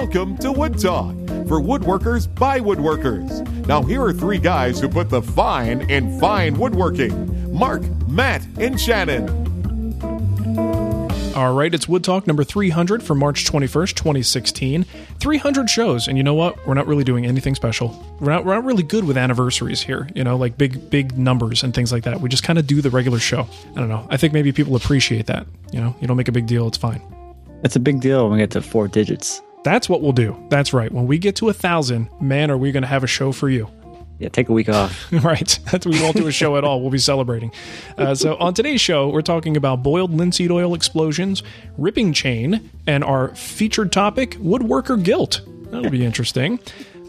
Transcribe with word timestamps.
Welcome 0.00 0.38
to 0.38 0.52
Wood 0.52 0.78
Talk 0.78 1.12
for 1.48 1.60
woodworkers 1.60 2.32
by 2.32 2.60
woodworkers. 2.60 3.44
Now, 3.66 3.82
here 3.82 4.00
are 4.04 4.12
three 4.12 4.38
guys 4.38 4.78
who 4.78 4.88
put 4.88 5.10
the 5.10 5.20
fine 5.20 5.90
in 5.90 6.20
fine 6.20 6.56
woodworking 6.56 7.52
Mark, 7.52 7.82
Matt, 8.06 8.46
and 8.60 8.80
Shannon. 8.80 9.28
All 11.34 11.52
right, 11.52 11.74
it's 11.74 11.88
Wood 11.88 12.04
Talk 12.04 12.28
number 12.28 12.44
300 12.44 13.02
for 13.02 13.16
March 13.16 13.44
21st, 13.44 13.94
2016. 13.96 14.84
300 15.18 15.68
shows, 15.68 16.06
and 16.06 16.16
you 16.16 16.22
know 16.22 16.34
what? 16.34 16.64
We're 16.64 16.74
not 16.74 16.86
really 16.86 17.02
doing 17.02 17.26
anything 17.26 17.56
special. 17.56 18.16
We're 18.20 18.30
not, 18.30 18.44
we're 18.44 18.54
not 18.54 18.64
really 18.64 18.84
good 18.84 19.02
with 19.02 19.16
anniversaries 19.16 19.82
here, 19.82 20.08
you 20.14 20.22
know, 20.22 20.36
like 20.36 20.56
big, 20.56 20.90
big 20.90 21.18
numbers 21.18 21.64
and 21.64 21.74
things 21.74 21.90
like 21.90 22.04
that. 22.04 22.20
We 22.20 22.28
just 22.28 22.44
kind 22.44 22.60
of 22.60 22.68
do 22.68 22.80
the 22.80 22.90
regular 22.90 23.18
show. 23.18 23.48
I 23.74 23.80
don't 23.80 23.88
know. 23.88 24.06
I 24.10 24.16
think 24.16 24.32
maybe 24.32 24.52
people 24.52 24.76
appreciate 24.76 25.26
that. 25.26 25.48
You 25.72 25.80
know, 25.80 25.96
you 26.00 26.06
don't 26.06 26.16
make 26.16 26.28
a 26.28 26.32
big 26.32 26.46
deal, 26.46 26.68
it's 26.68 26.78
fine. 26.78 27.02
It's 27.64 27.74
a 27.74 27.80
big 27.80 28.00
deal 28.00 28.28
when 28.28 28.34
we 28.34 28.38
get 28.38 28.52
to 28.52 28.62
four 28.62 28.86
digits. 28.86 29.42
That's 29.64 29.88
what 29.88 30.02
we'll 30.02 30.12
do. 30.12 30.36
That's 30.50 30.72
right. 30.72 30.90
When 30.90 31.06
we 31.06 31.18
get 31.18 31.36
to 31.36 31.48
a 31.48 31.52
thousand, 31.52 32.08
man, 32.20 32.50
are 32.50 32.56
we 32.56 32.72
going 32.72 32.82
to 32.82 32.88
have 32.88 33.04
a 33.04 33.08
show 33.08 33.32
for 33.32 33.48
you. 33.48 33.68
Yeah, 34.18 34.28
take 34.28 34.48
a 34.48 34.52
week 34.52 34.68
off. 34.68 35.12
right. 35.24 35.58
That's 35.70 35.86
we 35.86 36.00
won't 36.02 36.16
do 36.16 36.26
a 36.26 36.32
show 36.32 36.56
at 36.56 36.64
all. 36.64 36.80
We'll 36.80 36.90
be 36.90 36.98
celebrating. 36.98 37.52
Uh, 37.96 38.14
so 38.14 38.36
on 38.36 38.52
today's 38.52 38.80
show, 38.80 39.08
we're 39.10 39.22
talking 39.22 39.56
about 39.56 39.82
boiled 39.82 40.12
linseed 40.12 40.50
oil 40.50 40.74
explosions, 40.74 41.42
ripping 41.76 42.12
chain, 42.12 42.68
and 42.86 43.04
our 43.04 43.34
featured 43.36 43.92
topic, 43.92 44.32
woodworker 44.32 45.00
guilt. 45.00 45.42
That'll 45.70 45.90
be 45.90 46.04
interesting. 46.04 46.58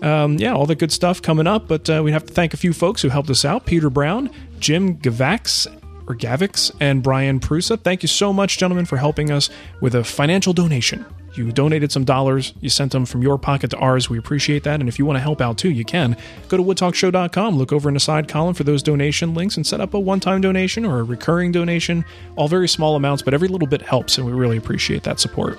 Um, 0.04 0.38
yeah, 0.38 0.54
all 0.54 0.66
the 0.66 0.76
good 0.76 0.92
stuff 0.92 1.22
coming 1.22 1.48
up. 1.48 1.68
But 1.68 1.90
uh, 1.90 2.02
we 2.04 2.12
have 2.12 2.26
to 2.26 2.34
thank 2.34 2.54
a 2.54 2.58
few 2.58 2.74
folks 2.74 3.02
who 3.02 3.10
helped 3.10 3.30
us 3.32 3.44
out: 3.44 3.66
Peter 3.66 3.90
Brown, 3.90 4.30
Jim 4.60 4.98
Gavax, 4.98 5.66
or 6.08 6.16
Gavix, 6.16 6.72
and 6.80 7.02
Brian 7.02 7.40
Prusa. 7.40 7.80
Thank 7.80 8.04
you 8.04 8.08
so 8.08 8.32
much, 8.32 8.60
gentlemen, 8.60 8.86
for 8.86 8.98
helping 8.98 9.32
us 9.32 9.50
with 9.82 9.96
a 9.96 10.04
financial 10.04 10.54
donation. 10.54 11.06
You 11.40 11.54
donated 11.54 11.90
some 11.90 12.04
dollars, 12.04 12.54
you 12.60 12.68
sent 12.68 12.92
them 12.92 13.06
from 13.06 13.22
your 13.22 13.38
pocket 13.38 13.70
to 13.70 13.78
ours. 13.78 14.10
We 14.10 14.18
appreciate 14.18 14.64
that. 14.64 14.82
And 14.82 14.90
if 14.90 15.00
you 15.00 15.06
want 15.06 15.16
to 15.16 15.22
help 15.22 15.40
out 15.40 15.58
too, 15.58 15.70
you 15.70 15.86
can. 15.86 16.18
Go 16.50 16.58
to 16.58 16.64
woodtalkshow.com, 16.64 17.56
look 17.56 17.72
over 17.72 17.88
in 17.88 17.94
the 17.94 18.00
side 18.02 18.28
column 18.28 18.54
for 18.54 18.66
those 18.66 18.84
donation 18.84 19.34
links, 19.34 19.56
and 19.56 19.66
set 19.66 19.80
up 19.80 19.94
a 19.94 20.00
one 20.00 20.20
time 20.20 20.42
donation 20.42 20.86
or 20.86 21.00
a 21.00 21.04
recurring 21.04 21.54
donation. 21.54 22.04
All 22.36 22.50
very 22.50 22.68
small 22.68 22.98
amounts, 22.98 23.24
but 23.24 23.34
every 23.34 23.48
little 23.48 23.70
bit 23.70 23.82
helps, 23.82 24.18
and 24.18 24.28
we 24.28 24.34
really 24.34 24.58
appreciate 24.58 25.04
that 25.04 25.22
support. 25.22 25.58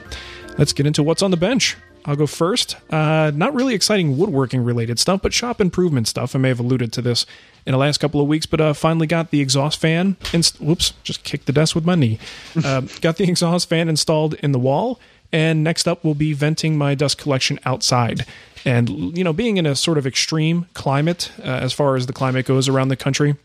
Let's 0.58 0.74
get 0.74 0.84
into 0.84 1.02
what's 1.02 1.22
on 1.22 1.30
the 1.30 1.38
bench. 1.38 1.78
I'll 2.04 2.16
go 2.16 2.26
first. 2.26 2.76
Uh, 2.90 3.32
not 3.34 3.54
really 3.54 3.74
exciting 3.74 4.18
woodworking 4.18 4.62
related 4.62 4.98
stuff, 4.98 5.22
but 5.22 5.32
shop 5.32 5.62
improvement 5.62 6.08
stuff. 6.08 6.36
I 6.36 6.38
may 6.38 6.48
have 6.48 6.60
alluded 6.60 6.92
to 6.92 7.02
this 7.02 7.24
in 7.64 7.72
the 7.72 7.78
last 7.78 7.98
couple 7.98 8.20
of 8.20 8.28
weeks, 8.28 8.44
but 8.44 8.60
uh, 8.60 8.74
finally 8.74 9.06
got 9.06 9.30
the 9.30 9.40
exhaust 9.40 9.80
fan. 9.80 10.18
Inst- 10.34 10.60
whoops, 10.60 10.92
just 11.04 11.24
kicked 11.24 11.46
the 11.46 11.52
desk 11.52 11.74
with 11.74 11.86
my 11.86 11.94
knee. 11.94 12.18
Uh, 12.62 12.82
got 13.00 13.16
the 13.16 13.24
exhaust 13.24 13.68
fan 13.70 13.88
installed 13.88 14.34
in 14.34 14.52
the 14.52 14.58
wall 14.58 15.00
and 15.32 15.62
next 15.64 15.86
up 15.86 16.04
will 16.04 16.14
be 16.14 16.32
venting 16.32 16.76
my 16.76 16.94
dust 16.94 17.18
collection 17.18 17.58
outside. 17.64 18.26
And, 18.64 19.16
you 19.16 19.24
know, 19.24 19.32
being 19.32 19.56
in 19.56 19.66
a 19.66 19.74
sort 19.74 19.96
of 19.96 20.06
extreme 20.06 20.66
climate 20.74 21.32
uh, 21.38 21.42
as 21.42 21.72
far 21.72 21.96
as 21.96 22.06
the 22.06 22.12
climate 22.12 22.46
goes 22.46 22.68
around 22.68 22.88
the 22.88 22.96
country, 22.96 23.36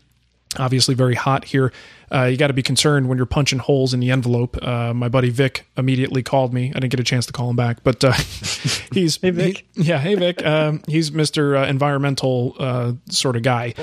obviously 0.58 0.94
very 0.94 1.14
hot 1.14 1.44
here. 1.44 1.72
Uh, 2.12 2.24
you 2.24 2.36
got 2.36 2.48
to 2.48 2.52
be 2.52 2.62
concerned 2.62 3.08
when 3.08 3.18
you're 3.18 3.26
punching 3.26 3.58
holes 3.58 3.92
in 3.92 4.00
the 4.00 4.10
envelope. 4.10 4.56
Uh, 4.62 4.94
my 4.94 5.08
buddy 5.08 5.30
Vic 5.30 5.66
immediately 5.76 6.22
called 6.22 6.52
me. 6.52 6.70
I 6.70 6.74
didn't 6.78 6.90
get 6.90 7.00
a 7.00 7.04
chance 7.04 7.26
to 7.26 7.32
call 7.32 7.50
him 7.50 7.56
back, 7.56 7.82
but 7.82 8.04
uh, 8.04 8.12
he's 8.92 9.16
hey 9.20 9.30
Vic. 9.30 9.66
He, 9.74 9.82
yeah, 9.82 9.98
hey 9.98 10.14
Vic. 10.14 10.44
Um, 10.46 10.82
he's 10.86 11.10
Mister 11.10 11.56
uh, 11.56 11.66
Environmental 11.66 12.54
uh, 12.60 12.92
sort 13.10 13.34
of 13.34 13.42
guy 13.42 13.74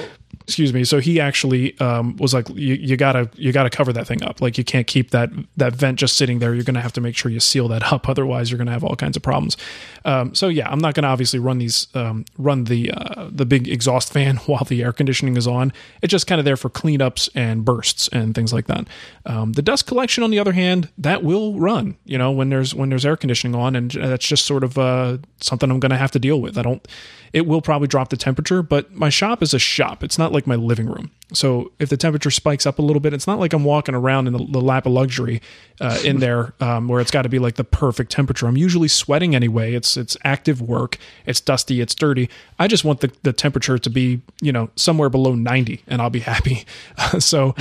excuse 0.44 0.74
me 0.74 0.84
so 0.84 1.00
he 1.00 1.20
actually 1.20 1.78
um, 1.80 2.18
was 2.18 2.34
like 2.34 2.48
you, 2.50 2.98
gotta 2.98 3.30
you 3.36 3.52
gotta 3.52 3.70
cover 3.70 3.94
that 3.94 4.08
thing 4.08 4.24
up. 4.24 4.42
Like 4.42 4.58
you 4.58 4.64
can't 4.64 4.88
keep 4.88 5.12
that 5.12 5.30
that 5.58 5.74
vent 5.76 6.00
just 6.00 6.18
sitting 6.18 6.40
there. 6.40 6.54
You're 6.54 6.64
gonna 6.64 6.82
have 6.82 6.94
to 6.94 7.02
make 7.02 7.16
sure 7.16 7.32
you 7.32 7.40
seal 7.40 7.68
that 7.70 7.92
up. 7.92 8.08
Otherwise 8.14 8.52
you're 8.52 8.58
gonna 8.58 8.72
have 8.72 8.84
all 8.84 8.96
kinds 8.96 9.18
of 9.18 9.24
problems. 9.24 9.58
Um, 10.06 10.36
so 10.36 10.50
yeah 10.50 10.70
i'm 10.70 10.80
not 10.80 10.94
gonna 10.96 11.08
obviously 11.08 11.40
run 11.40 11.58
these 11.58 11.88
um, 11.96 12.26
run 12.38 12.66
the 12.66 12.92
uh, 12.92 13.30
the 13.32 13.46
big 13.46 13.68
exhaust 13.68 14.12
fan 14.14 14.38
while 14.46 14.64
the 14.66 14.84
air 14.84 14.94
conditioning 14.94 15.38
is 15.38 15.48
on. 15.48 15.74
It's 16.02 16.12
just 16.12 16.28
kind 16.28 16.40
of 16.40 16.46
there 16.46 16.58
for 16.58 16.70
cleanups 16.70 17.30
and 17.36 17.66
bursts 17.66 18.08
and 18.10 18.36
things 18.36 18.54
like 18.54 18.68
that. 18.68 18.88
Um, 19.26 19.54
the 19.54 19.62
dust 19.62 19.88
collection 19.88 20.24
on 20.24 20.32
the 20.32 20.40
other 20.40 20.54
hand 20.54 20.90
that 20.98 21.24
will 21.24 21.60
run 21.60 21.98
you 22.06 22.18
know 22.18 22.32
when 22.32 22.50
there's 22.50 22.76
when 22.76 22.90
there's 22.90 23.06
air 23.06 23.18
conditioning 23.18 23.56
on 23.56 23.76
and 23.76 23.92
that's 23.92 24.28
just 24.28 24.46
sort 24.46 24.64
of 24.64 24.78
uh, 24.78 25.18
something 25.42 25.72
i'm 25.72 25.80
gonna 25.80 25.98
have 25.98 26.12
to 26.12 26.20
deal 26.20 26.42
with. 26.42 26.58
I 26.58 26.62
don't 26.62 26.88
it 27.34 27.48
will 27.48 27.62
probably 27.62 27.88
drop 27.88 28.10
the 28.10 28.18
temperature, 28.18 28.62
but 28.62 28.94
my 28.94 29.10
shop 29.10 29.42
is 29.42 29.54
a 29.54 29.60
shop. 29.60 30.04
It's 30.04 30.18
not 30.20 30.32
like 30.32 30.48
my 30.48 30.56
living 30.56 30.88
room. 30.88 31.12
So 31.34 31.72
if 31.80 31.90
the 31.90 31.98
temperature 31.98 32.32
spikes 32.32 32.66
up 32.66 32.80
a 32.80 32.82
little 32.82 33.00
bit, 33.00 33.14
it's 33.14 33.28
not 33.28 33.40
like 33.40 33.54
I'm 33.54 33.64
walking 33.64 33.96
around 33.96 34.28
in 34.28 34.34
the, 34.34 34.46
the 34.46 34.62
lap 34.62 34.86
of 34.86 34.92
luxury 34.92 35.42
uh, 35.82 36.00
in 36.04 36.20
there 36.20 36.54
um, 36.60 36.88
where 36.88 37.02
it's 37.02 37.12
got 37.12 37.24
to 37.24 37.30
be 37.30 37.40
like 37.40 37.56
the 37.56 37.64
perfect 37.64 38.12
temperature. 38.12 38.48
I'm 38.48 38.58
usually 38.58 38.88
sweating 38.88 39.36
anyway. 39.36 39.74
It's 39.74 39.98
it's 39.98 40.16
active 40.24 40.62
work. 40.62 40.98
It's 41.26 41.42
dusty. 41.42 41.82
It's 41.82 41.96
dirty. 41.96 42.30
I 42.60 42.68
just 42.68 42.86
want 42.86 43.02
the, 43.02 43.12
the 43.24 43.34
temperature 43.34 43.78
to 43.80 43.90
be 43.90 44.22
you 44.42 44.52
know 44.52 44.70
somewhere 44.76 45.10
below 45.10 45.34
90, 45.36 45.84
and 45.88 46.02
I'll 46.02 46.10
be 46.10 46.20
happy. 46.20 46.66
so 47.20 47.56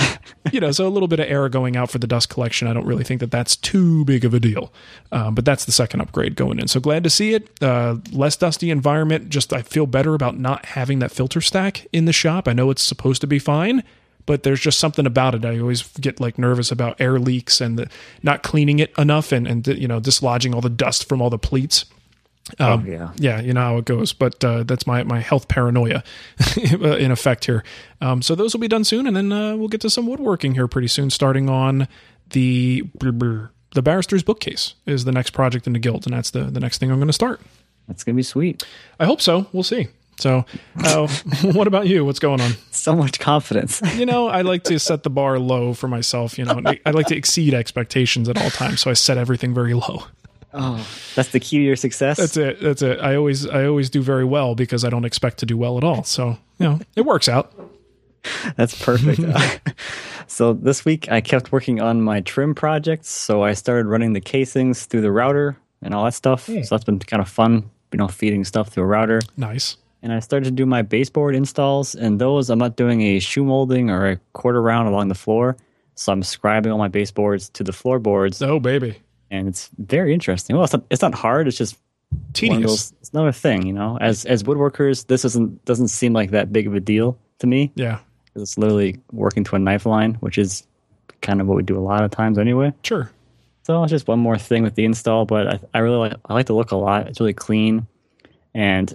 you 0.52 0.60
know, 0.60 0.70
so 0.70 0.86
a 0.86 0.90
little 0.90 1.08
bit 1.08 1.20
of 1.20 1.26
air 1.26 1.48
going 1.48 1.76
out 1.76 1.90
for 1.90 1.98
the 1.98 2.06
dust 2.06 2.28
collection. 2.28 2.68
I 2.68 2.74
don't 2.74 2.86
really 2.86 3.04
think 3.04 3.20
that 3.20 3.30
that's 3.30 3.56
too 3.56 4.04
big 4.04 4.24
of 4.24 4.34
a 4.34 4.40
deal. 4.40 4.72
Um, 5.10 5.34
but 5.34 5.44
that's 5.44 5.64
the 5.64 5.72
second 5.72 6.00
upgrade 6.00 6.36
going 6.36 6.58
in. 6.58 6.68
So 6.68 6.80
glad 6.80 7.04
to 7.04 7.10
see 7.10 7.34
it. 7.34 7.48
Uh, 7.62 7.96
less 8.12 8.36
dusty 8.36 8.70
environment. 8.70 9.30
Just 9.30 9.52
I 9.52 9.62
feel 9.62 9.86
better 9.86 10.14
about 10.14 10.38
not 10.38 10.66
having 10.66 10.98
that 10.98 11.10
filter 11.10 11.40
stack 11.40 11.86
in 11.92 12.04
the 12.04 12.12
shop. 12.12 12.46
I 12.46 12.52
know 12.52 12.70
it's 12.70 12.82
supposed 12.82 13.20
to 13.22 13.26
be 13.26 13.38
fine 13.38 13.61
fine, 13.62 13.82
but 14.26 14.42
there's 14.42 14.60
just 14.60 14.78
something 14.78 15.06
about 15.06 15.34
it. 15.34 15.44
I 15.44 15.58
always 15.58 15.82
get 15.98 16.20
like 16.20 16.38
nervous 16.38 16.70
about 16.70 17.00
air 17.00 17.18
leaks 17.18 17.60
and 17.60 17.78
the, 17.78 17.88
not 18.22 18.42
cleaning 18.42 18.78
it 18.78 18.92
enough 18.98 19.32
and, 19.32 19.46
and, 19.46 19.66
you 19.66 19.88
know, 19.88 20.00
dislodging 20.00 20.54
all 20.54 20.60
the 20.60 20.70
dust 20.70 21.08
from 21.08 21.20
all 21.20 21.30
the 21.30 21.38
pleats. 21.38 21.84
Um, 22.58 22.84
oh, 22.86 22.90
yeah. 22.90 23.12
Yeah, 23.16 23.40
you 23.40 23.52
know 23.52 23.60
how 23.60 23.76
it 23.78 23.84
goes, 23.84 24.12
but 24.12 24.44
uh, 24.44 24.64
that's 24.64 24.86
my, 24.86 25.04
my 25.04 25.20
health 25.20 25.46
paranoia 25.48 26.02
in 26.60 27.10
effect 27.12 27.44
here. 27.44 27.62
Um, 28.00 28.20
so 28.20 28.34
those 28.34 28.52
will 28.52 28.60
be 28.60 28.68
done 28.68 28.84
soon, 28.84 29.06
and 29.06 29.16
then 29.16 29.32
uh, 29.32 29.56
we'll 29.56 29.68
get 29.68 29.80
to 29.82 29.90
some 29.90 30.06
woodworking 30.06 30.54
here 30.54 30.66
pretty 30.66 30.88
soon, 30.88 31.10
starting 31.10 31.48
on 31.48 31.86
the 32.30 32.82
the 33.74 33.82
barrister's 33.82 34.22
bookcase 34.22 34.74
is 34.86 35.04
the 35.04 35.12
next 35.12 35.30
project 35.30 35.66
in 35.66 35.72
the 35.72 35.78
guild, 35.78 36.04
and 36.04 36.14
that's 36.14 36.30
the, 36.30 36.44
the 36.44 36.60
next 36.60 36.78
thing 36.78 36.90
I'm 36.90 36.98
going 36.98 37.06
to 37.06 37.12
start. 37.12 37.40
That's 37.86 38.04
going 38.04 38.14
to 38.14 38.18
be 38.18 38.22
sweet. 38.22 38.64
I 38.98 39.06
hope 39.06 39.20
so. 39.20 39.46
We'll 39.52 39.62
see. 39.62 39.88
So, 40.22 40.46
uh, 40.84 41.08
what 41.42 41.66
about 41.66 41.88
you? 41.88 42.04
What's 42.04 42.20
going 42.20 42.40
on? 42.40 42.52
So 42.70 42.94
much 42.94 43.18
confidence. 43.18 43.82
you 43.96 44.06
know, 44.06 44.28
I 44.28 44.42
like 44.42 44.62
to 44.64 44.78
set 44.78 45.02
the 45.02 45.10
bar 45.10 45.40
low 45.40 45.74
for 45.74 45.88
myself. 45.88 46.38
You 46.38 46.44
know, 46.44 46.62
I 46.86 46.90
like 46.92 47.08
to 47.08 47.16
exceed 47.16 47.54
expectations 47.54 48.28
at 48.28 48.40
all 48.40 48.50
times, 48.50 48.80
so 48.80 48.90
I 48.90 48.94
set 48.94 49.18
everything 49.18 49.52
very 49.52 49.74
low. 49.74 50.04
Oh, 50.54 50.86
that's 51.16 51.30
the 51.30 51.40
key 51.40 51.58
to 51.58 51.62
your 51.64 51.76
success. 51.76 52.18
That's 52.18 52.36
it. 52.36 52.60
That's 52.60 52.82
it. 52.82 53.00
I 53.00 53.16
always, 53.16 53.48
I 53.48 53.64
always 53.64 53.90
do 53.90 54.00
very 54.00 54.24
well 54.24 54.54
because 54.54 54.84
I 54.84 54.90
don't 54.90 55.04
expect 55.04 55.38
to 55.38 55.46
do 55.46 55.56
well 55.56 55.76
at 55.76 55.82
all. 55.82 56.04
So, 56.04 56.38
you 56.58 56.66
know, 56.66 56.80
it 56.94 57.04
works 57.04 57.28
out. 57.28 57.52
That's 58.56 58.80
perfect. 58.80 59.20
so 60.28 60.52
this 60.52 60.84
week 60.84 61.10
I 61.10 61.20
kept 61.20 61.50
working 61.50 61.80
on 61.80 62.02
my 62.02 62.20
trim 62.20 62.54
projects. 62.54 63.08
So 63.08 63.42
I 63.42 63.54
started 63.54 63.86
running 63.86 64.12
the 64.12 64.20
casings 64.20 64.84
through 64.84 65.00
the 65.00 65.10
router 65.10 65.56
and 65.80 65.92
all 65.92 66.04
that 66.04 66.14
stuff. 66.14 66.46
Hey. 66.46 66.62
So 66.62 66.76
that's 66.76 66.84
been 66.84 67.00
kind 67.00 67.20
of 67.20 67.28
fun, 67.28 67.68
you 67.90 67.98
know, 67.98 68.06
feeding 68.06 68.44
stuff 68.44 68.68
through 68.68 68.84
a 68.84 68.86
router. 68.86 69.22
Nice 69.36 69.76
and 70.02 70.12
I 70.12 70.18
started 70.20 70.46
to 70.46 70.50
do 70.50 70.66
my 70.66 70.82
baseboard 70.82 71.34
installs. 71.34 71.94
And 71.94 72.20
those, 72.20 72.50
I'm 72.50 72.58
not 72.58 72.76
doing 72.76 73.02
a 73.02 73.20
shoe 73.20 73.44
molding 73.44 73.90
or 73.90 74.08
a 74.08 74.16
quarter 74.32 74.60
round 74.60 74.88
along 74.88 75.08
the 75.08 75.14
floor. 75.14 75.56
So 75.94 76.12
I'm 76.12 76.22
scribing 76.22 76.72
all 76.72 76.78
my 76.78 76.88
baseboards 76.88 77.48
to 77.50 77.64
the 77.64 77.72
floorboards. 77.72 78.42
Oh, 78.42 78.58
baby. 78.58 78.96
And 79.30 79.48
it's 79.48 79.70
very 79.78 80.12
interesting. 80.12 80.56
Well, 80.56 80.64
it's 80.64 80.72
not, 80.72 80.84
it's 80.90 81.02
not 81.02 81.14
hard. 81.14 81.48
It's 81.48 81.56
just 81.56 81.78
tedious. 82.32 82.62
Those, 82.62 82.92
it's 83.00 83.10
another 83.10 83.32
thing, 83.32 83.66
you 83.66 83.72
know. 83.72 83.98
As 84.00 84.24
as 84.24 84.42
woodworkers, 84.42 85.06
this 85.06 85.22
doesn't 85.22 85.64
doesn't 85.64 85.88
seem 85.88 86.12
like 86.12 86.30
that 86.32 86.52
big 86.52 86.66
of 86.66 86.74
a 86.74 86.80
deal 86.80 87.18
to 87.38 87.46
me. 87.46 87.72
Yeah, 87.74 88.00
it's 88.34 88.58
literally 88.58 89.00
working 89.10 89.44
to 89.44 89.56
a 89.56 89.58
knife 89.58 89.86
line, 89.86 90.14
which 90.14 90.36
is 90.36 90.66
kind 91.20 91.40
of 91.40 91.46
what 91.46 91.56
we 91.56 91.62
do 91.62 91.78
a 91.78 91.80
lot 91.80 92.04
of 92.04 92.10
times 92.10 92.38
anyway. 92.38 92.74
Sure. 92.82 93.10
So 93.62 93.82
it's 93.84 93.90
just 93.90 94.08
one 94.08 94.18
more 94.18 94.36
thing 94.36 94.64
with 94.64 94.74
the 94.74 94.84
install, 94.84 95.24
but 95.24 95.46
I, 95.46 95.60
I 95.72 95.78
really 95.78 95.96
like 95.96 96.14
I 96.26 96.34
like 96.34 96.46
the 96.46 96.54
look 96.54 96.72
a 96.72 96.76
lot. 96.76 97.08
It's 97.08 97.20
really 97.20 97.32
clean, 97.32 97.86
and 98.54 98.94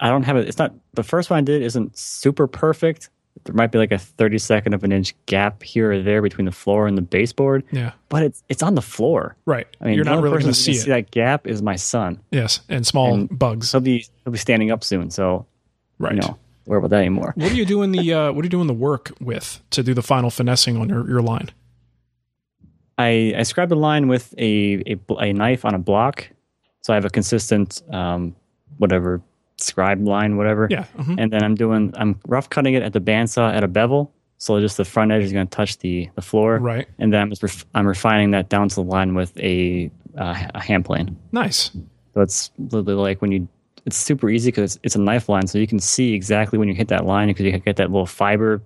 I 0.00 0.08
don't 0.08 0.24
have 0.24 0.36
it. 0.36 0.48
It's 0.48 0.58
not 0.58 0.74
the 0.94 1.02
first 1.02 1.30
one 1.30 1.38
I 1.38 1.42
did 1.42 1.62
isn't 1.62 1.96
super 1.96 2.46
perfect. 2.46 3.10
There 3.44 3.54
might 3.54 3.70
be 3.70 3.78
like 3.78 3.92
a 3.92 3.96
32nd 3.96 4.74
of 4.74 4.82
an 4.82 4.92
inch 4.92 5.14
gap 5.26 5.62
here 5.62 5.92
or 5.92 6.02
there 6.02 6.22
between 6.22 6.46
the 6.46 6.52
floor 6.52 6.86
and 6.86 6.96
the 6.96 7.02
baseboard. 7.02 7.64
Yeah, 7.70 7.92
but 8.08 8.22
it's 8.22 8.42
it's 8.48 8.62
on 8.62 8.74
the 8.74 8.82
floor. 8.82 9.36
Right. 9.44 9.66
I 9.80 9.86
mean, 9.86 9.94
you're 9.94 10.04
not 10.04 10.22
really 10.22 10.38
going 10.40 10.52
to 10.52 10.54
see, 10.54 10.74
see 10.74 10.90
that 10.90 11.10
gap 11.10 11.46
is 11.46 11.62
my 11.62 11.76
son. 11.76 12.20
Yes, 12.30 12.60
and 12.68 12.86
small 12.86 13.14
and 13.14 13.38
bugs. 13.38 13.72
He'll 13.72 13.80
be 13.80 14.06
he'll 14.24 14.32
be 14.32 14.38
standing 14.38 14.70
up 14.70 14.82
soon. 14.82 15.10
So, 15.10 15.46
right. 15.98 16.14
You 16.14 16.20
know, 16.20 16.38
where 16.64 16.78
about 16.78 16.90
that 16.90 17.00
anymore? 17.00 17.34
What 17.36 17.52
are 17.52 17.54
you 17.54 17.66
doing 17.66 17.92
the 17.92 18.12
uh, 18.12 18.32
What 18.32 18.42
are 18.42 18.46
you 18.46 18.50
doing 18.50 18.66
the 18.66 18.74
work 18.74 19.12
with 19.20 19.60
to 19.70 19.82
do 19.82 19.94
the 19.94 20.02
final 20.02 20.30
finessing 20.30 20.76
on 20.76 20.88
your, 20.88 21.08
your 21.08 21.22
line? 21.22 21.50
I 22.98 23.34
I 23.36 23.42
scribe 23.42 23.68
the 23.68 23.76
line 23.76 24.08
with 24.08 24.34
a, 24.38 24.82
a 24.86 25.14
a 25.18 25.32
knife 25.32 25.64
on 25.64 25.74
a 25.74 25.78
block, 25.78 26.28
so 26.80 26.92
I 26.92 26.96
have 26.96 27.04
a 27.04 27.10
consistent 27.10 27.82
um, 27.92 28.34
whatever 28.78 29.20
scribe 29.58 30.06
line, 30.06 30.36
whatever. 30.36 30.68
Yeah. 30.70 30.84
Mm-hmm. 30.98 31.18
And 31.18 31.32
then 31.32 31.42
I'm 31.42 31.54
doing, 31.54 31.92
I'm 31.96 32.20
rough 32.26 32.50
cutting 32.50 32.74
it 32.74 32.82
at 32.82 32.92
the 32.92 33.00
bandsaw 33.00 33.54
at 33.54 33.64
a 33.64 33.68
bevel. 33.68 34.12
So 34.38 34.60
just 34.60 34.76
the 34.76 34.84
front 34.84 35.12
edge 35.12 35.22
is 35.22 35.32
going 35.32 35.46
to 35.46 35.56
touch 35.56 35.78
the, 35.78 36.10
the 36.14 36.22
floor. 36.22 36.58
Right. 36.58 36.86
And 36.98 37.12
then 37.12 37.22
I'm, 37.22 37.32
ref- 37.40 37.64
I'm 37.74 37.86
refining 37.86 38.32
that 38.32 38.48
down 38.48 38.68
to 38.68 38.74
the 38.74 38.82
line 38.82 39.14
with 39.14 39.38
a, 39.38 39.90
uh, 40.18 40.48
a 40.54 40.60
hand 40.60 40.84
plane. 40.84 41.16
Nice. 41.32 41.70
So 42.14 42.20
it's 42.20 42.50
literally 42.58 42.94
like 42.94 43.22
when 43.22 43.32
you, 43.32 43.48
it's 43.86 43.96
super 43.96 44.28
easy 44.28 44.50
because 44.50 44.74
it's, 44.74 44.80
it's 44.82 44.96
a 44.96 45.00
knife 45.00 45.28
line, 45.28 45.46
so 45.46 45.58
you 45.58 45.66
can 45.66 45.78
see 45.78 46.12
exactly 46.12 46.58
when 46.58 46.66
you 46.66 46.74
hit 46.74 46.88
that 46.88 47.04
line 47.04 47.28
because 47.28 47.44
you 47.44 47.52
can 47.52 47.60
get 47.60 47.76
that 47.76 47.90
little 47.90 48.04
fiber. 48.04 48.60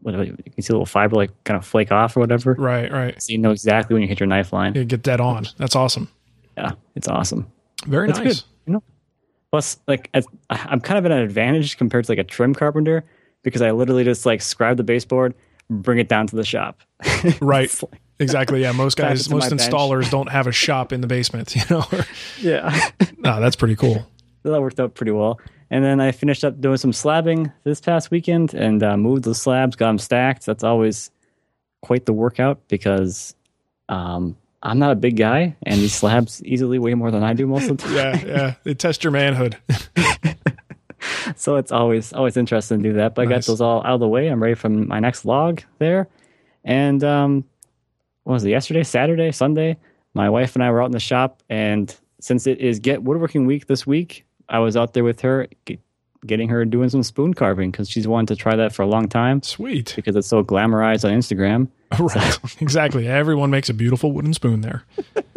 Whatever 0.00 0.24
you 0.24 0.34
can 0.34 0.62
see 0.62 0.72
a 0.72 0.74
little 0.74 0.86
fiber 0.86 1.14
like 1.14 1.30
kind 1.44 1.58
of 1.58 1.66
flake 1.66 1.92
off 1.92 2.16
or 2.16 2.20
whatever. 2.20 2.54
Right, 2.58 2.90
right. 2.90 3.22
So 3.22 3.30
you 3.30 3.38
know 3.38 3.50
exactly 3.50 3.94
when 3.94 4.02
you 4.02 4.08
hit 4.08 4.20
your 4.20 4.26
knife 4.26 4.52
line. 4.52 4.74
You 4.74 4.84
get 4.84 5.02
dead 5.02 5.20
on. 5.20 5.46
That's 5.58 5.76
awesome. 5.76 6.08
Yeah, 6.56 6.72
it's 6.96 7.08
awesome. 7.08 7.52
Very 7.86 8.08
That's 8.08 8.20
nice. 8.20 8.40
good. 8.40 8.44
You 8.66 8.72
know, 8.72 8.82
plus 9.52 9.78
like 9.86 10.10
I, 10.14 10.22
I'm 10.50 10.80
kind 10.80 10.98
of 10.98 11.04
at 11.04 11.12
an 11.12 11.18
advantage 11.18 11.76
compared 11.76 12.06
to 12.06 12.10
like 12.12 12.18
a 12.18 12.24
trim 12.24 12.54
carpenter 12.54 13.04
because 13.44 13.62
I 13.62 13.70
literally 13.70 14.02
just 14.02 14.26
like 14.26 14.40
scribe 14.42 14.78
the 14.78 14.82
baseboard, 14.82 15.34
bring 15.70 15.98
it 15.98 16.08
down 16.08 16.26
to 16.28 16.36
the 16.36 16.44
shop. 16.44 16.80
Right. 17.40 17.70
Like- 17.82 18.00
Exactly. 18.18 18.62
Yeah. 18.62 18.72
Most 18.72 18.96
guys, 18.96 19.28
most 19.30 19.50
bench. 19.50 19.60
installers 19.62 20.08
don't 20.10 20.30
have 20.30 20.46
a 20.46 20.52
shop 20.52 20.92
in 20.92 21.00
the 21.00 21.06
basement. 21.06 21.54
You 21.56 21.62
know. 21.70 21.84
yeah. 22.40 22.90
no, 23.18 23.40
that's 23.40 23.56
pretty 23.56 23.74
cool. 23.76 24.06
that 24.44 24.60
worked 24.60 24.78
out 24.80 24.94
pretty 24.94 25.12
well. 25.12 25.40
And 25.70 25.82
then 25.84 26.00
I 26.00 26.12
finished 26.12 26.44
up 26.44 26.60
doing 26.60 26.76
some 26.76 26.92
slabbing 26.92 27.52
this 27.64 27.80
past 27.80 28.10
weekend 28.10 28.54
and 28.54 28.82
uh, 28.82 28.96
moved 28.96 29.24
the 29.24 29.34
slabs, 29.34 29.74
got 29.74 29.88
them 29.88 29.98
stacked. 29.98 30.46
That's 30.46 30.62
always 30.62 31.10
quite 31.80 32.06
the 32.06 32.12
workout 32.12 32.60
because 32.68 33.34
um, 33.88 34.36
I'm 34.62 34.78
not 34.78 34.92
a 34.92 34.96
big 34.96 35.16
guy, 35.16 35.56
and 35.64 35.80
these 35.80 35.94
slabs 35.94 36.42
easily 36.44 36.78
weigh 36.78 36.94
more 36.94 37.10
than 37.10 37.24
I 37.24 37.32
do 37.34 37.46
most 37.46 37.68
of 37.68 37.78
the 37.78 37.84
time. 37.84 37.94
Yeah, 37.94 38.24
yeah. 38.26 38.54
They 38.62 38.74
test 38.74 39.02
your 39.02 39.10
manhood. 39.10 39.58
so 41.36 41.56
it's 41.56 41.72
always 41.72 42.12
always 42.12 42.36
interesting 42.36 42.82
to 42.82 42.90
do 42.90 42.94
that. 42.96 43.14
But 43.14 43.22
I 43.22 43.30
got 43.30 43.44
those 43.44 43.60
all 43.60 43.80
out 43.80 43.94
of 43.94 44.00
the 44.00 44.08
way. 44.08 44.28
I'm 44.28 44.42
ready 44.42 44.54
for 44.54 44.68
my 44.68 45.00
next 45.00 45.24
log 45.24 45.62
there. 45.78 46.08
And 46.64 47.02
um, 47.02 47.44
what 48.22 48.34
was 48.34 48.44
it? 48.44 48.50
Yesterday, 48.50 48.84
Saturday, 48.84 49.32
Sunday. 49.32 49.78
My 50.14 50.30
wife 50.30 50.54
and 50.54 50.62
I 50.62 50.70
were 50.70 50.82
out 50.82 50.86
in 50.86 50.92
the 50.92 51.00
shop, 51.00 51.42
and 51.48 51.94
since 52.20 52.46
it 52.46 52.58
is 52.58 52.78
Get 52.78 53.02
Woodworking 53.02 53.46
Week 53.46 53.66
this 53.66 53.86
week, 53.86 54.24
I 54.48 54.58
was 54.58 54.76
out 54.76 54.92
there 54.92 55.02
with 55.04 55.22
her, 55.22 55.48
getting 56.26 56.48
her 56.50 56.64
doing 56.64 56.88
some 56.88 57.02
spoon 57.02 57.34
carving 57.34 57.70
because 57.70 57.88
she's 57.88 58.06
wanted 58.06 58.28
to 58.34 58.36
try 58.36 58.54
that 58.54 58.72
for 58.72 58.82
a 58.82 58.86
long 58.86 59.08
time 59.08 59.42
Sweet. 59.42 59.94
because 59.96 60.14
it's 60.14 60.28
so 60.28 60.44
glamorized 60.44 61.04
on 61.08 61.18
Instagram. 61.18 61.68
Right. 62.14 62.38
exactly. 62.62 63.06
Everyone 63.08 63.50
makes 63.50 63.68
a 63.68 63.74
beautiful 63.74 64.12
wooden 64.12 64.34
spoon 64.34 64.60
there. 64.62 64.84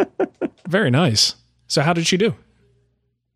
Very 0.67 0.89
nice. 0.91 1.35
So 1.67 1.81
how 1.81 1.93
did 1.93 2.07
she 2.07 2.17
do? 2.17 2.33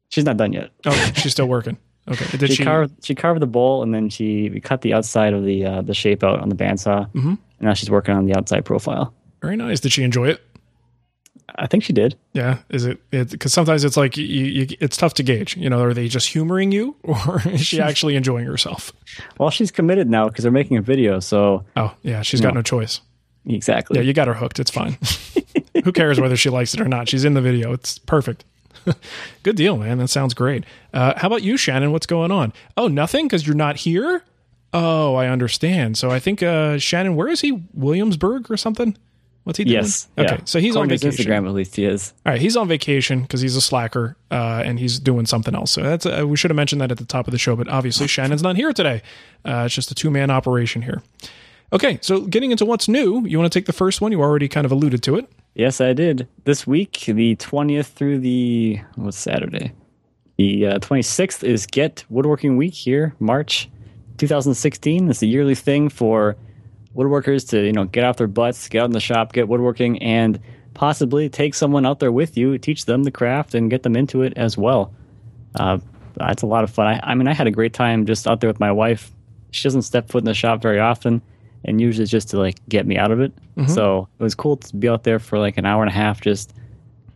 She's 0.10 0.26
not 0.26 0.38
done 0.38 0.54
yet. 0.54 0.72
Oh, 0.86 1.12
she's 1.16 1.32
still 1.32 1.48
working. 1.48 1.78
Okay. 2.08 2.26
Did 2.38 2.50
She, 2.50 2.56
she? 2.56 2.64
carved 2.64 3.06
she 3.06 3.14
carved 3.14 3.40
the 3.42 3.46
bowl 3.48 3.84
and 3.84 3.94
then 3.94 4.10
she 4.10 4.50
we 4.50 4.60
cut 4.60 4.82
the 4.82 4.94
outside 4.96 5.34
of 5.34 5.44
the 5.46 5.64
uh, 5.66 5.82
the 5.84 5.94
shape 5.94 6.24
out 6.24 6.40
on 6.40 6.50
the 6.50 6.56
bandsaw. 6.56 7.08
Mm-hmm. 7.12 7.28
And 7.30 7.38
now 7.62 7.76
she's 7.76 7.92
working 7.92 8.16
on 8.16 8.26
the 8.26 8.36
outside 8.36 8.66
profile. 8.66 9.14
Very 9.42 9.56
nice. 9.56 9.80
Did 9.80 9.92
she 9.92 10.04
enjoy 10.04 10.30
it? 10.30 10.42
I 11.56 11.68
think 11.68 11.84
she 11.84 11.94
did. 11.94 12.16
Yeah. 12.34 12.60
Is 12.70 12.86
it? 12.86 13.00
Because 13.12 13.54
sometimes 13.54 13.84
it's 13.84 13.98
like 13.98 14.18
you, 14.18 14.24
you, 14.26 14.68
it's 14.80 14.98
tough 14.98 15.14
to 15.16 15.24
gauge. 15.24 15.56
You 15.58 15.70
know, 15.70 15.82
are 15.84 15.94
they 15.94 16.08
just 16.08 16.28
humoring 16.30 16.72
you, 16.72 16.96
or 17.04 17.42
is 17.48 17.62
she 17.66 17.80
actually 17.82 18.16
enjoying 18.16 18.46
herself? 18.46 18.92
Well, 19.38 19.50
she's 19.52 19.70
committed 19.72 20.10
now 20.10 20.28
because 20.30 20.44
they're 20.44 20.52
making 20.52 20.78
a 20.78 20.82
video. 20.82 21.20
So 21.20 21.66
Oh, 21.76 21.94
yeah. 22.02 22.22
She's 22.24 22.42
got 22.42 22.50
No. 22.54 22.60
no 22.60 22.62
choice. 22.64 23.02
Exactly. 23.46 23.98
Yeah, 23.98 24.04
you 24.04 24.14
got 24.14 24.28
her 24.28 24.34
hooked. 24.34 24.60
It's 24.60 24.72
fine. 24.72 24.98
Who 25.84 25.92
cares 25.92 26.20
whether 26.20 26.36
she 26.36 26.50
likes 26.50 26.74
it 26.74 26.82
or 26.82 26.88
not? 26.88 27.10
She's 27.10 27.26
in 27.26 27.34
the 27.34 27.42
video. 27.42 27.74
It's 27.74 27.98
perfect. 28.00 28.46
Good 29.44 29.56
deal, 29.56 29.78
man. 29.78 29.98
That 29.98 30.10
sounds 30.10 30.34
great. 30.34 30.64
Uh, 30.94 31.14
how 31.18 31.28
about 31.28 31.44
you, 31.44 31.58
Shannon? 31.58 31.92
What's 31.92 32.06
going 32.06 32.32
on? 32.32 32.54
Oh, 32.78 32.88
nothing 32.88 33.26
because 33.28 33.46
you're 33.46 33.56
not 33.56 33.78
here. 33.78 34.24
Oh, 34.74 35.16
I 35.16 35.28
understand. 35.28 35.98
So 35.98 36.12
I 36.12 36.20
think 36.20 36.44
uh, 36.44 36.78
Shannon, 36.78 37.16
where 37.16 37.28
is 37.28 37.42
he? 37.42 37.64
Williamsburg 37.74 38.52
or 38.52 38.58
something? 38.58 38.96
What's 39.44 39.58
he 39.58 39.64
doing? 39.64 39.78
yes. 39.78 40.08
Okay, 40.18 40.36
yeah. 40.36 40.40
so 40.46 40.60
he's 40.60 40.76
on 40.76 40.84
According 40.84 40.92
his 40.92 41.16
vacation. 41.18 41.32
Instagram, 41.32 41.48
at 41.48 41.54
least 41.54 41.76
he 41.76 41.86
is. 41.86 42.14
All 42.26 42.34
right, 42.34 42.42
he's 42.42 42.56
on 42.56 42.68
vacation 42.68 43.22
because 43.24 43.42
he's 43.42 43.56
a 43.56 43.62
slacker 43.62 44.16
uh, 44.30 44.62
and 44.64 44.80
he's 44.80 45.00
doing 45.00 45.26
something 45.26 45.56
else. 45.56 45.72
So 45.72 45.82
that's 45.82 46.06
uh, 46.06 46.26
we 46.28 46.38
should 46.38 46.52
have 46.52 46.56
mentioned 46.56 46.82
that 46.82 46.92
at 46.92 47.00
the 47.00 47.06
top 47.06 47.28
of 47.28 47.32
the 47.32 47.40
show, 47.40 47.56
but 47.56 47.68
obviously 47.68 48.06
Shannon's 48.16 48.44
not 48.44 48.58
here 48.58 48.74
today. 48.74 49.02
Uh, 49.44 49.64
it's 49.66 49.74
just 49.74 49.90
a 49.90 49.96
two 49.96 50.12
man 50.12 50.30
operation 50.30 50.84
here. 50.84 51.02
Okay, 51.72 52.00
so 52.02 52.22
getting 52.22 52.50
into 52.50 52.66
what's 52.66 52.88
new, 52.88 53.24
you 53.28 53.38
want 53.38 53.52
to 53.52 53.60
take 53.60 53.68
the 53.68 53.74
first 53.74 54.02
one? 54.02 54.12
You 54.12 54.22
already 54.22 54.48
kind 54.48 54.66
of 54.66 54.72
alluded 54.72 55.04
to 55.04 55.16
it. 55.18 55.30
Yes, 55.54 55.80
I 55.80 55.94
did. 55.94 56.28
This 56.44 56.66
week, 56.66 57.04
the 57.06 57.36
20th 57.36 57.88
through 57.88 58.20
the, 58.20 58.80
what's 58.96 59.18
Saturday? 59.18 59.74
The 60.38 60.66
uh, 60.66 60.80
26th 60.80 61.44
is 61.44 61.68
Get 61.68 62.06
Woodworking 62.10 62.58
Week 62.58 62.74
here, 62.74 63.14
March 63.20 63.70
2016. 64.18 65.10
It's 65.10 65.22
a 65.22 65.28
yearly 65.28 65.54
thing 65.54 65.90
for 65.90 66.38
woodworkers 66.96 67.48
to, 67.50 67.64
you 67.64 67.74
know, 67.74 67.84
get 67.86 68.04
off 68.04 68.18
their 68.18 68.28
butts, 68.28 68.68
get 68.68 68.82
out 68.82 68.86
in 68.86 68.92
the 68.92 69.00
shop, 69.00 69.34
get 69.34 69.48
woodworking, 69.48 70.02
and 70.02 70.40
possibly 70.74 71.30
take 71.30 71.54
someone 71.54 71.86
out 71.86 72.00
there 72.00 72.12
with 72.12 72.36
you, 72.36 72.58
teach 72.58 72.86
them 72.86 73.04
the 73.04 73.12
craft, 73.12 73.54
and 73.54 73.70
get 73.70 73.84
them 73.84 73.96
into 73.96 74.24
it 74.24 74.34
as 74.38 74.58
well. 74.58 74.92
Uh, 75.54 75.78
it's 76.22 76.42
a 76.42 76.48
lot 76.48 76.64
of 76.64 76.72
fun. 76.72 76.88
I, 76.88 77.12
I 77.12 77.16
mean, 77.16 77.28
I 77.28 77.34
had 77.34 77.46
a 77.46 77.52
great 77.52 77.74
time 77.74 78.08
just 78.08 78.28
out 78.28 78.40
there 78.42 78.50
with 78.50 78.60
my 78.60 78.72
wife. 78.72 79.12
She 79.52 79.64
doesn't 79.64 79.84
step 79.84 80.10
foot 80.10 80.20
in 80.20 80.26
the 80.26 80.34
shop 80.34 80.64
very 80.64 80.80
often, 80.80 81.22
and 81.66 81.80
usually 81.82 82.04
it's 82.04 82.12
just 82.12 82.30
to 82.30 82.38
like 82.40 82.56
get 82.70 82.86
me 82.88 82.98
out 82.98 83.12
of 83.12 83.20
it. 83.20 83.32
So 83.68 84.08
it 84.20 84.24
was 84.24 84.36
cool 84.36 84.56
to 84.58 84.76
be 84.78 84.88
out 84.88 85.04
there 85.04 85.20
for 85.20 85.38
like 85.38 85.58
an 85.58 85.66
hour 85.66 85.84
and 85.84 85.90
a 85.92 85.94
half, 85.94 86.22
just 86.22 86.54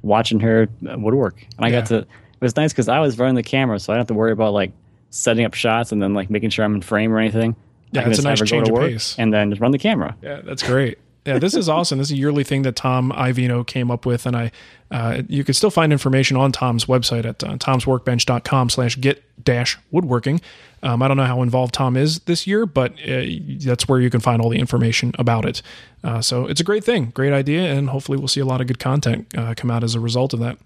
watching 0.02 0.40
her 0.42 0.68
uh, 0.90 0.98
woodwork. 1.00 1.46
And 1.58 1.66
I 1.66 1.72
got 1.72 1.86
to. 1.88 1.98
It 2.00 2.08
was 2.42 2.56
nice 2.58 2.74
because 2.74 2.90
I 2.90 3.00
was 3.00 3.18
running 3.18 3.36
the 3.36 3.44
camera, 3.44 3.80
so 3.80 3.94
I 3.94 3.96
don't 3.96 4.02
have 4.02 4.08
to 4.08 4.14
worry 4.14 4.34
about 4.34 4.52
like 4.54 4.72
setting 5.10 5.46
up 5.46 5.54
shots 5.54 5.92
and 5.94 6.02
then 6.02 6.14
like 6.14 6.30
making 6.30 6.50
sure 6.50 6.66
I'm 6.66 6.76
in 6.76 6.82
frame 6.82 7.14
or 7.14 7.20
anything. 7.20 7.56
Yeah, 7.92 8.10
it's 8.10 8.20
a 8.20 8.24
nice 8.24 8.42
change 8.42 8.68
of 8.68 8.74
work 8.74 8.90
pace. 8.92 9.16
and 9.18 9.32
then 9.34 9.52
just 9.52 9.62
run 9.62 9.72
the 9.72 9.78
camera. 9.78 10.18
Yeah, 10.22 10.42
that's 10.42 10.64
great. 10.64 10.98
Yeah, 11.26 11.40
this 11.40 11.54
is 11.56 11.70
awesome. 11.70 12.00
This 12.00 12.08
is 12.08 12.14
a 12.14 12.18
yearly 12.18 12.44
thing 12.44 12.64
that 12.64 12.76
Tom 12.76 13.12
Iovino 13.16 13.66
came 13.66 13.90
up 13.90 14.06
with, 14.06 14.26
and 14.26 14.36
I, 14.36 14.52
uh, 14.92 15.22
you 15.30 15.44
can 15.46 15.54
still 15.54 15.70
find 15.70 15.94
information 15.94 16.36
on 16.36 16.52
Tom's 16.52 16.86
website 16.86 17.24
at 17.26 17.42
uh, 17.44 17.56
tomsworkbench.com 17.58 18.70
slash 18.70 19.00
get 19.00 19.24
dash 19.44 19.78
woodworking. 19.92 20.42
Um, 20.82 21.02
I 21.02 21.08
don't 21.08 21.16
know 21.16 21.26
how 21.26 21.42
involved 21.42 21.74
Tom 21.74 21.96
is 21.96 22.20
this 22.22 22.46
year, 22.46 22.66
but 22.66 22.92
uh, 23.08 23.24
that's 23.60 23.88
where 23.88 24.02
you 24.02 24.10
can 24.10 24.20
find 24.20 24.42
all 24.42 24.50
the 24.50 24.60
information 24.60 25.14
about 25.18 25.46
it. 25.46 25.62
Uh, 26.04 26.22
so 26.22 26.46
it's 26.46 26.60
a 26.60 26.64
great 26.66 26.84
thing, 26.84 27.12
great 27.14 27.32
idea, 27.32 27.72
and 27.74 27.90
hopefully 27.90 28.18
we'll 28.18 28.28
see 28.28 28.42
a 28.42 28.46
lot 28.46 28.60
of 28.60 28.68
good 28.68 28.80
content 28.80 29.28
uh, 29.38 29.54
come 29.56 29.72
out 29.72 29.84
as 29.84 29.96
a 29.96 30.02
result 30.02 30.34
of 30.34 30.42
that. 30.42 30.58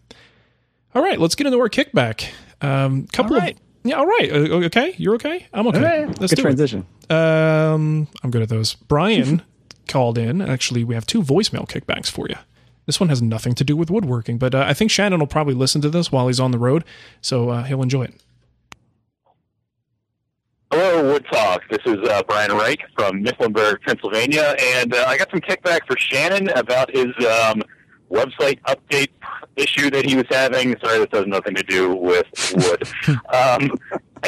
All 0.95 1.03
right, 1.03 1.19
let's 1.19 1.35
get 1.35 1.45
into 1.45 1.59
our 1.59 1.69
kickback. 1.69 2.29
Um, 2.61 3.05
couple 3.07 3.35
All 3.35 3.41
right. 3.41 3.53
of 3.53 3.61
yeah, 3.83 3.95
all 3.95 4.07
right. 4.07 4.31
Uh, 4.31 4.65
okay, 4.65 4.95
you're 4.97 5.15
okay. 5.15 5.45
I'm 5.53 5.67
okay. 5.67 6.05
Let's 6.19 6.19
Good 6.19 6.35
do 6.37 6.41
it. 6.41 6.41
transition. 6.41 6.85
Um, 7.09 8.07
I'm 8.23 8.31
good 8.31 8.41
at 8.41 8.49
those. 8.49 8.73
Brian 8.75 9.43
called 9.87 10.17
in. 10.17 10.41
Actually, 10.41 10.83
we 10.83 10.95
have 10.95 11.05
two 11.05 11.21
voicemail 11.21 11.67
kickbacks 11.67 12.09
for 12.09 12.27
you. 12.29 12.35
This 12.85 12.99
one 12.99 13.09
has 13.09 13.21
nothing 13.21 13.53
to 13.55 13.63
do 13.63 13.75
with 13.75 13.89
woodworking, 13.89 14.37
but 14.37 14.55
uh, 14.55 14.63
I 14.67 14.73
think 14.73 14.91
Shannon 14.91 15.19
will 15.19 15.27
probably 15.27 15.53
listen 15.53 15.81
to 15.81 15.89
this 15.89 16.11
while 16.11 16.27
he's 16.27 16.39
on 16.39 16.51
the 16.51 16.57
road, 16.57 16.85
so 17.21 17.49
uh, 17.49 17.63
he'll 17.63 17.81
enjoy 17.81 18.03
it. 18.03 18.13
Hello, 20.71 21.13
Wood 21.13 21.25
Talk. 21.31 21.63
This 21.69 21.79
is 21.85 21.97
uh, 22.09 22.23
Brian 22.23 22.51
Reich 22.51 22.79
from 22.95 23.23
Mifflinburg, 23.23 23.81
Pennsylvania, 23.81 24.55
and 24.59 24.93
uh, 24.93 25.05
I 25.07 25.17
got 25.17 25.29
some 25.31 25.39
kickback 25.41 25.79
for 25.87 25.97
Shannon 25.97 26.49
about 26.49 26.89
his 26.93 27.07
um, 27.25 27.61
website 28.11 28.59
update 28.63 29.09
issue 29.55 29.89
that 29.89 30.05
he 30.05 30.15
was 30.15 30.25
having. 30.29 30.75
Sorry, 30.83 30.99
this 30.99 31.07
has 31.13 31.25
nothing 31.25 31.55
to 31.55 31.63
do 31.63 31.95
with 31.95 32.25
wood. 32.55 32.83
um, 33.33 33.71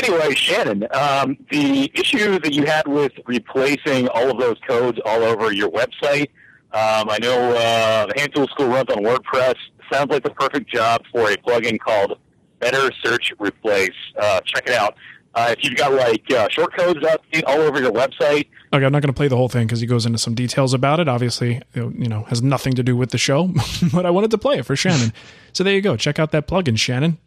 anyway, 0.04 0.34
Shannon, 0.36 0.88
um, 0.92 1.38
the 1.52 1.92
issue 1.94 2.40
that 2.40 2.54
you 2.54 2.66
had 2.66 2.88
with 2.88 3.12
replacing 3.26 4.08
all 4.10 4.30
of 4.32 4.40
those 4.40 4.58
codes 4.68 5.00
all 5.06 5.24
over 5.24 5.52
your 5.52 5.70
website. 5.70 6.30
Um, 6.72 7.10
I 7.10 7.18
know 7.22 7.52
uh, 7.52 8.06
the 8.08 8.14
Hand 8.20 8.34
Tool 8.36 8.48
School 8.48 8.68
runs 8.68 8.90
on 8.90 9.04
WordPress. 9.04 9.56
Sounds 9.92 10.12
like 10.12 10.24
the 10.24 10.30
perfect 10.32 10.70
job 10.70 11.02
for 11.12 11.32
a 11.32 11.38
plugin 11.38 11.80
called 11.80 12.20
Better 12.60 12.92
Search 13.04 13.34
Replace. 13.40 13.90
Uh, 14.20 14.40
check 14.46 14.68
it 14.68 14.74
out. 14.76 14.96
Uh, 15.36 15.54
if 15.58 15.64
you've 15.64 15.78
got 15.78 15.94
like 15.94 16.24
uh, 16.32 16.48
short 16.50 16.76
codes 16.78 17.04
out 17.06 17.22
all 17.48 17.60
over 17.62 17.80
your 17.82 17.92
website, 17.92 18.48
Okay, 18.72 18.86
I'm 18.86 18.92
not 18.92 19.02
going 19.02 19.12
to 19.12 19.18
play 19.18 19.28
the 19.28 19.36
whole 19.36 19.50
thing 19.50 19.66
because 19.66 19.80
he 19.82 19.88
goes 19.88 20.06
into 20.06 20.20
some 20.20 20.36
details 20.36 20.76
about 20.76 21.00
it. 21.00 21.08
Obviously, 21.08 21.60
you 21.74 22.08
know, 22.08 22.24
has 22.26 22.44
nothing 22.44 22.74
to 22.76 22.84
do 22.84 22.96
with 22.96 23.10
the 23.10 23.18
show, 23.18 23.52
but 23.94 24.06
I 24.06 24.12
wanted 24.12 24.30
to 24.32 24.38
play 24.38 24.60
it 24.60 24.66
for 24.66 24.76
Shannon. 24.76 25.12
so 25.54 25.64
there 25.64 25.74
you 25.74 25.82
go. 25.82 25.98
Check 25.98 26.20
out 26.20 26.32
that 26.34 26.48
plugin, 26.48 26.78
Shannon. 26.78 27.18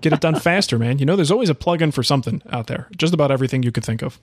Get 0.00 0.12
it 0.12 0.20
done 0.20 0.34
faster, 0.34 0.78
man. 0.78 0.98
You 0.98 1.06
know, 1.06 1.16
there's 1.16 1.30
always 1.30 1.48
a 1.50 1.54
plugin 1.54 1.92
for 1.92 2.02
something 2.02 2.42
out 2.50 2.66
there. 2.66 2.88
Just 2.96 3.14
about 3.14 3.30
everything 3.30 3.62
you 3.62 3.70
could 3.70 3.84
think 3.84 4.02
of. 4.02 4.18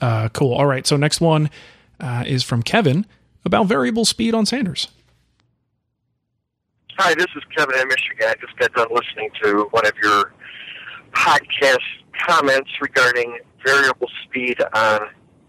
Uh, 0.00 0.28
cool. 0.30 0.54
All 0.54 0.66
right. 0.66 0.86
So 0.86 0.96
next 0.96 1.20
one 1.20 1.50
uh, 1.98 2.24
is 2.26 2.42
from 2.42 2.62
Kevin 2.62 3.06
about 3.44 3.66
variable 3.66 4.04
speed 4.04 4.34
on 4.34 4.46
Sanders. 4.46 4.88
Hi, 6.98 7.14
this 7.14 7.28
is 7.34 7.42
Kevin 7.56 7.78
in 7.78 7.88
Michigan. 7.88 8.28
I 8.28 8.34
just 8.40 8.56
got 8.58 8.74
done 8.74 8.88
listening 8.90 9.30
to 9.42 9.68
one 9.70 9.86
of 9.86 9.92
your 10.02 10.34
podcast 11.12 11.78
comments 12.28 12.70
regarding 12.80 13.38
variable 13.64 14.08
speed 14.24 14.58
on 14.74 15.00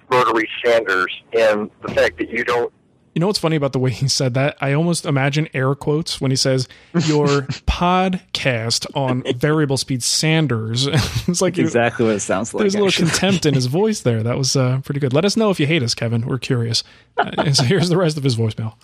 rotary 0.09 0.47
sanders 0.63 1.13
and 1.37 1.69
the 1.81 1.93
fact 1.93 2.17
that 2.19 2.29
you 2.29 2.43
don't 2.43 2.71
You 3.13 3.19
know 3.19 3.27
what's 3.27 3.39
funny 3.39 3.57
about 3.57 3.73
the 3.73 3.79
way 3.79 3.91
he 3.91 4.07
said 4.07 4.35
that? 4.35 4.55
I 4.61 4.71
almost 4.71 5.05
imagine 5.05 5.49
air 5.53 5.75
quotes 5.75 6.21
when 6.21 6.31
he 6.31 6.37
says 6.37 6.67
your 6.93 7.27
podcast 7.67 8.85
on 8.95 9.23
variable 9.35 9.75
speed 9.75 10.01
Sanders. 10.01 10.87
it's 11.27 11.41
like 11.41 11.57
Exactly 11.57 12.05
what 12.05 12.15
it 12.15 12.19
sounds 12.21 12.53
like. 12.53 12.61
There's 12.61 12.73
a 12.75 12.77
little 12.77 12.87
actually. 12.87 13.09
contempt 13.09 13.45
in 13.45 13.53
his 13.53 13.65
voice 13.65 13.99
there. 14.01 14.23
That 14.23 14.37
was 14.37 14.55
uh, 14.55 14.79
pretty 14.85 15.01
good. 15.01 15.11
Let 15.11 15.25
us 15.25 15.35
know 15.35 15.49
if 15.49 15.59
you 15.59 15.67
hate 15.67 15.83
us, 15.83 15.93
Kevin. 15.93 16.25
We're 16.25 16.39
curious. 16.39 16.83
Uh, 17.17 17.31
and 17.37 17.55
so 17.57 17.63
here's 17.63 17.89
the 17.89 17.97
rest 17.97 18.15
of 18.17 18.23
his 18.23 18.37
voicemail. 18.37 18.75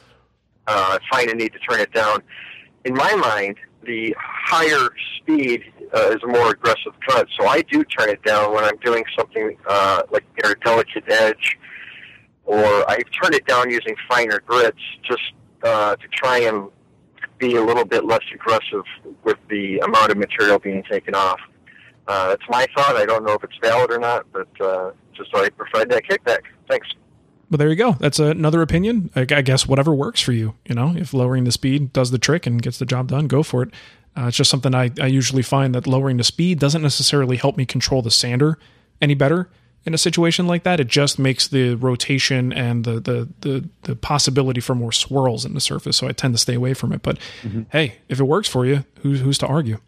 uh, 0.67 0.99
find 1.09 1.29
a 1.29 1.33
need 1.35 1.53
to 1.53 1.59
turn 1.59 1.79
it 1.79 1.93
down. 1.93 2.21
In 2.83 2.93
my 2.95 3.15
mind, 3.15 3.55
the 3.83 4.13
higher 4.19 4.89
speed 5.17 5.63
uh, 5.95 6.09
is 6.09 6.21
a 6.23 6.27
more 6.27 6.51
aggressive 6.51 6.91
cut. 7.07 7.27
So 7.39 7.47
I 7.47 7.61
do 7.61 7.81
turn 7.85 8.09
it 8.09 8.21
down 8.23 8.53
when 8.53 8.65
I'm 8.65 8.75
doing 8.83 9.05
something 9.17 9.57
uh, 9.69 10.01
like 10.11 10.25
near 10.43 10.51
a 10.51 10.59
delicate 10.59 11.05
edge, 11.07 11.57
or 12.47 12.89
I 12.89 13.01
turn 13.21 13.33
it 13.33 13.45
down 13.45 13.69
using 13.69 13.95
finer 14.09 14.39
grits 14.39 14.79
just 15.03 15.33
uh, 15.63 15.95
to 15.97 16.07
try 16.07 16.39
and 16.39 16.69
be 17.37 17.55
a 17.55 17.61
little 17.61 17.85
bit 17.85 18.05
less 18.05 18.23
aggressive 18.33 18.83
with 19.23 19.37
the 19.49 19.79
amount 19.79 20.11
of 20.11 20.17
material 20.17 20.57
being 20.57 20.81
taken 20.83 21.13
off. 21.13 21.39
Uh, 22.07 22.29
that's 22.29 22.43
my 22.49 22.65
thought. 22.75 22.95
I 22.95 23.05
don't 23.05 23.25
know 23.25 23.33
if 23.33 23.43
it's 23.43 23.57
valid 23.61 23.91
or 23.91 23.99
not, 23.99 24.25
but 24.31 24.47
uh, 24.61 24.91
just 25.13 25.29
so 25.31 25.43
I 25.43 25.49
provide 25.49 25.89
that 25.89 26.03
kickback. 26.05 26.39
Thanks. 26.69 26.87
Well, 27.51 27.57
there 27.57 27.69
you 27.69 27.75
go. 27.75 27.93
That's 27.93 28.17
another 28.17 28.61
opinion. 28.61 29.11
I, 29.15 29.21
I 29.21 29.41
guess 29.41 29.67
whatever 29.67 29.93
works 29.93 30.21
for 30.21 30.31
you. 30.31 30.55
You 30.65 30.75
know, 30.75 30.95
if 30.95 31.13
lowering 31.13 31.43
the 31.43 31.51
speed 31.51 31.93
does 31.93 32.11
the 32.11 32.17
trick 32.17 32.45
and 32.45 32.61
gets 32.61 32.77
the 32.77 32.85
job 32.85 33.09
done, 33.09 33.27
go 33.27 33.43
for 33.43 33.61
it. 33.63 33.69
Uh, 34.17 34.27
it's 34.27 34.37
just 34.37 34.49
something 34.49 34.73
I, 34.73 34.91
I 34.99 35.07
usually 35.07 35.43
find 35.43 35.75
that 35.75 35.85
lowering 35.85 36.17
the 36.17 36.23
speed 36.23 36.59
doesn't 36.59 36.81
necessarily 36.81 37.35
help 37.37 37.57
me 37.57 37.65
control 37.65 38.01
the 38.01 38.09
sander 38.09 38.57
any 39.01 39.13
better 39.13 39.49
in 39.85 39.93
a 39.93 39.97
situation 39.97 40.47
like 40.47 40.63
that. 40.63 40.79
It 40.79 40.87
just 40.87 41.17
makes 41.17 41.47
the 41.47 41.75
rotation 41.75 42.51
and 42.51 42.83
the 42.83 42.99
the 42.99 43.29
the, 43.41 43.69
the 43.83 43.95
possibility 43.95 44.61
for 44.61 44.75
more 44.75 44.91
swirls 44.91 45.45
in 45.45 45.53
the 45.53 45.61
surface. 45.61 45.97
So 45.97 46.07
I 46.07 46.11
tend 46.11 46.33
to 46.33 46.37
stay 46.37 46.55
away 46.55 46.73
from 46.73 46.91
it. 46.91 47.01
But 47.01 47.17
mm-hmm. 47.41 47.63
hey, 47.71 47.99
if 48.09 48.19
it 48.19 48.25
works 48.25 48.47
for 48.47 48.65
you, 48.65 48.85
who's 49.01 49.21
who's 49.21 49.37
to 49.39 49.47
argue? 49.47 49.79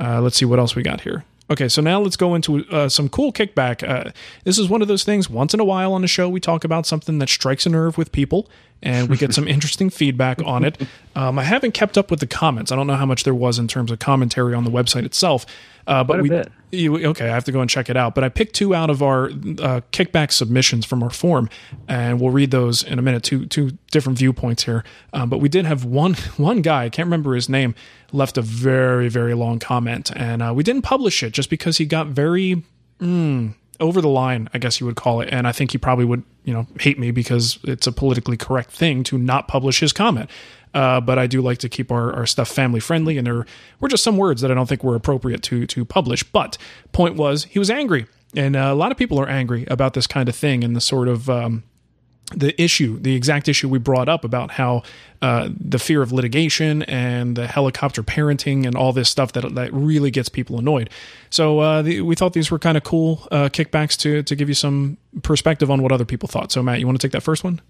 Uh, 0.00 0.20
let's 0.20 0.36
see 0.36 0.44
what 0.44 0.58
else 0.58 0.74
we 0.74 0.82
got 0.82 1.02
here. 1.02 1.24
Okay, 1.50 1.68
so 1.68 1.82
now 1.82 2.00
let's 2.00 2.16
go 2.16 2.34
into 2.34 2.64
uh, 2.70 2.88
some 2.88 3.08
cool 3.10 3.32
kickback. 3.32 3.86
Uh, 3.86 4.10
this 4.44 4.58
is 4.58 4.70
one 4.70 4.80
of 4.80 4.88
those 4.88 5.04
things, 5.04 5.28
once 5.28 5.52
in 5.52 5.60
a 5.60 5.64
while 5.64 5.92
on 5.92 6.00
the 6.00 6.08
show, 6.08 6.28
we 6.28 6.40
talk 6.40 6.64
about 6.64 6.86
something 6.86 7.18
that 7.18 7.28
strikes 7.28 7.66
a 7.66 7.68
nerve 7.68 7.98
with 7.98 8.10
people 8.10 8.48
and 8.82 9.08
we 9.08 9.16
get 9.16 9.32
some 9.32 9.46
interesting 9.46 9.90
feedback 9.90 10.42
on 10.44 10.64
it. 10.64 10.80
Um, 11.14 11.38
I 11.38 11.44
haven't 11.44 11.72
kept 11.72 11.96
up 11.96 12.10
with 12.10 12.20
the 12.20 12.26
comments. 12.26 12.72
I 12.72 12.76
don't 12.76 12.86
know 12.86 12.96
how 12.96 13.06
much 13.06 13.24
there 13.24 13.34
was 13.34 13.58
in 13.58 13.68
terms 13.68 13.90
of 13.90 13.98
commentary 13.98 14.54
on 14.54 14.64
the 14.64 14.70
website 14.70 15.04
itself. 15.04 15.46
Uh, 15.86 16.04
but 16.04 16.22
we, 16.22 16.30
you, 16.70 17.06
okay, 17.08 17.28
I 17.28 17.34
have 17.34 17.44
to 17.44 17.52
go 17.52 17.60
and 17.60 17.68
check 17.68 17.90
it 17.90 17.96
out. 17.96 18.14
But 18.14 18.24
I 18.24 18.28
picked 18.28 18.54
two 18.54 18.74
out 18.74 18.88
of 18.88 19.02
our 19.02 19.26
uh, 19.26 19.80
kickback 19.92 20.30
submissions 20.30 20.86
from 20.86 21.02
our 21.02 21.10
form, 21.10 21.48
and 21.88 22.20
we'll 22.20 22.30
read 22.30 22.50
those 22.50 22.82
in 22.82 22.98
a 22.98 23.02
minute. 23.02 23.22
Two 23.22 23.46
two 23.46 23.72
different 23.90 24.18
viewpoints 24.18 24.64
here. 24.64 24.84
Um, 25.12 25.28
but 25.28 25.38
we 25.38 25.48
did 25.48 25.64
have 25.64 25.84
one 25.84 26.14
one 26.36 26.62
guy. 26.62 26.84
I 26.84 26.88
can't 26.88 27.06
remember 27.06 27.34
his 27.34 27.48
name. 27.48 27.74
Left 28.12 28.38
a 28.38 28.42
very 28.42 29.08
very 29.08 29.34
long 29.34 29.58
comment, 29.58 30.10
and 30.14 30.42
uh, 30.42 30.52
we 30.54 30.62
didn't 30.62 30.82
publish 30.82 31.22
it 31.22 31.32
just 31.32 31.50
because 31.50 31.78
he 31.78 31.86
got 31.86 32.08
very. 32.08 32.62
Mm, 33.00 33.54
over 33.82 34.00
the 34.00 34.08
line, 34.08 34.48
I 34.54 34.58
guess 34.58 34.80
you 34.80 34.86
would 34.86 34.96
call 34.96 35.20
it. 35.20 35.28
And 35.30 35.46
I 35.46 35.52
think 35.52 35.72
he 35.72 35.78
probably 35.78 36.04
would, 36.04 36.22
you 36.44 36.54
know, 36.54 36.66
hate 36.80 36.98
me 36.98 37.10
because 37.10 37.58
it's 37.64 37.86
a 37.86 37.92
politically 37.92 38.36
correct 38.36 38.70
thing 38.70 39.02
to 39.04 39.18
not 39.18 39.48
publish 39.48 39.80
his 39.80 39.92
comment. 39.92 40.30
Uh, 40.72 41.00
but 41.00 41.18
I 41.18 41.26
do 41.26 41.42
like 41.42 41.58
to 41.58 41.68
keep 41.68 41.92
our, 41.92 42.14
our 42.14 42.24
stuff 42.24 42.48
family 42.48 42.80
friendly, 42.80 43.18
and 43.18 43.26
there 43.26 43.44
were 43.78 43.88
just 43.88 44.02
some 44.02 44.16
words 44.16 44.40
that 44.40 44.50
I 44.50 44.54
don't 44.54 44.66
think 44.66 44.82
were 44.82 44.94
appropriate 44.94 45.42
to 45.42 45.66
to 45.66 45.84
publish. 45.84 46.22
But 46.22 46.56
point 46.92 47.16
was, 47.16 47.44
he 47.44 47.58
was 47.58 47.70
angry, 47.70 48.06
and 48.34 48.56
uh, 48.56 48.70
a 48.72 48.74
lot 48.74 48.90
of 48.90 48.96
people 48.96 49.20
are 49.20 49.28
angry 49.28 49.66
about 49.68 49.92
this 49.92 50.06
kind 50.06 50.30
of 50.30 50.34
thing 50.34 50.64
and 50.64 50.74
the 50.74 50.80
sort 50.80 51.08
of 51.08 51.28
um, 51.28 51.64
the 52.36 52.60
issue, 52.60 52.98
the 52.98 53.14
exact 53.14 53.48
issue 53.48 53.68
we 53.68 53.78
brought 53.78 54.08
up 54.08 54.24
about 54.24 54.50
how 54.52 54.82
uh, 55.20 55.48
the 55.58 55.78
fear 55.78 56.02
of 56.02 56.12
litigation 56.12 56.82
and 56.84 57.36
the 57.36 57.46
helicopter 57.46 58.02
parenting 58.02 58.66
and 58.66 58.76
all 58.76 58.92
this 58.92 59.08
stuff 59.08 59.32
that 59.32 59.54
that 59.54 59.72
really 59.72 60.10
gets 60.10 60.28
people 60.28 60.58
annoyed. 60.58 60.90
So 61.30 61.60
uh, 61.60 61.82
the, 61.82 62.00
we 62.00 62.14
thought 62.14 62.32
these 62.32 62.50
were 62.50 62.58
kind 62.58 62.76
of 62.76 62.84
cool 62.84 63.26
uh, 63.30 63.48
kickbacks 63.48 63.96
to 63.98 64.22
to 64.22 64.36
give 64.36 64.48
you 64.48 64.54
some 64.54 64.96
perspective 65.22 65.70
on 65.70 65.82
what 65.82 65.92
other 65.92 66.04
people 66.04 66.28
thought. 66.28 66.52
So 66.52 66.62
Matt, 66.62 66.80
you 66.80 66.86
want 66.86 67.00
to 67.00 67.06
take 67.06 67.12
that 67.12 67.22
first 67.22 67.44
one? 67.44 67.60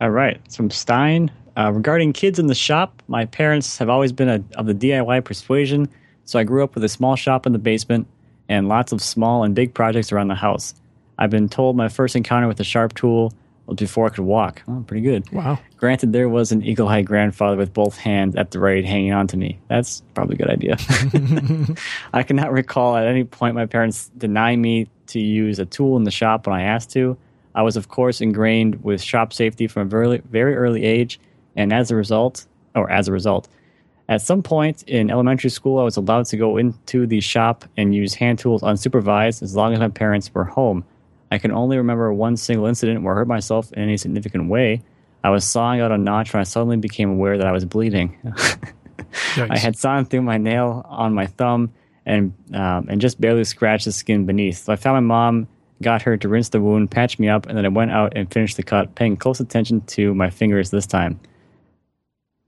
All 0.00 0.10
right, 0.10 0.40
it's 0.44 0.56
from 0.56 0.70
Stein 0.70 1.30
uh, 1.56 1.72
regarding 1.72 2.12
kids 2.12 2.38
in 2.38 2.46
the 2.46 2.54
shop. 2.54 3.02
My 3.08 3.26
parents 3.26 3.76
have 3.78 3.90
always 3.90 4.12
been 4.12 4.28
a, 4.28 4.42
of 4.56 4.66
the 4.66 4.74
DIY 4.74 5.24
persuasion, 5.24 5.88
so 6.24 6.38
I 6.38 6.44
grew 6.44 6.64
up 6.64 6.74
with 6.74 6.84
a 6.84 6.88
small 6.88 7.16
shop 7.16 7.46
in 7.46 7.52
the 7.52 7.58
basement 7.58 8.06
and 8.48 8.68
lots 8.68 8.92
of 8.92 9.02
small 9.02 9.44
and 9.44 9.54
big 9.54 9.74
projects 9.74 10.10
around 10.10 10.28
the 10.28 10.34
house. 10.34 10.74
I've 11.18 11.30
been 11.30 11.48
told 11.48 11.76
my 11.76 11.88
first 11.88 12.16
encounter 12.16 12.48
with 12.48 12.58
a 12.60 12.64
sharp 12.64 12.94
tool 12.94 13.32
before 13.76 14.06
I 14.06 14.10
could 14.10 14.24
walk. 14.24 14.62
Oh, 14.68 14.84
pretty 14.86 15.02
good. 15.02 15.30
Wow. 15.32 15.58
Granted, 15.76 16.12
there 16.12 16.28
was 16.28 16.52
an 16.52 16.62
eagle 16.62 16.88
eyed 16.88 17.06
grandfather 17.06 17.56
with 17.56 17.72
both 17.72 17.96
hands 17.96 18.36
at 18.36 18.50
the 18.50 18.58
ready 18.58 18.82
hanging 18.82 19.12
on 19.12 19.26
to 19.28 19.36
me. 19.36 19.58
That's 19.68 20.02
probably 20.14 20.34
a 20.34 20.38
good 20.38 20.50
idea. 20.50 20.76
I 22.12 22.22
cannot 22.22 22.52
recall 22.52 22.96
at 22.96 23.06
any 23.06 23.24
point 23.24 23.54
my 23.54 23.66
parents 23.66 24.10
denying 24.16 24.60
me 24.60 24.88
to 25.08 25.20
use 25.20 25.58
a 25.58 25.66
tool 25.66 25.96
in 25.96 26.04
the 26.04 26.10
shop 26.10 26.46
when 26.46 26.54
I 26.54 26.62
asked 26.62 26.90
to. 26.92 27.16
I 27.54 27.62
was, 27.62 27.76
of 27.76 27.88
course, 27.88 28.20
ingrained 28.20 28.84
with 28.84 29.02
shop 29.02 29.32
safety 29.32 29.66
from 29.66 29.82
a 29.82 29.84
very, 29.86 30.18
very 30.18 30.54
early 30.56 30.84
age, 30.84 31.18
and 31.56 31.72
as 31.72 31.90
a 31.90 31.96
result, 31.96 32.46
or 32.74 32.88
as 32.90 33.08
a 33.08 33.12
result, 33.12 33.48
at 34.10 34.20
some 34.20 34.42
point 34.42 34.82
in 34.88 35.08
elementary 35.08 35.50
school, 35.50 35.78
I 35.78 35.84
was 35.84 35.96
allowed 35.96 36.26
to 36.26 36.36
go 36.36 36.56
into 36.56 37.06
the 37.06 37.20
shop 37.20 37.64
and 37.76 37.94
use 37.94 38.12
hand 38.12 38.40
tools 38.40 38.60
unsupervised 38.62 39.40
as 39.40 39.54
long 39.54 39.72
as 39.72 39.78
my 39.78 39.88
parents 39.88 40.34
were 40.34 40.44
home. 40.44 40.84
I 41.30 41.38
can 41.38 41.52
only 41.52 41.76
remember 41.76 42.12
one 42.12 42.36
single 42.36 42.66
incident 42.66 43.02
where 43.02 43.14
I 43.14 43.18
hurt 43.18 43.28
myself 43.28 43.72
in 43.72 43.82
any 43.82 43.96
significant 43.96 44.48
way. 44.48 44.82
I 45.22 45.30
was 45.30 45.44
sawing 45.44 45.80
out 45.80 45.92
a 45.92 45.98
notch 45.98 46.32
when 46.32 46.40
I 46.40 46.44
suddenly 46.44 46.76
became 46.76 47.10
aware 47.10 47.38
that 47.38 47.46
I 47.46 47.52
was 47.52 47.64
bleeding. 47.64 48.16
I 49.36 49.58
had 49.58 49.76
sawn 49.76 50.04
through 50.04 50.22
my 50.22 50.38
nail 50.38 50.84
on 50.88 51.14
my 51.14 51.26
thumb 51.26 51.72
and 52.06 52.32
um, 52.54 52.86
and 52.88 53.00
just 53.00 53.20
barely 53.20 53.44
scratched 53.44 53.84
the 53.84 53.92
skin 53.92 54.26
beneath. 54.26 54.64
So 54.64 54.72
I 54.72 54.76
found 54.76 54.96
my 54.96 55.14
mom, 55.14 55.48
got 55.82 56.02
her 56.02 56.16
to 56.16 56.28
rinse 56.28 56.48
the 56.48 56.60
wound, 56.60 56.90
patch 56.90 57.18
me 57.18 57.28
up, 57.28 57.46
and 57.46 57.56
then 57.56 57.64
I 57.64 57.68
went 57.68 57.90
out 57.90 58.14
and 58.16 58.32
finished 58.32 58.56
the 58.56 58.62
cut, 58.62 58.94
paying 58.94 59.16
close 59.16 59.40
attention 59.40 59.82
to 59.82 60.14
my 60.14 60.30
fingers 60.30 60.70
this 60.70 60.86
time. 60.86 61.20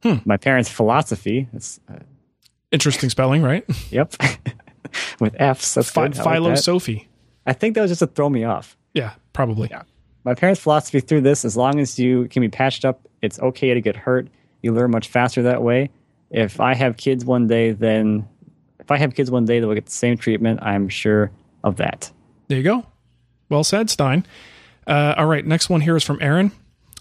Hmm. 0.03 0.17
My 0.25 0.37
parents' 0.37 0.69
philosophy. 0.69 1.49
It's, 1.53 1.79
uh, 1.89 1.99
Interesting 2.73 3.11
spelling, 3.11 3.43
right? 3.43 3.65
Yep. 3.91 4.15
With 5.21 5.35
F's. 5.39 5.75
That's 5.75 5.93
Ph- 5.93 6.17
Philo 6.17 6.51
like 6.51 6.59
Sophie. 6.59 7.07
I 7.47 7.53
think 7.53 7.75
that 7.75 7.83
was 7.83 7.91
just 7.91 8.01
to 8.01 8.07
throw 8.07 8.29
me 8.29 8.45
off. 8.45 8.77
Yeah, 8.95 9.15
probably. 9.33 9.69
Yeah. 9.71 9.83
My 10.25 10.35
parents' 10.35 10.61
philosophy 10.61 11.01
through 11.01 11.23
this, 11.23 11.45
as 11.45 11.57
long 11.57 11.81
as 11.81 11.99
you 11.99 12.29
can 12.29 12.43
be 12.43 12.49
patched 12.49 12.85
up, 12.85 13.09
it's 13.23 13.41
okay 13.41 13.75
to 13.75 13.81
get 13.81 13.97
hurt. 13.97 14.29
You 14.63 14.73
learn 14.73 14.91
much 14.91 15.09
faster 15.09 15.43
that 15.43 15.63
way. 15.63 15.91
If 16.31 16.61
I 16.61 16.75
have 16.75 16.97
kids 16.97 17.25
one 17.25 17.47
day, 17.49 17.73
then 17.73 18.29
if 18.79 18.91
I 18.91 18.99
have 18.99 19.15
kids 19.15 19.31
one 19.31 19.45
day 19.45 19.61
they'll 19.61 19.75
get 19.75 19.87
the 19.87 19.93
same 19.93 20.17
treatment, 20.17 20.61
I'm 20.63 20.89
sure 20.89 21.31
of 21.65 21.77
that. 21.77 22.11
There 22.49 22.59
you 22.59 22.65
go. 22.65 22.87
Well 23.49 23.65
said, 23.65 23.91
Stein. 23.91 24.25
Uh, 24.87 25.15
all 25.17 25.27
right, 25.27 25.45
next 25.45 25.69
one 25.69 25.81
here 25.81 25.97
is 25.97 26.05
from 26.05 26.19
Aaron. 26.21 26.53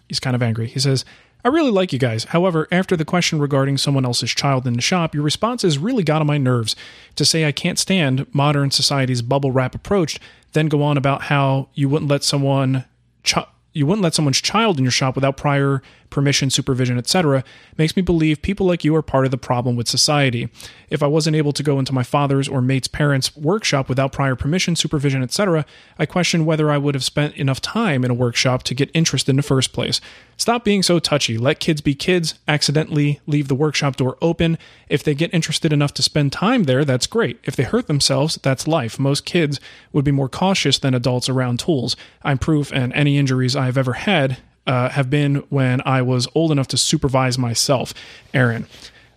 He's 0.08 0.20
kind 0.20 0.36
of 0.36 0.44
angry. 0.44 0.68
He 0.68 0.80
says, 0.80 1.06
I 1.44 1.48
really 1.50 1.72
like 1.72 1.92
you 1.92 2.00
guys. 2.00 2.26
However, 2.26 2.68
after 2.72 2.96
the 2.96 3.06
question 3.06 3.40
regarding 3.40 3.78
someone 3.78 4.06
else's 4.06 4.32
child 4.32 4.68
in 4.68 4.74
the 4.74 4.82
shop, 4.82 5.16
your 5.16 5.24
responses 5.24 5.78
really 5.78 6.04
got 6.04 6.22
on 6.22 6.28
my 6.28 6.38
nerves. 6.38 6.76
To 7.16 7.26
say 7.26 7.46
I 7.46 7.52
can't 7.52 7.80
stand 7.80 8.28
modern 8.34 8.72
society's 8.72 9.22
bubble 9.22 9.52
wrap 9.52 9.74
approach, 9.74 10.20
then 10.54 10.68
go 10.68 10.84
on 10.84 10.98
about 10.98 11.24
how 11.24 11.70
you 11.74 11.90
wouldn't 11.90 12.12
let 12.12 12.24
someone 12.24 12.86
ch- 13.24 13.36
you 13.74 13.86
wouldn't 13.86 14.04
let 14.04 14.14
someone's 14.14 14.42
child 14.42 14.78
in 14.78 14.84
your 14.84 14.92
shop 14.92 15.16
without 15.16 15.38
prior 15.38 15.82
permission, 16.12 16.52
supervision, 16.52 16.98
etc., 16.98 17.44
makes 17.78 17.96
me 17.96 18.04
believe 18.04 18.42
people 18.42 18.68
like 18.68 18.84
you 18.84 18.96
are 18.96 19.02
part 19.02 19.26
of 19.26 19.32
the 19.32 19.38
problem 19.38 19.76
with 19.76 19.88
society. 19.88 20.50
If 20.90 21.02
I 21.02 21.08
wasn't 21.08 21.36
able 21.36 21.54
to 21.54 21.64
go 21.64 21.80
into 21.80 21.94
my 21.94 22.04
father's 22.04 22.48
or 22.48 22.62
mate's 22.62 22.88
parents' 22.88 23.36
workshop 23.36 23.90
without 23.90 24.12
prior 24.12 24.36
permission, 24.36 24.76
supervision, 24.76 25.24
etc., 25.24 25.66
I 25.98 26.06
question 26.06 26.46
whether 26.46 26.70
I 26.70 26.78
would 26.78 26.94
have 26.94 27.04
spent 27.04 27.36
enough 27.36 27.62
time 27.62 28.06
in 28.06 28.12
a 28.12 28.16
workshop 28.16 28.62
to 28.64 28.76
get 28.76 28.92
interest 28.94 29.28
in 29.28 29.38
the 29.38 29.42
first 29.42 29.74
place. 29.74 30.00
Stop 30.38 30.64
being 30.64 30.84
so 30.84 31.00
touchy. 31.00 31.38
Let 31.38 31.60
kids 31.60 31.82
be 31.82 31.96
kids. 31.96 32.36
Accidentally 32.48 33.20
leave 33.26 33.48
the 33.48 33.56
workshop 33.56 33.96
door 33.96 34.18
open. 34.22 34.58
If 34.90 35.04
they 35.04 35.16
get 35.16 35.34
interested 35.34 35.72
enough 35.72 35.94
to 35.96 36.04
spend 36.04 36.32
time 36.32 36.64
there, 36.64 36.84
that's 36.84 37.08
great. 37.08 37.40
If 37.44 37.56
they 37.56 37.64
hurt 37.64 37.88
themselves, 37.88 38.40
that's 38.42 38.68
life. 38.68 39.00
Most 39.00 39.26
kids 39.26 39.60
would 39.94 40.06
be 40.06 40.12
more 40.12 40.30
cautious 40.30 40.80
than 40.80 40.94
adults 40.94 41.30
around 41.30 41.60
tools. 41.60 41.96
I'm 42.24 42.38
proof, 42.38 42.72
and 42.74 42.92
any 42.94 43.18
injuries 43.18 43.56
I've 43.56 43.78
ever 43.78 43.94
had 43.94 44.38
uh, 44.68 44.90
have 44.90 45.10
been 45.10 45.38
when 45.50 45.82
I 45.86 46.02
was 46.02 46.28
old 46.36 46.52
enough 46.52 46.68
to 46.70 46.78
supervise 46.78 47.38
myself, 47.38 47.94
Aaron. 48.34 48.68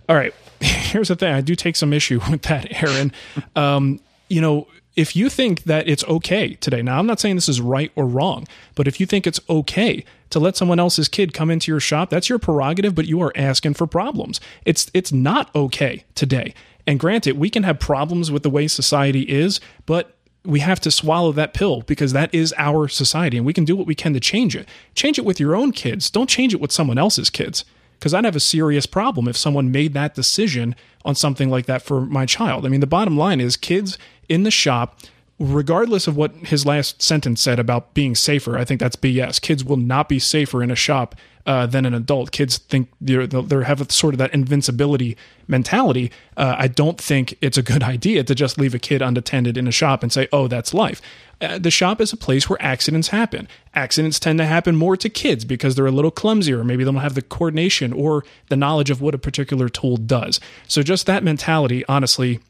All 0.08 0.16
right, 0.16 0.34
here's 0.60 1.08
the 1.08 1.16
thing. 1.16 1.32
I 1.32 1.40
do 1.40 1.54
take 1.54 1.76
some 1.76 1.92
issue 1.92 2.20
with 2.30 2.42
that, 2.42 2.82
Aaron. 2.82 3.12
Um, 3.56 4.00
you 4.28 4.40
know, 4.40 4.66
if 4.96 5.16
you 5.16 5.28
think 5.28 5.64
that 5.64 5.88
it's 5.88 6.04
okay 6.04 6.54
today, 6.54 6.82
now 6.82 6.98
I'm 6.98 7.06
not 7.06 7.20
saying 7.20 7.34
this 7.34 7.48
is 7.48 7.60
right 7.60 7.90
or 7.96 8.06
wrong, 8.06 8.46
but 8.74 8.86
if 8.86 9.00
you 9.00 9.06
think 9.06 9.26
it's 9.26 9.40
okay 9.50 10.04
to 10.30 10.38
let 10.38 10.56
someone 10.56 10.78
else's 10.78 11.08
kid 11.08 11.34
come 11.34 11.50
into 11.50 11.70
your 11.70 11.80
shop, 11.80 12.10
that's 12.10 12.28
your 12.28 12.38
prerogative, 12.38 12.94
but 12.94 13.06
you 13.06 13.20
are 13.20 13.32
asking 13.34 13.74
for 13.74 13.86
problems. 13.86 14.40
It's 14.64 14.90
it's 14.94 15.12
not 15.12 15.54
okay 15.54 16.04
today. 16.14 16.54
And 16.86 17.00
granted, 17.00 17.38
we 17.38 17.50
can 17.50 17.62
have 17.62 17.78
problems 17.78 18.30
with 18.30 18.42
the 18.42 18.50
way 18.50 18.68
society 18.68 19.22
is, 19.22 19.58
but 19.86 20.14
we 20.44 20.60
have 20.60 20.80
to 20.80 20.90
swallow 20.90 21.32
that 21.32 21.54
pill 21.54 21.82
because 21.82 22.12
that 22.12 22.32
is 22.34 22.54
our 22.58 22.86
society 22.86 23.36
and 23.36 23.46
we 23.46 23.52
can 23.52 23.64
do 23.64 23.74
what 23.74 23.86
we 23.86 23.94
can 23.94 24.12
to 24.12 24.20
change 24.20 24.54
it. 24.54 24.68
Change 24.94 25.18
it 25.18 25.24
with 25.24 25.40
your 25.40 25.56
own 25.56 25.72
kids. 25.72 26.10
Don't 26.10 26.28
change 26.28 26.52
it 26.52 26.60
with 26.60 26.72
someone 26.72 26.98
else's 26.98 27.30
kids. 27.30 27.64
Because 27.98 28.12
I'd 28.12 28.24
have 28.24 28.36
a 28.36 28.40
serious 28.40 28.84
problem 28.84 29.28
if 29.28 29.36
someone 29.36 29.72
made 29.72 29.94
that 29.94 30.14
decision 30.14 30.74
on 31.04 31.14
something 31.14 31.48
like 31.48 31.64
that 31.66 31.80
for 31.80 32.02
my 32.02 32.26
child. 32.26 32.66
I 32.66 32.68
mean, 32.68 32.80
the 32.80 32.86
bottom 32.86 33.16
line 33.16 33.40
is 33.40 33.56
kids 33.56 33.96
in 34.28 34.42
the 34.42 34.50
shop, 34.50 34.98
regardless 35.38 36.06
of 36.06 36.16
what 36.16 36.34
his 36.34 36.66
last 36.66 37.00
sentence 37.00 37.40
said 37.40 37.58
about 37.58 37.94
being 37.94 38.14
safer, 38.14 38.58
I 38.58 38.64
think 38.64 38.80
that's 38.80 38.96
BS. 38.96 39.40
Kids 39.40 39.64
will 39.64 39.78
not 39.78 40.08
be 40.08 40.18
safer 40.18 40.62
in 40.62 40.70
a 40.70 40.76
shop 40.76 41.14
uh, 41.46 41.66
than 41.66 41.84
an 41.84 41.94
adult. 41.94 42.32
Kids 42.32 42.58
think 42.58 42.88
they're, 43.00 43.26
they're 43.26 43.64
have 43.64 43.90
sort 43.90 44.14
of 44.14 44.18
that 44.18 44.32
invincibility 44.32 45.16
mentality. 45.46 46.10
Uh, 46.36 46.54
I 46.58 46.68
don't 46.68 47.00
think 47.00 47.36
it's 47.40 47.58
a 47.58 47.62
good 47.62 47.82
idea 47.94 48.24
to 48.24 48.34
just 48.34 48.58
leave 48.58 48.74
a 48.74 48.78
kid 48.78 49.02
unattended 49.02 49.56
in 49.56 49.68
a 49.68 49.72
shop 49.72 50.02
and 50.02 50.12
say, 50.12 50.28
"Oh, 50.32 50.48
that's 50.48 50.72
life." 50.72 51.00
Uh, 51.40 51.58
the 51.58 51.70
shop 51.70 52.00
is 52.00 52.12
a 52.12 52.16
place 52.16 52.48
where 52.48 52.60
accidents 52.62 53.08
happen. 53.08 53.48
Accidents 53.74 54.18
tend 54.18 54.38
to 54.38 54.46
happen 54.46 54.76
more 54.76 54.96
to 54.96 55.08
kids 55.08 55.44
because 55.44 55.74
they're 55.74 55.86
a 55.86 55.90
little 55.90 56.12
clumsier. 56.12 56.64
Maybe 56.64 56.84
they 56.84 56.90
don't 56.90 57.02
have 57.02 57.14
the 57.14 57.22
coordination 57.22 57.92
or 57.92 58.24
the 58.48 58.56
knowledge 58.56 58.90
of 58.90 59.00
what 59.00 59.14
a 59.14 59.18
particular 59.18 59.68
tool 59.68 59.96
does. 59.96 60.40
So 60.68 60.82
just 60.82 61.06
that 61.06 61.24
mentality, 61.24 61.84
honestly, 61.86 62.40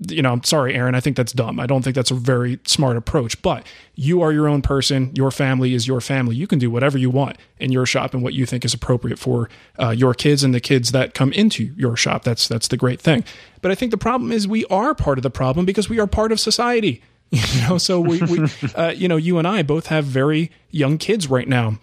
you 0.00 0.22
know, 0.22 0.32
I'm 0.32 0.42
sorry, 0.42 0.74
Aaron. 0.74 0.94
I 0.94 1.00
think 1.00 1.16
that's 1.16 1.32
dumb. 1.32 1.60
I 1.60 1.66
don't 1.66 1.82
think 1.82 1.94
that's 1.94 2.10
a 2.10 2.14
very 2.14 2.58
smart 2.66 2.96
approach. 2.96 3.40
But 3.42 3.66
you 3.94 4.22
are 4.22 4.32
your 4.32 4.48
own 4.48 4.62
person. 4.62 5.12
Your 5.14 5.30
family 5.30 5.74
is 5.74 5.86
your 5.86 6.00
family. 6.00 6.36
You 6.36 6.46
can 6.46 6.58
do 6.58 6.70
whatever 6.70 6.98
you 6.98 7.10
want 7.10 7.36
in 7.58 7.70
your 7.70 7.86
shop 7.86 8.12
and 8.12 8.22
what 8.22 8.34
you 8.34 8.44
think 8.44 8.64
is 8.64 8.74
appropriate 8.74 9.18
for 9.18 9.48
uh, 9.78 9.90
your 9.90 10.14
kids 10.14 10.42
and 10.42 10.52
the 10.52 10.60
kids 10.60 10.92
that 10.92 11.14
come 11.14 11.32
into 11.32 11.72
your 11.76 11.96
shop. 11.96 12.24
That's 12.24 12.48
that's 12.48 12.68
the 12.68 12.76
great 12.76 13.00
thing. 13.00 13.24
But 13.62 13.70
I 13.70 13.74
think 13.74 13.92
the 13.92 13.98
problem 13.98 14.32
is 14.32 14.48
we 14.48 14.64
are 14.66 14.94
part 14.94 15.18
of 15.18 15.22
the 15.22 15.30
problem 15.30 15.64
because 15.64 15.88
we 15.88 16.00
are 16.00 16.06
part 16.06 16.32
of 16.32 16.40
society. 16.40 17.02
You 17.30 17.68
know, 17.68 17.78
so 17.78 18.00
we, 18.00 18.22
we 18.22 18.46
uh, 18.76 18.90
you 18.90 19.08
know, 19.08 19.16
you 19.16 19.38
and 19.38 19.48
I 19.48 19.64
both 19.64 19.88
have 19.88 20.04
very 20.04 20.52
young 20.70 20.98
kids 20.98 21.28
right 21.28 21.48
now, 21.48 21.78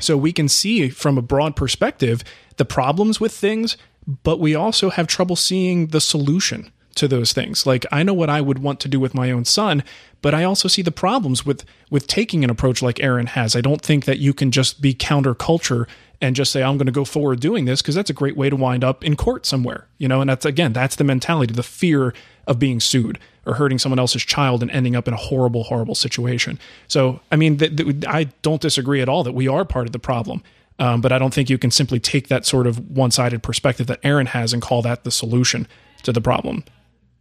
so 0.00 0.16
we 0.16 0.32
can 0.32 0.48
see 0.48 0.88
from 0.88 1.18
a 1.18 1.22
broad 1.22 1.54
perspective 1.54 2.22
the 2.56 2.64
problems 2.64 3.20
with 3.20 3.32
things, 3.32 3.76
but 4.22 4.40
we 4.40 4.54
also 4.54 4.88
have 4.88 5.06
trouble 5.06 5.36
seeing 5.36 5.88
the 5.88 6.00
solution 6.00 6.72
to 6.96 7.08
those 7.08 7.32
things. 7.32 7.66
Like 7.66 7.86
I 7.92 8.02
know 8.02 8.14
what 8.14 8.30
I 8.30 8.40
would 8.40 8.58
want 8.58 8.80
to 8.80 8.88
do 8.88 9.00
with 9.00 9.14
my 9.14 9.30
own 9.30 9.44
son, 9.44 9.84
but 10.22 10.34
I 10.34 10.44
also 10.44 10.68
see 10.68 10.82
the 10.82 10.92
problems 10.92 11.46
with 11.46 11.64
with 11.90 12.06
taking 12.06 12.44
an 12.44 12.50
approach 12.50 12.82
like 12.82 13.00
Aaron 13.00 13.26
has. 13.28 13.54
I 13.54 13.60
don't 13.60 13.82
think 13.82 14.04
that 14.04 14.18
you 14.18 14.34
can 14.34 14.50
just 14.50 14.80
be 14.80 14.94
counterculture 14.94 15.86
and 16.20 16.34
just 16.34 16.50
say 16.50 16.62
I'm 16.62 16.78
going 16.78 16.86
to 16.86 16.92
go 16.92 17.04
forward 17.04 17.40
doing 17.40 17.66
this 17.66 17.82
because 17.82 17.94
that's 17.94 18.10
a 18.10 18.14
great 18.14 18.36
way 18.36 18.48
to 18.48 18.56
wind 18.56 18.82
up 18.82 19.04
in 19.04 19.16
court 19.16 19.46
somewhere. 19.46 19.86
You 19.98 20.08
know, 20.08 20.20
and 20.20 20.30
that's 20.30 20.44
again, 20.44 20.72
that's 20.72 20.96
the 20.96 21.04
mentality, 21.04 21.52
the 21.52 21.62
fear 21.62 22.14
of 22.46 22.58
being 22.58 22.80
sued 22.80 23.18
or 23.44 23.54
hurting 23.54 23.78
someone 23.78 23.98
else's 23.98 24.24
child 24.24 24.62
and 24.62 24.70
ending 24.70 24.96
up 24.96 25.06
in 25.06 25.14
a 25.14 25.18
horrible 25.18 25.64
horrible 25.64 25.94
situation. 25.94 26.58
So, 26.88 27.20
I 27.30 27.36
mean, 27.36 27.58
th- 27.58 27.76
th- 27.76 28.04
I 28.06 28.24
don't 28.42 28.62
disagree 28.62 29.00
at 29.00 29.08
all 29.08 29.24
that 29.24 29.32
we 29.32 29.48
are 29.48 29.64
part 29.64 29.86
of 29.86 29.92
the 29.92 29.98
problem. 29.98 30.42
Um, 30.78 31.00
but 31.00 31.10
I 31.10 31.18
don't 31.18 31.32
think 31.32 31.48
you 31.48 31.58
can 31.58 31.70
simply 31.70 31.98
take 31.98 32.28
that 32.28 32.44
sort 32.44 32.66
of 32.66 32.90
one 32.90 33.10
sided 33.10 33.42
perspective 33.42 33.86
that 33.86 34.00
Aaron 34.02 34.26
has 34.26 34.52
and 34.52 34.60
call 34.60 34.82
that 34.82 35.04
the 35.04 35.10
solution 35.10 35.66
to 36.02 36.12
the 36.12 36.20
problem. 36.20 36.64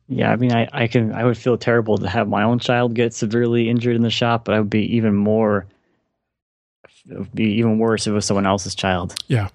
Yeah, 0.07 0.31
I 0.31 0.35
mean, 0.35 0.53
I, 0.53 0.67
I 0.71 0.87
can 0.87 1.13
I 1.13 1.23
would 1.23 1.37
feel 1.37 1.57
terrible 1.57 1.97
to 1.97 2.07
have 2.07 2.27
my 2.27 2.43
own 2.43 2.59
child 2.59 2.93
get 2.93 3.13
severely 3.13 3.69
injured 3.69 3.95
in 3.95 4.03
the 4.03 4.11
shop, 4.11 4.45
but 4.45 4.53
I 4.53 4.59
would 4.59 4.69
be 4.69 4.95
even 4.95 5.15
more, 5.15 5.65
it 7.09 7.17
would 7.17 7.33
be 7.33 7.53
even 7.55 7.79
worse 7.79 8.05
if 8.05 8.11
it 8.11 8.13
was 8.13 8.25
someone 8.25 8.45
else's 8.45 8.75
child. 8.75 9.15
Yeah, 9.27 9.49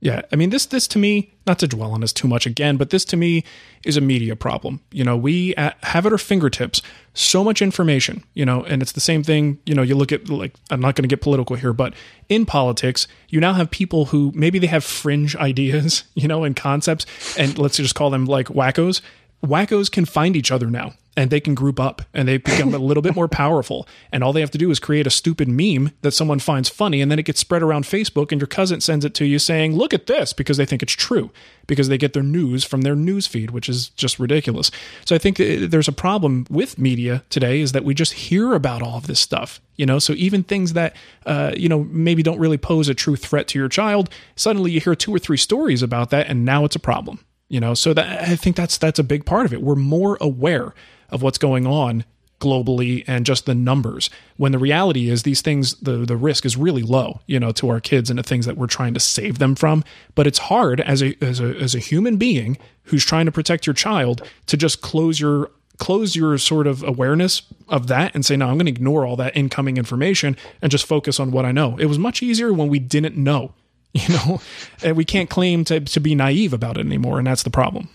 yeah. 0.00 0.22
I 0.32 0.36
mean, 0.36 0.50
this 0.50 0.66
this 0.66 0.88
to 0.88 0.98
me, 0.98 1.32
not 1.46 1.60
to 1.60 1.68
dwell 1.68 1.92
on 1.92 2.00
this 2.00 2.12
too 2.12 2.26
much 2.26 2.44
again, 2.44 2.76
but 2.76 2.90
this 2.90 3.04
to 3.06 3.16
me 3.16 3.44
is 3.84 3.96
a 3.96 4.00
media 4.00 4.34
problem. 4.34 4.80
You 4.90 5.04
know, 5.04 5.16
we 5.16 5.54
at, 5.54 5.76
have 5.84 6.06
at 6.06 6.12
our 6.12 6.18
fingertips 6.18 6.82
so 7.12 7.44
much 7.44 7.62
information. 7.62 8.24
You 8.34 8.44
know, 8.46 8.64
and 8.64 8.82
it's 8.82 8.92
the 8.92 9.00
same 9.00 9.22
thing. 9.22 9.60
You 9.64 9.76
know, 9.76 9.82
you 9.82 9.94
look 9.94 10.10
at 10.10 10.28
like 10.28 10.54
I'm 10.70 10.80
not 10.80 10.96
going 10.96 11.04
to 11.04 11.08
get 11.08 11.20
political 11.20 11.54
here, 11.54 11.72
but 11.72 11.94
in 12.28 12.46
politics, 12.46 13.06
you 13.28 13.38
now 13.38 13.52
have 13.52 13.70
people 13.70 14.06
who 14.06 14.32
maybe 14.34 14.58
they 14.58 14.66
have 14.66 14.82
fringe 14.82 15.36
ideas, 15.50 16.02
you 16.16 16.26
know, 16.26 16.42
and 16.42 16.56
concepts, 16.56 17.06
and 17.38 17.56
let's 17.58 17.76
just 17.76 17.94
call 17.94 18.10
them 18.10 18.24
like 18.24 18.48
wackos 18.48 19.00
wackos 19.44 19.90
can 19.90 20.04
find 20.04 20.36
each 20.36 20.50
other 20.50 20.66
now 20.66 20.94
and 21.16 21.30
they 21.30 21.40
can 21.40 21.54
group 21.54 21.78
up 21.78 22.02
and 22.12 22.26
they 22.26 22.38
become 22.38 22.74
a 22.74 22.78
little 22.78 23.02
bit 23.02 23.14
more 23.14 23.28
powerful. 23.44 23.86
And 24.12 24.24
all 24.24 24.32
they 24.32 24.40
have 24.40 24.50
to 24.52 24.58
do 24.58 24.70
is 24.70 24.80
create 24.80 25.06
a 25.06 25.10
stupid 25.10 25.48
meme 25.48 25.92
that 26.02 26.12
someone 26.12 26.38
finds 26.38 26.68
funny 26.68 27.00
and 27.00 27.10
then 27.10 27.18
it 27.18 27.24
gets 27.24 27.40
spread 27.40 27.62
around 27.62 27.84
Facebook 27.84 28.32
and 28.32 28.40
your 28.40 28.48
cousin 28.48 28.80
sends 28.80 29.04
it 29.04 29.14
to 29.14 29.24
you 29.24 29.38
saying, 29.38 29.76
look 29.76 29.94
at 29.94 30.06
this, 30.06 30.32
because 30.32 30.56
they 30.56 30.66
think 30.66 30.82
it's 30.82 30.92
true, 30.92 31.30
because 31.66 31.88
they 31.88 31.98
get 31.98 32.12
their 32.12 32.22
news 32.22 32.64
from 32.64 32.82
their 32.82 32.96
news 32.96 33.26
feed, 33.26 33.50
which 33.50 33.68
is 33.68 33.90
just 33.90 34.18
ridiculous. 34.18 34.70
So 35.04 35.14
I 35.14 35.18
think 35.18 35.36
there's 35.36 35.88
a 35.88 35.92
problem 35.92 36.46
with 36.50 36.78
media 36.78 37.22
today 37.30 37.60
is 37.60 37.72
that 37.72 37.84
we 37.84 37.94
just 37.94 38.14
hear 38.14 38.54
about 38.54 38.82
all 38.82 38.96
of 38.96 39.06
this 39.06 39.20
stuff. 39.20 39.60
You 39.76 39.86
know, 39.86 39.98
so 39.98 40.12
even 40.12 40.44
things 40.44 40.74
that, 40.74 40.94
uh, 41.26 41.52
you 41.56 41.68
know, 41.68 41.84
maybe 41.90 42.22
don't 42.22 42.38
really 42.38 42.58
pose 42.58 42.88
a 42.88 42.94
true 42.94 43.16
threat 43.16 43.48
to 43.48 43.58
your 43.58 43.68
child, 43.68 44.08
suddenly 44.36 44.70
you 44.70 44.80
hear 44.80 44.94
two 44.94 45.12
or 45.12 45.18
three 45.18 45.36
stories 45.36 45.82
about 45.82 46.10
that 46.10 46.28
and 46.28 46.44
now 46.44 46.64
it's 46.64 46.76
a 46.76 46.80
problem 46.80 47.24
you 47.54 47.60
know? 47.60 47.72
So 47.74 47.94
that 47.94 48.28
i 48.28 48.34
think 48.34 48.56
that's 48.56 48.76
that's 48.76 48.98
a 48.98 49.04
big 49.04 49.24
part 49.24 49.46
of 49.46 49.52
it. 49.52 49.62
We're 49.62 49.76
more 49.76 50.18
aware 50.20 50.74
of 51.10 51.22
what's 51.22 51.38
going 51.38 51.66
on 51.66 52.04
globally 52.40 53.04
and 53.06 53.24
just 53.24 53.46
the 53.46 53.54
numbers 53.54 54.10
when 54.36 54.52
the 54.52 54.58
reality 54.58 55.08
is 55.08 55.22
these 55.22 55.40
things 55.40 55.76
the 55.80 56.04
the 56.04 56.16
risk 56.16 56.44
is 56.44 56.56
really 56.56 56.82
low 56.82 57.20
you 57.26 57.38
know 57.40 57.52
to 57.52 57.70
our 57.70 57.80
kids 57.80 58.10
and 58.10 58.18
the 58.18 58.22
things 58.22 58.44
that 58.44 58.56
we're 58.56 58.66
trying 58.66 58.92
to 58.92 59.00
save 59.00 59.38
them 59.38 59.54
from. 59.54 59.84
But 60.16 60.26
it's 60.26 60.40
hard 60.50 60.80
as 60.80 61.00
a 61.02 61.16
as 61.24 61.40
a 61.40 61.56
as 61.56 61.74
a 61.74 61.78
human 61.78 62.16
being 62.16 62.58
who's 62.84 63.04
trying 63.04 63.26
to 63.26 63.32
protect 63.32 63.66
your 63.66 63.74
child 63.74 64.20
to 64.46 64.56
just 64.56 64.80
close 64.82 65.20
your 65.20 65.50
close 65.78 66.16
your 66.16 66.36
sort 66.38 66.66
of 66.66 66.82
awareness 66.82 67.42
of 67.68 67.86
that 67.88 68.14
and 68.14 68.24
say 68.24 68.36
no 68.36 68.46
i'm 68.46 68.54
going 68.54 68.66
to 68.66 68.70
ignore 68.72 69.04
all 69.04 69.16
that 69.16 69.36
incoming 69.36 69.76
information 69.76 70.36
and 70.62 70.70
just 70.70 70.86
focus 70.86 71.18
on 71.18 71.30
what 71.30 71.44
i 71.44 71.52
know. 71.52 71.76
It 71.78 71.86
was 71.86 71.98
much 71.98 72.22
easier 72.22 72.52
when 72.52 72.68
we 72.68 72.78
didn't 72.78 73.16
know 73.16 73.54
you 74.08 74.14
know 74.14 74.40
and 74.82 74.96
we 74.96 75.04
can't 75.04 75.30
claim 75.30 75.64
to, 75.64 75.80
to 75.80 76.00
be 76.00 76.14
naive 76.14 76.52
about 76.52 76.76
it 76.76 76.84
anymore 76.84 77.18
and 77.18 77.26
that's 77.26 77.44
the 77.44 77.50
problem. 77.50 77.88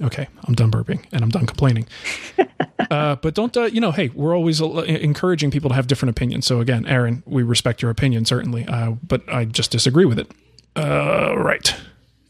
Okay 0.00 0.26
i'm 0.46 0.54
done 0.54 0.70
burping 0.70 1.04
and 1.12 1.22
i'm 1.22 1.30
done 1.30 1.46
complaining. 1.46 1.86
Uh, 2.90 3.14
but 3.16 3.32
don't 3.32 3.56
uh, 3.56 3.62
you 3.64 3.80
know 3.80 3.90
hey 3.92 4.10
we're 4.12 4.36
always 4.36 4.60
uh, 4.60 4.66
encouraging 4.82 5.50
people 5.50 5.70
to 5.70 5.74
have 5.74 5.86
different 5.86 6.10
opinions. 6.10 6.46
So 6.46 6.60
again 6.60 6.84
aaron 6.86 7.22
we 7.24 7.42
respect 7.42 7.80
your 7.80 7.90
opinion 7.90 8.24
certainly 8.26 8.66
uh, 8.66 8.92
but 9.06 9.22
i 9.32 9.44
just 9.44 9.70
disagree 9.70 10.04
with 10.04 10.18
it. 10.18 10.30
Uh, 10.76 11.34
right. 11.36 11.74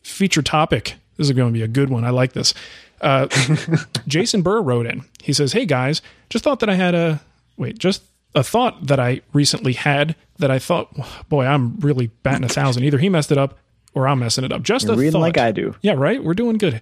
Feature 0.02 0.42
topic. 0.42 0.96
This 1.16 1.28
is 1.28 1.32
going 1.32 1.48
to 1.48 1.52
be 1.52 1.62
a 1.62 1.68
good 1.68 1.88
one. 1.90 2.04
I 2.04 2.10
like 2.10 2.34
this. 2.34 2.54
Uh, 3.00 3.26
jason 4.06 4.42
burr 4.42 4.60
wrote 4.60 4.86
in. 4.86 5.04
He 5.22 5.32
says 5.32 5.52
hey 5.52 5.64
guys 5.66 6.02
just 6.28 6.44
thought 6.44 6.60
that 6.60 6.68
i 6.68 6.74
had 6.74 6.94
a 6.94 7.20
wait 7.56 7.78
just 7.78 8.02
a 8.34 8.42
thought 8.42 8.86
that 8.86 8.98
I 8.98 9.20
recently 9.32 9.74
had 9.74 10.16
that 10.38 10.50
I 10.50 10.58
thought, 10.58 10.88
boy, 11.28 11.44
I'm 11.44 11.76
really 11.80 12.08
batting 12.22 12.44
a 12.44 12.48
thousand. 12.48 12.84
Either 12.84 12.98
he 12.98 13.08
messed 13.08 13.30
it 13.32 13.38
up 13.38 13.58
or 13.94 14.08
I'm 14.08 14.20
messing 14.20 14.44
it 14.44 14.52
up. 14.52 14.62
Just 14.62 14.86
You're 14.86 14.94
a 14.94 14.96
reading 14.96 15.12
thought. 15.12 15.20
like 15.20 15.38
I 15.38 15.52
do. 15.52 15.74
Yeah, 15.82 15.92
right. 15.92 16.22
We're 16.22 16.34
doing 16.34 16.58
good. 16.58 16.80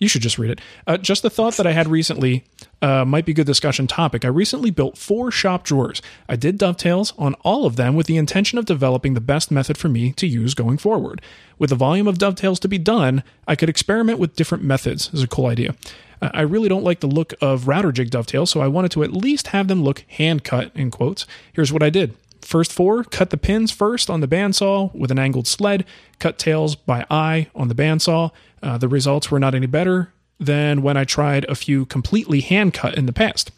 You 0.00 0.06
should 0.08 0.22
just 0.22 0.38
read 0.38 0.52
it. 0.52 0.60
Uh, 0.86 0.96
just 0.96 1.22
the 1.22 1.30
thought 1.30 1.56
that 1.56 1.66
I 1.66 1.72
had 1.72 1.88
recently 1.88 2.44
uh, 2.80 3.04
might 3.04 3.24
be 3.26 3.32
a 3.32 3.34
good 3.34 3.46
discussion 3.46 3.88
topic. 3.88 4.24
I 4.24 4.28
recently 4.28 4.70
built 4.70 4.96
four 4.96 5.32
shop 5.32 5.64
drawers. 5.64 6.00
I 6.28 6.36
did 6.36 6.56
dovetails 6.56 7.12
on 7.18 7.34
all 7.42 7.66
of 7.66 7.74
them 7.74 7.96
with 7.96 8.06
the 8.06 8.16
intention 8.16 8.58
of 8.58 8.64
developing 8.64 9.14
the 9.14 9.20
best 9.20 9.50
method 9.50 9.76
for 9.76 9.88
me 9.88 10.12
to 10.12 10.26
use 10.26 10.54
going 10.54 10.78
forward. 10.78 11.20
With 11.58 11.70
the 11.70 11.76
volume 11.76 12.06
of 12.06 12.18
dovetails 12.18 12.60
to 12.60 12.68
be 12.68 12.78
done, 12.78 13.24
I 13.48 13.56
could 13.56 13.68
experiment 13.68 14.20
with 14.20 14.36
different 14.36 14.62
methods. 14.62 15.06
This 15.06 15.18
is 15.18 15.24
a 15.24 15.28
cool 15.28 15.46
idea. 15.46 15.74
I 16.20 16.42
really 16.42 16.68
don't 16.68 16.84
like 16.84 17.00
the 17.00 17.06
look 17.06 17.34
of 17.40 17.68
router 17.68 17.92
jig 17.92 18.10
dovetails, 18.10 18.50
so 18.50 18.60
I 18.60 18.68
wanted 18.68 18.90
to 18.92 19.04
at 19.04 19.12
least 19.12 19.48
have 19.48 19.68
them 19.68 19.82
look 19.82 20.04
hand 20.08 20.44
cut, 20.44 20.72
in 20.74 20.90
quotes. 20.90 21.26
Here's 21.52 21.72
what 21.72 21.82
I 21.82 21.90
did. 21.90 22.14
First 22.42 22.72
four, 22.72 23.04
cut 23.04 23.30
the 23.30 23.36
pins 23.36 23.70
first 23.70 24.08
on 24.08 24.20
the 24.20 24.28
bandsaw 24.28 24.94
with 24.94 25.10
an 25.10 25.18
angled 25.18 25.46
sled, 25.46 25.84
cut 26.18 26.38
tails 26.38 26.76
by 26.76 27.04
eye 27.10 27.48
on 27.54 27.68
the 27.68 27.74
bandsaw. 27.74 28.30
Uh, 28.62 28.78
the 28.78 28.88
results 28.88 29.30
were 29.30 29.38
not 29.38 29.54
any 29.54 29.66
better 29.66 30.12
than 30.40 30.82
when 30.82 30.96
I 30.96 31.04
tried 31.04 31.44
a 31.44 31.54
few 31.54 31.84
completely 31.86 32.40
hand 32.40 32.72
cut 32.74 32.96
in 32.96 33.06
the 33.06 33.12
past. 33.12 33.50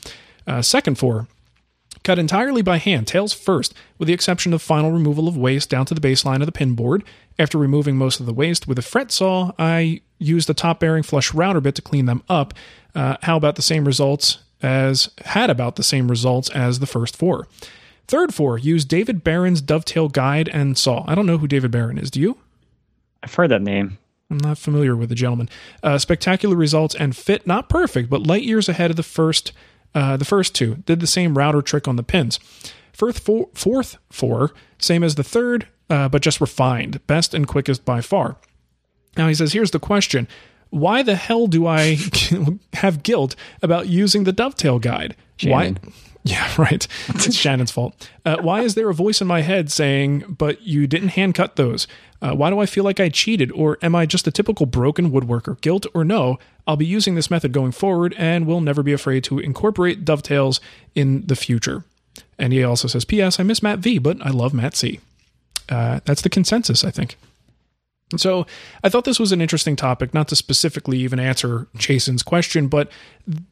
Uh, 0.46 0.62
second 0.62 0.96
four, 0.96 1.29
cut 2.03 2.18
entirely 2.18 2.62
by 2.62 2.79
hand, 2.79 3.07
tails 3.07 3.33
first, 3.33 3.75
with 3.99 4.09
the 4.09 4.14
exception 4.14 4.53
of 4.53 4.62
final 4.62 4.90
removal 4.90 5.29
of 5.29 5.37
waste 5.37 5.70
down 5.70 5.87
to 5.87 5.94
the 5.94 6.01
baseline 6.01 6.40
of 6.40 6.46
the 6.46 6.53
pin 6.53 6.75
board. 6.75 7.05
After 7.38 7.59
removing 7.59 7.96
most 7.96 8.20
of 8.20 8.27
the 8.27 8.33
waste 8.33 8.66
with 8.66 8.79
a 8.79 8.83
fret 8.83 9.12
saw, 9.12 9.53
I 9.59 10.01
used 10.20 10.48
the 10.48 10.54
top 10.54 10.78
bearing 10.78 11.02
flush 11.02 11.35
router 11.35 11.61
bit 11.61 11.74
to 11.74 11.83
clean 11.83 12.06
them 12.06 12.22
up. 12.28 12.54
Uh, 12.94 13.16
how 13.22 13.37
about 13.37 13.56
the 13.56 13.62
same 13.62 13.85
results 13.85 14.38
as 14.62 15.11
had 15.24 15.50
about 15.50 15.74
the 15.76 15.83
same 15.83 16.09
results 16.09 16.48
as 16.50 16.78
the 16.78 16.87
first 16.87 17.16
four? 17.16 17.48
Third 18.06 18.35
four, 18.35 18.59
use 18.59 18.85
David 18.85 19.24
Barron's 19.24 19.61
dovetail 19.61 20.09
guide 20.09 20.48
and 20.48 20.76
saw. 20.76 21.04
I 21.09 21.14
don't 21.14 21.26
know 21.26 21.38
who 21.38 21.48
David 21.48 21.70
Barron 21.70 21.98
is. 21.98 22.11
Do 22.11 22.20
you? 22.20 22.38
I've 23.22 23.35
heard 23.35 23.50
that 23.50 23.62
name. 23.62 23.98
I'm 24.30 24.38
not 24.38 24.59
familiar 24.59 24.94
with 24.94 25.09
the 25.09 25.14
gentleman. 25.14 25.48
Uh, 25.83 25.98
spectacular 25.98 26.56
results 26.56 26.94
and 26.94 27.16
fit 27.16 27.46
not 27.46 27.68
perfect, 27.68 28.09
but 28.09 28.26
light 28.26 28.42
years 28.42 28.68
ahead 28.68 28.90
of 28.90 28.96
the 28.96 29.02
first. 29.02 29.52
Uh, 29.92 30.16
the 30.16 30.24
first 30.24 30.54
two 30.54 30.76
did 30.87 31.00
the 31.00 31.06
same 31.06 31.37
router 31.37 31.62
trick 31.62 31.88
on 31.88 31.96
the 31.96 32.02
pins. 32.02 32.38
Fourth 32.92 33.18
four, 33.18 33.48
fourth 33.54 33.96
four 34.09 34.52
same 34.78 35.02
as 35.02 35.16
the 35.16 35.24
third, 35.24 35.66
uh, 35.88 36.09
but 36.09 36.22
just 36.22 36.40
refined, 36.40 37.04
best 37.06 37.35
and 37.35 37.46
quickest 37.46 37.85
by 37.85 38.00
far. 38.00 38.37
Now 39.16 39.29
he 39.29 39.35
says, 39.35 39.53
here's 39.53 39.70
the 39.70 39.81
question: 39.81 40.29
Why 40.70 41.03
the 41.03 41.16
hell 41.16 41.46
do 41.46 41.66
I 41.66 41.99
have 42.75 43.03
guilt 43.03 43.37
about 43.62 43.88
using 43.88 44.25
the 44.25 44.33
dovetail 44.33 44.79
guide? 44.79 45.16
Shannon. 45.37 45.79
Why? 45.83 45.92
Yeah, 46.23 46.53
right. 46.59 46.87
It's 47.09 47.35
Shannon's 47.35 47.70
fault. 47.70 48.11
Uh, 48.27 48.37
why 48.40 48.61
is 48.61 48.75
there 48.75 48.90
a 48.90 48.94
voice 48.94 49.23
in 49.23 49.27
my 49.27 49.40
head 49.40 49.70
saying, 49.73 50.37
but 50.38 50.61
you 50.62 50.87
didn't 50.87 51.09
hand 51.09 51.35
cut 51.35 51.57
those? 51.57 51.87
Uh, 52.20 52.35
why 52.35 52.51
do 52.51 52.59
I 52.59 52.66
feel 52.66 52.85
like 52.85 53.01
I 53.01 53.09
cheated? 53.09 53.51
Or 53.53 53.79
am 53.81 53.94
I 53.94 54.05
just 54.05 54.27
a 54.27 54.31
typical 54.31 54.66
broken 54.66 55.11
woodworker? 55.11 55.59
Guilt 55.62 55.87
or 55.94 56.05
no, 56.05 56.38
I'll 56.66 56.77
be 56.77 56.85
using 56.85 57.14
this 57.14 57.31
method 57.31 57.53
going 57.53 57.73
forward 57.73 58.14
and 58.18 58.46
will 58.46 58.61
never 58.61 58.83
be 58.83 58.92
afraid 58.92 59.25
to 59.25 59.38
incorporate 59.38 60.05
dovetails 60.05 60.61
in 60.94 61.27
the 61.27 61.37
future. 61.37 61.85
And 62.38 62.53
he 62.53 62.62
also 62.62 62.87
says, 62.87 63.05
P.S. 63.05 63.40
I 63.40 63.42
miss 63.42 63.62
Matt 63.62 63.79
V, 63.79 63.99
but 63.99 64.20
I 64.25 64.29
love 64.31 64.53
Matt 64.53 64.77
C. 64.77 65.01
Uh, 65.68 66.01
that's 66.05 66.23
the 66.23 66.29
consensus, 66.31 66.85
I 66.85 66.90
think. 66.90 67.16
So 68.16 68.46
I 68.83 68.88
thought 68.88 69.05
this 69.05 69.20
was 69.20 69.33
an 69.33 69.40
interesting 69.40 69.77
topic, 69.77 70.12
not 70.12 70.29
to 70.29 70.37
specifically 70.37 70.99
even 70.99 71.20
answer 71.20 71.68
Jason's 71.77 72.23
question, 72.23 72.68
but 72.68 72.90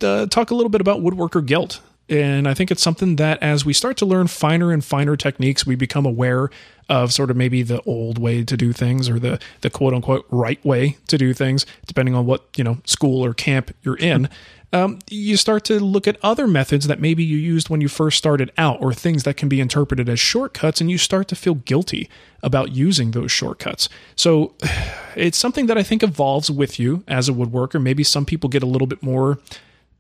uh, 0.03 0.27
talk 0.27 0.51
a 0.51 0.55
little 0.55 0.71
bit 0.71 0.81
about 0.81 1.01
woodworker 1.01 1.45
guilt. 1.45 1.81
And 2.09 2.49
I 2.49 2.55
think 2.55 2.71
it's 2.71 2.83
something 2.83 3.17
that 3.17 3.43
as 3.43 3.67
we 3.67 3.73
start 3.75 3.99
to 3.99 4.07
learn 4.07 4.29
finer 4.29 4.73
and 4.73 4.83
finer 4.83 5.15
techniques, 5.15 5.67
we 5.67 5.77
become 5.77 6.07
aware 6.07 6.49
of 6.89 7.13
sort 7.13 7.31
of 7.31 7.37
maybe 7.37 7.63
the 7.63 7.83
old 7.83 8.17
way 8.19 8.43
to 8.43 8.57
do 8.57 8.73
things 8.73 9.11
or 9.11 9.19
the 9.19 9.39
the 9.61 9.69
quote 9.69 9.93
unquote 9.93 10.27
right 10.31 10.65
way 10.65 10.97
to 11.09 11.19
do 11.19 11.35
things, 11.35 11.67
depending 11.87 12.15
on 12.15 12.25
what 12.25 12.47
you 12.57 12.65
know 12.65 12.79
school 12.85 13.23
or 13.23 13.35
camp 13.35 13.75
you're 13.83 13.99
in 13.99 14.31
um, 14.73 14.99
you 15.09 15.37
start 15.37 15.65
to 15.65 15.81
look 15.81 16.07
at 16.07 16.19
other 16.23 16.47
methods 16.47 16.87
that 16.87 17.01
maybe 17.01 17.25
you 17.25 17.37
used 17.37 17.71
when 17.71 17.81
you 17.81 17.89
first 17.89 18.19
started 18.19 18.53
out 18.59 18.81
or 18.83 18.93
things 18.93 19.23
that 19.23 19.37
can 19.37 19.49
be 19.49 19.61
interpreted 19.61 20.09
as 20.09 20.21
shortcuts, 20.21 20.81
and 20.81 20.91
you 20.91 20.99
start 20.99 21.29
to 21.29 21.37
feel 21.37 21.55
guilty 21.55 22.09
about 22.43 22.73
using 22.73 23.13
those 23.13 23.33
shortcuts. 23.33 23.89
So 24.15 24.55
it's 25.17 25.39
something 25.39 25.67
that 25.67 25.79
I 25.79 25.83
think 25.83 26.03
evolves 26.03 26.51
with 26.51 26.79
you 26.79 27.03
as 27.09 27.29
a 27.29 27.33
woodworker. 27.33 27.83
Maybe 27.83 28.05
some 28.05 28.27
people 28.27 28.51
get 28.51 28.63
a 28.63 28.67
little 28.67 28.87
bit 28.87 29.03
more. 29.03 29.39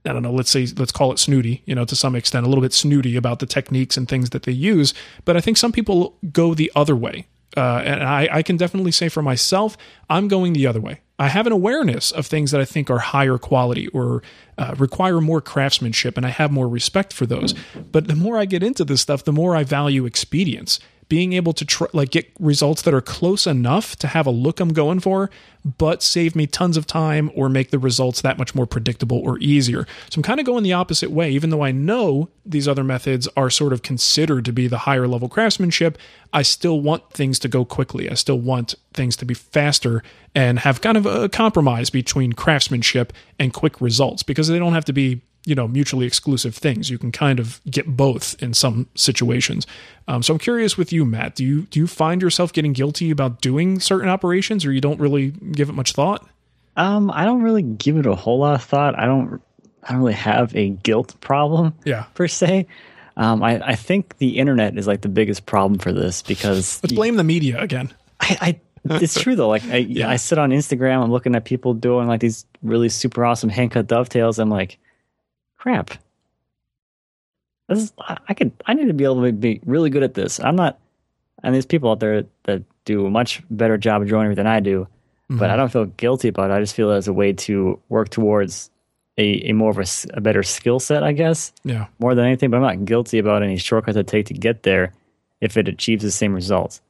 I 0.04 0.12
don't 0.12 0.22
know, 0.22 0.32
let's 0.32 0.50
say, 0.50 0.66
let's 0.76 0.92
call 0.92 1.12
it 1.12 1.18
snooty, 1.18 1.62
you 1.66 1.74
know, 1.74 1.84
to 1.84 1.96
some 1.96 2.14
extent, 2.14 2.46
a 2.46 2.48
little 2.48 2.62
bit 2.62 2.72
snooty 2.72 3.16
about 3.16 3.40
the 3.40 3.46
techniques 3.46 3.96
and 3.96 4.08
things 4.08 4.30
that 4.30 4.44
they 4.44 4.52
use. 4.52 4.94
But 5.24 5.36
I 5.36 5.40
think 5.40 5.56
some 5.56 5.72
people 5.72 6.16
go 6.32 6.54
the 6.54 6.70
other 6.74 6.94
way. 6.94 7.26
Uh, 7.58 7.82
and 7.84 8.04
I, 8.04 8.28
I 8.30 8.42
can 8.42 8.56
definitely 8.56 8.92
say 8.92 9.08
for 9.08 9.20
myself, 9.20 9.76
I'm 10.08 10.28
going 10.28 10.52
the 10.52 10.66
other 10.66 10.80
way. 10.80 11.00
I 11.18 11.28
have 11.28 11.46
an 11.48 11.52
awareness 11.52 12.12
of 12.12 12.26
things 12.26 12.52
that 12.52 12.60
I 12.60 12.64
think 12.64 12.88
are 12.88 13.00
higher 13.00 13.38
quality 13.38 13.88
or 13.88 14.22
uh, 14.56 14.76
require 14.78 15.20
more 15.20 15.40
craftsmanship, 15.40 16.16
and 16.16 16.24
I 16.24 16.28
have 16.28 16.52
more 16.52 16.68
respect 16.68 17.12
for 17.12 17.26
those. 17.26 17.54
But 17.90 18.06
the 18.06 18.14
more 18.14 18.38
I 18.38 18.44
get 18.44 18.62
into 18.62 18.84
this 18.84 19.00
stuff, 19.00 19.24
the 19.24 19.32
more 19.32 19.56
I 19.56 19.64
value 19.64 20.06
expedience 20.06 20.78
being 21.08 21.32
able 21.32 21.52
to 21.54 21.64
tr- 21.64 21.84
like 21.92 22.10
get 22.10 22.30
results 22.38 22.82
that 22.82 22.92
are 22.92 23.00
close 23.00 23.46
enough 23.46 23.96
to 23.96 24.06
have 24.06 24.26
a 24.26 24.30
look 24.30 24.60
I'm 24.60 24.72
going 24.72 25.00
for, 25.00 25.30
but 25.64 26.02
save 26.02 26.36
me 26.36 26.46
tons 26.46 26.76
of 26.76 26.86
time 26.86 27.30
or 27.34 27.48
make 27.48 27.70
the 27.70 27.78
results 27.78 28.20
that 28.20 28.38
much 28.38 28.54
more 28.54 28.66
predictable 28.66 29.18
or 29.18 29.38
easier. 29.38 29.86
So 30.10 30.18
I'm 30.18 30.22
kind 30.22 30.38
of 30.38 30.46
going 30.46 30.64
the 30.64 30.74
opposite 30.74 31.10
way. 31.10 31.30
Even 31.30 31.50
though 31.50 31.64
I 31.64 31.72
know 31.72 32.28
these 32.44 32.68
other 32.68 32.84
methods 32.84 33.26
are 33.36 33.50
sort 33.50 33.72
of 33.72 33.82
considered 33.82 34.44
to 34.44 34.52
be 34.52 34.66
the 34.66 34.78
higher 34.78 35.08
level 35.08 35.28
craftsmanship, 35.28 35.98
I 36.32 36.42
still 36.42 36.80
want 36.80 37.10
things 37.12 37.38
to 37.40 37.48
go 37.48 37.64
quickly. 37.64 38.10
I 38.10 38.14
still 38.14 38.38
want 38.38 38.74
things 38.92 39.16
to 39.16 39.24
be 39.24 39.34
faster 39.34 40.02
and 40.34 40.58
have 40.60 40.82
kind 40.82 40.96
of 40.96 41.06
a 41.06 41.28
compromise 41.28 41.88
between 41.90 42.34
craftsmanship 42.34 43.12
and 43.38 43.52
quick 43.52 43.80
results 43.80 44.22
because 44.22 44.48
they 44.48 44.58
don't 44.58 44.74
have 44.74 44.84
to 44.86 44.92
be 44.92 45.22
you 45.44 45.54
know 45.54 45.68
mutually 45.68 46.06
exclusive 46.06 46.54
things. 46.54 46.90
You 46.90 46.98
can 46.98 47.12
kind 47.12 47.40
of 47.40 47.60
get 47.70 47.96
both 47.96 48.40
in 48.42 48.54
some 48.54 48.88
situations. 48.94 49.66
Um, 50.06 50.22
so 50.22 50.34
I'm 50.34 50.38
curious 50.38 50.76
with 50.76 50.92
you, 50.92 51.04
Matt. 51.04 51.34
Do 51.34 51.44
you 51.44 51.62
do 51.62 51.80
you 51.80 51.86
find 51.86 52.22
yourself 52.22 52.52
getting 52.52 52.72
guilty 52.72 53.10
about 53.10 53.40
doing 53.40 53.80
certain 53.80 54.08
operations, 54.08 54.64
or 54.64 54.72
you 54.72 54.80
don't 54.80 55.00
really 55.00 55.30
give 55.30 55.68
it 55.68 55.72
much 55.72 55.92
thought? 55.92 56.26
Um, 56.76 57.10
I 57.10 57.24
don't 57.24 57.42
really 57.42 57.62
give 57.62 57.96
it 57.96 58.06
a 58.06 58.14
whole 58.14 58.38
lot 58.38 58.54
of 58.54 58.62
thought. 58.62 58.98
I 58.98 59.06
don't. 59.06 59.42
I 59.82 59.92
don't 59.92 60.00
really 60.00 60.12
have 60.14 60.54
a 60.54 60.70
guilt 60.70 61.14
problem. 61.20 61.74
Yeah. 61.84 62.04
Per 62.14 62.28
se. 62.28 62.66
Um, 63.16 63.42
I, 63.42 63.60
I 63.70 63.74
think 63.74 64.18
the 64.18 64.38
internet 64.38 64.76
is 64.78 64.86
like 64.86 65.00
the 65.00 65.08
biggest 65.08 65.46
problem 65.46 65.78
for 65.80 65.92
this 65.92 66.22
because 66.22 66.80
let's 66.82 66.92
blame 66.92 67.16
the 67.16 67.24
media 67.24 67.58
again. 67.60 67.92
I, 68.20 68.36
I 68.40 68.60
it's 69.02 69.20
true 69.20 69.34
though. 69.34 69.48
Like 69.48 69.64
I, 69.64 69.76
yeah. 69.76 70.08
I 70.08 70.16
sit 70.16 70.38
on 70.38 70.50
Instagram, 70.50 71.02
I'm 71.02 71.10
looking 71.10 71.34
at 71.34 71.44
people 71.44 71.74
doing 71.74 72.06
like 72.06 72.20
these 72.20 72.46
really 72.62 72.88
super 72.88 73.24
awesome 73.24 73.50
hand 73.50 73.72
cut 73.72 73.86
dovetails. 73.86 74.38
I'm 74.38 74.50
like, 74.50 74.78
crap. 75.58 75.90
This 77.68 77.80
is, 77.80 77.92
I 77.98 78.32
could 78.32 78.52
I 78.64 78.74
need 78.74 78.86
to 78.86 78.94
be 78.94 79.04
able 79.04 79.22
to 79.24 79.32
be 79.32 79.60
really 79.66 79.90
good 79.90 80.02
at 80.02 80.14
this. 80.14 80.40
I'm 80.40 80.56
not 80.56 80.78
and 81.42 81.54
there's 81.54 81.66
people 81.66 81.90
out 81.90 82.00
there 82.00 82.24
that 82.44 82.62
do 82.84 83.06
a 83.06 83.10
much 83.10 83.42
better 83.50 83.76
job 83.76 84.02
of 84.02 84.08
joinery 84.08 84.34
than 84.34 84.46
I 84.46 84.60
do, 84.60 84.88
mm-hmm. 85.30 85.38
but 85.38 85.50
I 85.50 85.56
don't 85.56 85.70
feel 85.70 85.84
guilty 85.84 86.28
about 86.28 86.50
it. 86.50 86.54
I 86.54 86.60
just 86.60 86.74
feel 86.74 86.90
it 86.90 86.96
as 86.96 87.08
a 87.08 87.12
way 87.12 87.32
to 87.34 87.78
work 87.88 88.08
towards 88.08 88.70
a, 89.18 89.50
a 89.50 89.52
more 89.52 89.70
of 89.70 89.78
a, 89.78 89.86
a 90.14 90.20
better 90.20 90.42
skill 90.42 90.80
set, 90.80 91.02
I 91.02 91.12
guess. 91.12 91.52
Yeah. 91.64 91.86
More 91.98 92.14
than 92.14 92.24
anything, 92.24 92.50
but 92.50 92.56
I'm 92.56 92.62
not 92.62 92.84
guilty 92.84 93.18
about 93.18 93.42
any 93.42 93.58
shortcuts 93.58 93.96
I 93.96 94.02
take 94.02 94.26
to 94.26 94.34
get 94.34 94.62
there 94.62 94.94
if 95.40 95.56
it 95.56 95.68
achieves 95.68 96.02
the 96.02 96.10
same 96.10 96.34
results. 96.34 96.80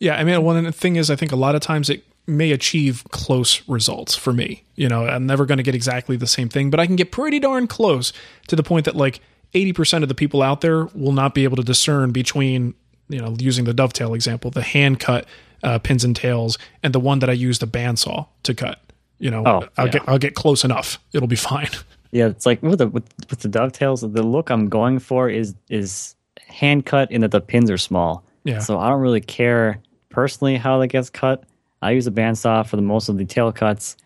Yeah, 0.00 0.16
I 0.16 0.24
mean, 0.24 0.42
one 0.42 0.70
thing 0.72 0.96
is, 0.96 1.10
I 1.10 1.16
think 1.16 1.32
a 1.32 1.36
lot 1.36 1.54
of 1.54 1.60
times 1.60 1.90
it 1.90 2.04
may 2.28 2.52
achieve 2.52 3.04
close 3.10 3.66
results 3.68 4.14
for 4.14 4.32
me. 4.32 4.62
You 4.76 4.88
know, 4.88 5.06
I'm 5.06 5.26
never 5.26 5.46
going 5.46 5.58
to 5.58 5.64
get 5.64 5.74
exactly 5.74 6.16
the 6.16 6.26
same 6.26 6.48
thing, 6.48 6.70
but 6.70 6.78
I 6.78 6.86
can 6.86 6.96
get 6.96 7.10
pretty 7.10 7.40
darn 7.40 7.66
close 7.66 8.12
to 8.48 8.56
the 8.56 8.62
point 8.62 8.84
that 8.84 8.94
like 8.94 9.20
80% 9.54 10.02
of 10.02 10.08
the 10.08 10.14
people 10.14 10.42
out 10.42 10.60
there 10.60 10.84
will 10.94 11.12
not 11.12 11.34
be 11.34 11.44
able 11.44 11.56
to 11.56 11.62
discern 11.62 12.12
between, 12.12 12.74
you 13.08 13.20
know, 13.20 13.34
using 13.38 13.64
the 13.64 13.74
dovetail 13.74 14.14
example, 14.14 14.50
the 14.50 14.62
hand 14.62 15.00
cut 15.00 15.26
uh, 15.62 15.78
pins 15.78 16.04
and 16.04 16.14
tails, 16.14 16.58
and 16.82 16.94
the 16.94 17.00
one 17.00 17.18
that 17.20 17.30
I 17.30 17.32
use 17.32 17.58
the 17.58 17.66
bandsaw 17.66 18.26
to 18.44 18.54
cut. 18.54 18.80
You 19.18 19.30
know, 19.30 19.42
oh, 19.44 19.68
I'll 19.76 19.86
yeah. 19.86 19.92
get 19.92 20.02
I'll 20.06 20.18
get 20.18 20.34
close 20.36 20.64
enough. 20.64 21.00
It'll 21.12 21.28
be 21.28 21.36
fine. 21.36 21.68
Yeah, 22.10 22.28
it's 22.28 22.46
like 22.46 22.62
with 22.62 22.78
the 22.78 22.88
with, 22.88 23.04
with 23.28 23.40
the 23.40 23.48
dovetails, 23.48 24.00
the 24.00 24.22
look 24.22 24.48
I'm 24.48 24.70
going 24.70 24.98
for 24.98 25.28
is 25.28 25.54
is 25.68 26.14
hand 26.46 26.86
cut 26.86 27.12
in 27.12 27.20
that 27.20 27.32
the 27.32 27.40
pins 27.42 27.70
are 27.70 27.76
small. 27.76 28.24
Yeah. 28.44 28.60
So 28.60 28.78
I 28.78 28.88
don't 28.88 29.00
really 29.00 29.20
care 29.20 29.82
personally 30.08 30.56
how 30.56 30.78
that 30.78 30.86
gets 30.88 31.10
cut. 31.10 31.44
I 31.80 31.92
use 31.92 32.06
a 32.06 32.10
bandsaw 32.10 32.66
for 32.66 32.76
the 32.76 32.82
most 32.82 33.08
of 33.08 33.18
the 33.18 33.24
tail 33.24 33.52
cuts, 33.52 33.96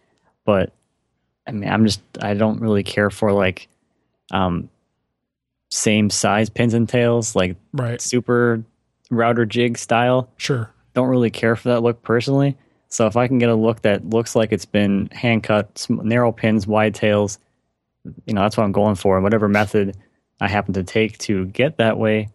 but 0.45 0.73
I 1.47 1.53
mean, 1.53 1.69
I'm 1.69 1.85
just 1.85 2.01
I 2.21 2.35
don't 2.35 2.61
really 2.61 2.83
care 2.83 3.11
for 3.11 3.33
like 3.33 3.69
um 4.31 4.69
same 5.71 6.11
size 6.11 6.51
pins 6.51 6.75
and 6.75 6.89
tails, 6.89 7.35
like 7.35 7.57
right. 7.73 8.01
super 8.01 8.63
router 9.11 9.47
jig 9.47 9.79
style. 9.79 10.29
Sure. 10.37 10.71
Don't 10.95 11.09
really 11.09 11.31
care 11.31 11.57
for 11.57 11.71
that 11.71 11.83
look 11.83 12.03
personally. 12.03 12.57
So 12.89 13.07
if 13.07 13.17
I 13.17 13.27
can 13.27 13.39
get 13.39 13.49
a 13.49 13.55
look 13.55 13.83
that 13.83 14.11
looks 14.11 14.37
like 14.37 14.53
it's 14.53 14.67
been 14.67 15.09
hand 15.13 15.45
cut, 15.45 15.87
narrow 15.89 16.31
pins, 16.31 16.67
wide 16.67 16.95
tails, 16.95 17.39
you 18.27 18.35
know, 18.35 18.43
that's 18.43 18.59
what 18.59 18.65
I'm 18.65 18.73
going 18.73 18.97
for. 18.97 19.17
And 19.17 19.25
whatever 19.25 19.49
method 19.49 19.97
I 20.41 20.49
happen 20.49 20.75
to 20.75 20.85
take 20.85 21.17
to 21.19 21.47
get 21.47 21.79
that 21.79 21.97
way, 21.97 22.29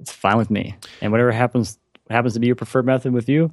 it's 0.00 0.12
fine 0.12 0.38
with 0.38 0.50
me. 0.50 0.74
And 1.02 1.12
whatever 1.12 1.30
happens 1.30 1.78
happens 2.08 2.32
to 2.34 2.40
be 2.40 2.46
your 2.46 2.56
preferred 2.56 2.86
method 2.86 3.12
with 3.12 3.28
you, 3.28 3.52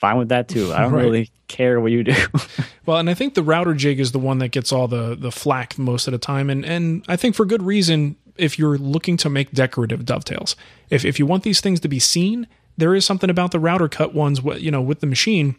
fine 0.00 0.16
with 0.16 0.30
that 0.30 0.48
too. 0.48 0.72
I 0.72 0.80
don't 0.80 0.92
right. 0.92 1.04
really 1.04 1.30
care 1.46 1.80
what 1.80 1.92
you 1.92 2.02
do. 2.02 2.16
well, 2.86 2.98
and 2.98 3.08
I 3.08 3.14
think 3.14 3.34
the 3.34 3.42
router 3.42 3.74
jig 3.74 4.00
is 4.00 4.12
the 4.12 4.18
one 4.18 4.38
that 4.38 4.48
gets 4.48 4.72
all 4.72 4.88
the 4.88 5.14
the 5.14 5.30
flack 5.30 5.78
most 5.78 6.08
of 6.08 6.12
the 6.12 6.18
time, 6.18 6.50
and 6.50 6.64
and 6.64 7.04
I 7.06 7.16
think 7.16 7.36
for 7.36 7.44
good 7.44 7.62
reason. 7.62 8.16
If 8.36 8.58
you're 8.58 8.78
looking 8.78 9.18
to 9.18 9.28
make 9.28 9.52
decorative 9.52 10.06
dovetails, 10.06 10.56
if 10.88 11.04
if 11.04 11.18
you 11.18 11.26
want 11.26 11.42
these 11.42 11.60
things 11.60 11.78
to 11.80 11.88
be 11.88 11.98
seen, 11.98 12.46
there 12.78 12.94
is 12.94 13.04
something 13.04 13.28
about 13.28 13.50
the 13.50 13.60
router 13.60 13.86
cut 13.86 14.14
ones, 14.14 14.40
you 14.56 14.70
know, 14.70 14.80
with 14.80 15.00
the 15.00 15.06
machine. 15.06 15.56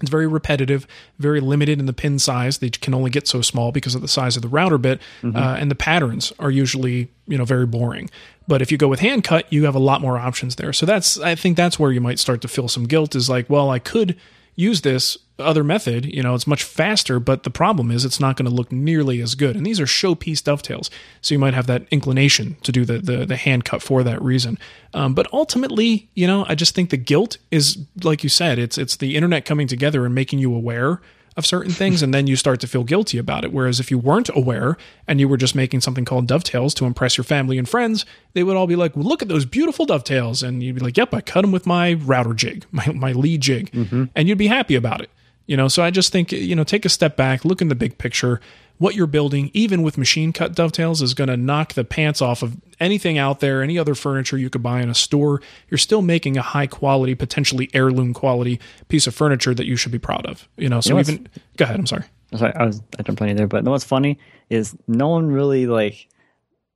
It's 0.00 0.10
very 0.10 0.26
repetitive, 0.26 0.84
very 1.18 1.38
limited 1.40 1.78
in 1.78 1.86
the 1.86 1.92
pin 1.92 2.18
size. 2.18 2.58
They 2.58 2.70
can 2.70 2.92
only 2.92 3.10
get 3.10 3.28
so 3.28 3.40
small 3.40 3.70
because 3.70 3.94
of 3.94 4.00
the 4.00 4.08
size 4.08 4.34
of 4.34 4.42
the 4.42 4.48
router 4.48 4.78
bit, 4.78 5.00
mm-hmm. 5.22 5.36
uh, 5.36 5.56
and 5.56 5.70
the 5.70 5.76
patterns 5.76 6.32
are 6.40 6.50
usually 6.50 7.08
you 7.28 7.38
know 7.38 7.44
very 7.44 7.66
boring. 7.66 8.10
But 8.48 8.62
if 8.62 8.72
you 8.72 8.78
go 8.78 8.88
with 8.88 9.00
hand 9.00 9.22
cut, 9.22 9.50
you 9.52 9.66
have 9.66 9.74
a 9.74 9.80
lot 9.80 10.00
more 10.00 10.18
options 10.18 10.56
there. 10.56 10.72
So 10.72 10.86
that's 10.86 11.20
I 11.20 11.34
think 11.34 11.56
that's 11.56 11.78
where 11.78 11.92
you 11.92 12.00
might 12.00 12.18
start 12.18 12.40
to 12.40 12.48
feel 12.48 12.66
some 12.66 12.84
guilt 12.84 13.14
is 13.14 13.30
like, 13.30 13.48
well, 13.48 13.70
I 13.70 13.78
could 13.78 14.16
use 14.56 14.80
this 14.80 15.16
other 15.38 15.62
method, 15.62 16.04
you 16.04 16.20
know, 16.20 16.34
it's 16.34 16.48
much 16.48 16.64
faster, 16.64 17.20
but 17.20 17.44
the 17.44 17.50
problem 17.50 17.92
is 17.92 18.04
it's 18.04 18.18
not 18.18 18.36
going 18.36 18.48
to 18.48 18.54
look 18.54 18.72
nearly 18.72 19.20
as 19.20 19.36
good. 19.36 19.54
And 19.54 19.64
these 19.64 19.78
are 19.78 19.84
showpiece 19.84 20.42
dovetails, 20.42 20.90
so 21.20 21.32
you 21.32 21.38
might 21.38 21.54
have 21.54 21.68
that 21.68 21.86
inclination 21.92 22.56
to 22.64 22.72
do 22.72 22.84
the 22.84 22.98
the, 22.98 23.24
the 23.24 23.36
hand 23.36 23.64
cut 23.64 23.82
for 23.82 24.02
that 24.02 24.20
reason. 24.20 24.58
Um, 24.94 25.14
but 25.14 25.32
ultimately, 25.32 26.08
you 26.14 26.26
know, 26.26 26.44
I 26.48 26.56
just 26.56 26.74
think 26.74 26.90
the 26.90 26.96
guilt 26.96 27.38
is 27.52 27.78
like 28.02 28.24
you 28.24 28.28
said, 28.28 28.58
it's 28.58 28.76
it's 28.78 28.96
the 28.96 29.14
internet 29.14 29.44
coming 29.44 29.68
together 29.68 30.04
and 30.04 30.14
making 30.14 30.40
you 30.40 30.52
aware 30.52 31.00
of 31.38 31.46
certain 31.46 31.70
things 31.70 32.02
and 32.02 32.12
then 32.12 32.26
you 32.26 32.34
start 32.34 32.58
to 32.60 32.66
feel 32.66 32.82
guilty 32.82 33.16
about 33.16 33.44
it. 33.44 33.52
Whereas 33.52 33.78
if 33.78 33.90
you 33.92 33.96
weren't 33.96 34.28
aware 34.34 34.76
and 35.06 35.20
you 35.20 35.28
were 35.28 35.36
just 35.36 35.54
making 35.54 35.80
something 35.80 36.04
called 36.04 36.26
dovetails 36.26 36.74
to 36.74 36.84
impress 36.84 37.16
your 37.16 37.24
family 37.24 37.56
and 37.58 37.68
friends, 37.68 38.04
they 38.32 38.42
would 38.42 38.56
all 38.56 38.66
be 38.66 38.74
like, 38.74 38.96
well, 38.96 39.06
look 39.06 39.22
at 39.22 39.28
those 39.28 39.44
beautiful 39.44 39.86
dovetails. 39.86 40.42
And 40.42 40.62
you'd 40.62 40.74
be 40.74 40.80
like, 40.80 40.96
yep, 40.96 41.14
I 41.14 41.20
cut 41.20 41.42
them 41.42 41.52
with 41.52 41.64
my 41.64 41.94
router 41.94 42.34
jig, 42.34 42.66
my, 42.72 42.86
my 42.88 43.12
lead 43.12 43.40
jig. 43.40 43.70
Mm-hmm. 43.70 44.04
And 44.16 44.28
you'd 44.28 44.36
be 44.36 44.48
happy 44.48 44.74
about 44.74 45.00
it. 45.00 45.10
You 45.46 45.56
know, 45.56 45.68
so 45.68 45.82
I 45.82 45.90
just 45.90 46.12
think, 46.12 46.32
you 46.32 46.54
know, 46.54 46.64
take 46.64 46.84
a 46.84 46.90
step 46.90 47.16
back, 47.16 47.44
look 47.44 47.62
in 47.62 47.68
the 47.68 47.74
big 47.74 47.96
picture, 47.96 48.38
what 48.78 48.94
you're 48.94 49.06
building, 49.06 49.50
even 49.52 49.82
with 49.82 49.98
machine 49.98 50.32
cut 50.32 50.54
dovetails, 50.54 51.02
is 51.02 51.14
going 51.14 51.28
to 51.28 51.36
knock 51.36 51.74
the 51.74 51.84
pants 51.84 52.22
off 52.22 52.42
of 52.42 52.56
anything 52.80 53.18
out 53.18 53.40
there, 53.40 53.62
any 53.62 53.78
other 53.78 53.94
furniture 53.94 54.38
you 54.38 54.48
could 54.48 54.62
buy 54.62 54.80
in 54.80 54.88
a 54.88 54.94
store. 54.94 55.42
You're 55.68 55.78
still 55.78 56.02
making 56.02 56.36
a 56.36 56.42
high 56.42 56.66
quality, 56.66 57.14
potentially 57.14 57.68
heirloom 57.74 58.14
quality 58.14 58.60
piece 58.88 59.06
of 59.06 59.14
furniture 59.14 59.54
that 59.54 59.66
you 59.66 59.76
should 59.76 59.92
be 59.92 59.98
proud 59.98 60.26
of. 60.26 60.48
You 60.56 60.68
know, 60.68 60.80
so 60.80 60.90
you 60.90 60.94
know 60.94 61.00
even 61.00 61.28
go 61.56 61.64
ahead. 61.64 61.78
I'm 61.78 61.86
sorry. 61.86 62.04
Sorry, 62.36 62.54
I 62.54 62.66
was 62.66 62.82
I 62.98 63.02
jumped 63.02 63.22
on 63.22 63.28
you 63.28 63.34
there, 63.34 63.46
but 63.46 63.64
no, 63.64 63.70
what's 63.70 63.84
funny 63.84 64.18
is 64.50 64.76
no 64.86 65.08
one 65.08 65.30
really 65.30 65.66
like 65.66 66.08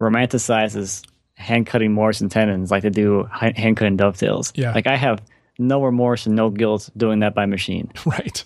romanticizes 0.01 1.05
hand 1.35 1.67
cutting 1.67 1.93
mortise 1.93 2.21
and 2.21 2.31
tenons 2.31 2.71
like 2.71 2.83
they 2.83 2.91
do 2.91 3.25
hand 3.33 3.77
cutting 3.77 3.97
dovetails. 3.97 4.53
Yeah, 4.57 4.73
like 4.73 4.87
I 4.87 4.97
have 4.97 5.23
no 5.59 5.83
remorse 5.83 6.27
and 6.27 6.35
no 6.35 6.51
guilt 6.51 6.91
doing 6.97 7.21
that 7.21 7.35
by 7.35 7.47
machine. 7.47 7.93
Right. 8.07 8.45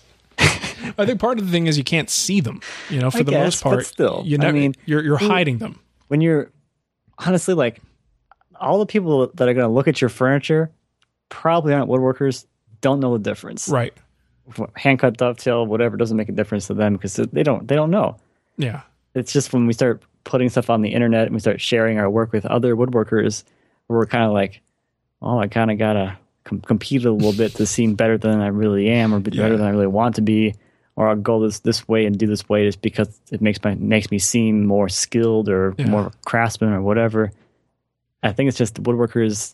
I 0.97 1.05
think 1.05 1.19
part 1.19 1.39
of 1.39 1.45
the 1.45 1.51
thing 1.51 1.67
is 1.67 1.77
you 1.77 1.83
can't 1.83 2.09
see 2.09 2.39
them. 2.41 2.61
You 2.89 2.99
know, 2.99 3.11
for 3.11 3.19
I 3.19 3.23
the 3.23 3.31
guess, 3.31 3.43
most 3.45 3.63
part, 3.63 3.85
still, 3.85 4.23
you 4.25 4.37
know, 4.37 4.47
I 4.47 4.51
mean, 4.51 4.75
you're 4.85 5.03
you're 5.03 5.17
hiding 5.17 5.57
them. 5.59 5.79
When 6.07 6.21
you're 6.21 6.51
honestly 7.19 7.53
like 7.53 7.81
all 8.59 8.79
the 8.79 8.85
people 8.85 9.27
that 9.35 9.47
are 9.47 9.53
going 9.53 9.67
to 9.67 9.73
look 9.73 9.87
at 9.87 10.01
your 10.01 10.09
furniture 10.09 10.71
probably 11.29 11.73
aren't 11.73 11.89
woodworkers 11.89 12.45
don't 12.81 12.99
know 12.99 13.13
the 13.17 13.23
difference. 13.23 13.67
Right. 13.69 13.93
Hand 14.75 14.99
cut 14.99 15.17
dovetail, 15.17 15.65
whatever, 15.65 15.97
doesn't 15.97 16.15
make 16.15 16.29
a 16.29 16.31
difference 16.31 16.67
to 16.67 16.73
them 16.73 16.93
because 16.93 17.15
they 17.15 17.43
don't 17.43 17.67
they 17.67 17.75
don't 17.75 17.91
know. 17.91 18.17
Yeah. 18.57 18.81
It's 19.13 19.33
just 19.33 19.51
when 19.53 19.67
we 19.67 19.73
start 19.73 20.01
putting 20.23 20.49
stuff 20.49 20.69
on 20.69 20.81
the 20.81 20.89
internet 20.89 21.25
and 21.27 21.33
we 21.33 21.39
start 21.39 21.59
sharing 21.59 21.99
our 21.99 22.09
work 22.09 22.31
with 22.31 22.45
other 22.45 22.75
woodworkers, 22.75 23.43
we're 23.87 24.05
kind 24.05 24.23
of 24.25 24.31
like, 24.31 24.61
oh, 25.21 25.37
I 25.39 25.47
kind 25.47 25.69
of 25.71 25.77
gotta 25.77 26.17
com- 26.45 26.61
compete 26.61 27.03
a 27.05 27.11
little 27.11 27.33
bit 27.33 27.55
to 27.55 27.65
seem 27.65 27.95
better 27.95 28.17
than 28.17 28.39
I 28.39 28.47
really 28.47 28.89
am, 28.89 29.13
or 29.13 29.19
be 29.19 29.31
Yeah. 29.35 29.43
better 29.43 29.57
than 29.57 29.65
I 29.67 29.71
really 29.71 29.87
want 29.87 30.15
to 30.15 30.21
be, 30.21 30.55
or 30.97 31.07
I'll 31.07 31.15
go 31.15 31.39
this 31.39 31.59
this 31.59 31.87
way 31.87 32.05
and 32.05 32.17
do 32.17 32.27
this 32.27 32.49
way 32.49 32.65
just 32.65 32.81
because 32.81 33.17
it 33.31 33.41
makes 33.41 33.63
my 33.63 33.75
makes 33.75 34.11
me 34.11 34.19
seem 34.19 34.65
more 34.65 34.89
skilled 34.89 35.47
or 35.47 35.73
Yeah. 35.77 35.87
more 35.87 36.11
craftsman 36.25 36.73
or 36.73 36.81
whatever. 36.81 37.31
I 38.23 38.33
think 38.33 38.49
it's 38.49 38.57
just 38.57 38.81
woodworkers 38.83 39.53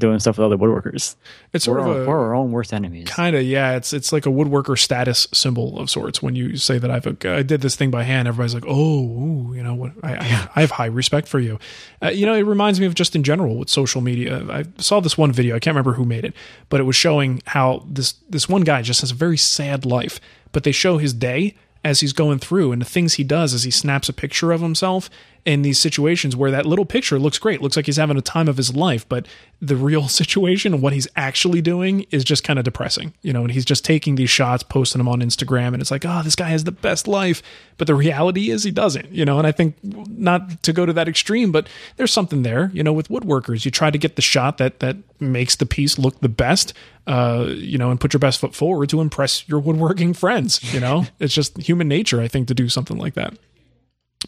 doing 0.00 0.18
stuff 0.18 0.38
with 0.38 0.44
other 0.44 0.56
woodworkers. 0.56 1.14
It's 1.52 1.64
sort 1.64 1.78
we're, 1.78 1.86
of 1.86 1.96
our, 1.96 2.02
a 2.02 2.06
we're 2.06 2.18
our 2.18 2.34
own 2.34 2.50
worst 2.50 2.72
enemies. 2.72 3.08
kind 3.08 3.36
of 3.36 3.42
yeah. 3.44 3.76
It's 3.76 3.92
it's 3.92 4.12
like 4.12 4.26
a 4.26 4.30
woodworker 4.30 4.76
status 4.76 5.28
symbol 5.32 5.78
of 5.78 5.88
sorts. 5.88 6.20
When 6.20 6.34
you 6.34 6.56
say 6.56 6.78
that 6.78 6.90
I've 6.90 7.06
I 7.24 7.42
did 7.42 7.60
this 7.60 7.76
thing 7.76 7.90
by 7.92 8.02
hand, 8.02 8.26
everybody's 8.26 8.54
like, 8.54 8.64
oh, 8.66 9.00
ooh, 9.00 9.54
you 9.54 9.62
know 9.62 9.74
what? 9.74 9.92
I, 10.02 10.14
I 10.14 10.48
I 10.56 10.60
have 10.62 10.72
high 10.72 10.86
respect 10.86 11.28
for 11.28 11.38
you. 11.38 11.60
Uh, 12.02 12.08
you 12.08 12.26
know, 12.26 12.34
it 12.34 12.42
reminds 12.42 12.80
me 12.80 12.86
of 12.86 12.94
just 12.94 13.14
in 13.14 13.22
general 13.22 13.56
with 13.56 13.68
social 13.68 14.00
media. 14.00 14.44
I 14.50 14.64
saw 14.78 15.00
this 15.00 15.16
one 15.16 15.30
video. 15.30 15.54
I 15.54 15.60
can't 15.60 15.74
remember 15.74 15.92
who 15.92 16.04
made 16.04 16.24
it, 16.24 16.34
but 16.68 16.80
it 16.80 16.84
was 16.84 16.96
showing 16.96 17.42
how 17.46 17.84
this 17.88 18.14
this 18.28 18.48
one 18.48 18.62
guy 18.62 18.82
just 18.82 19.02
has 19.02 19.12
a 19.12 19.14
very 19.14 19.36
sad 19.36 19.86
life. 19.86 20.20
But 20.52 20.64
they 20.64 20.72
show 20.72 20.98
his 20.98 21.14
day 21.14 21.54
as 21.84 22.00
he's 22.00 22.12
going 22.12 22.38
through 22.38 22.72
and 22.72 22.80
the 22.80 22.86
things 22.86 23.14
he 23.14 23.24
does 23.24 23.52
is 23.52 23.62
he 23.62 23.70
snaps 23.70 24.08
a 24.08 24.12
picture 24.12 24.52
of 24.52 24.60
himself 24.60 25.08
in 25.44 25.62
these 25.62 25.78
situations 25.78 26.36
where 26.36 26.50
that 26.50 26.66
little 26.66 26.84
picture 26.84 27.18
looks 27.18 27.38
great 27.38 27.62
looks 27.62 27.76
like 27.76 27.86
he's 27.86 27.96
having 27.96 28.16
a 28.16 28.22
time 28.22 28.48
of 28.48 28.56
his 28.56 28.74
life 28.74 29.08
but 29.08 29.26
the 29.60 29.76
real 29.76 30.08
situation 30.20 30.74
and 30.74 30.82
what 30.82 30.92
he's 30.92 31.08
actually 31.16 31.60
doing 31.60 32.06
is 32.10 32.24
just 32.24 32.44
kind 32.44 32.58
of 32.58 32.64
depressing 32.64 33.12
you 33.22 33.32
know 33.32 33.42
and 33.42 33.52
he's 33.52 33.64
just 33.64 33.84
taking 33.84 34.14
these 34.14 34.30
shots 34.30 34.62
posting 34.62 34.98
them 34.98 35.08
on 35.08 35.20
instagram 35.20 35.68
and 35.68 35.80
it's 35.80 35.90
like 35.90 36.04
oh 36.06 36.22
this 36.22 36.36
guy 36.36 36.48
has 36.48 36.64
the 36.64 36.72
best 36.72 37.06
life 37.08 37.42
but 37.76 37.86
the 37.86 37.94
reality 37.94 38.50
is 38.50 38.64
he 38.64 38.70
doesn't 38.70 39.10
you 39.12 39.24
know 39.24 39.38
and 39.38 39.46
i 39.46 39.52
think 39.52 39.76
not 39.82 40.62
to 40.62 40.72
go 40.72 40.84
to 40.84 40.92
that 40.92 41.08
extreme 41.08 41.52
but 41.52 41.68
there's 41.96 42.12
something 42.12 42.42
there 42.42 42.70
you 42.72 42.82
know 42.82 42.92
with 42.92 43.08
woodworkers. 43.08 43.64
You 43.64 43.70
try 43.70 43.90
to 43.90 43.98
get 43.98 44.16
the 44.16 44.22
shot 44.22 44.58
that 44.58 44.80
that 44.80 44.96
makes 45.18 45.56
the 45.56 45.66
piece 45.66 45.98
look 45.98 46.20
the 46.20 46.28
best 46.28 46.72
uh 47.06 47.46
you 47.48 47.78
know 47.78 47.90
and 47.90 48.00
put 48.00 48.12
your 48.12 48.18
best 48.18 48.40
foot 48.40 48.54
forward 48.54 48.88
to 48.90 49.00
impress 49.00 49.48
your 49.48 49.60
woodworking 49.60 50.14
friends 50.22 50.72
you 50.72 50.80
know? 50.80 51.06
It's 51.18 51.34
just 51.34 51.58
human 51.58 51.88
nature 51.88 52.20
i 52.20 52.28
think 52.28 52.48
to 52.48 52.54
do 52.54 52.68
something 52.68 52.98
like 52.98 53.14
that 53.14 53.34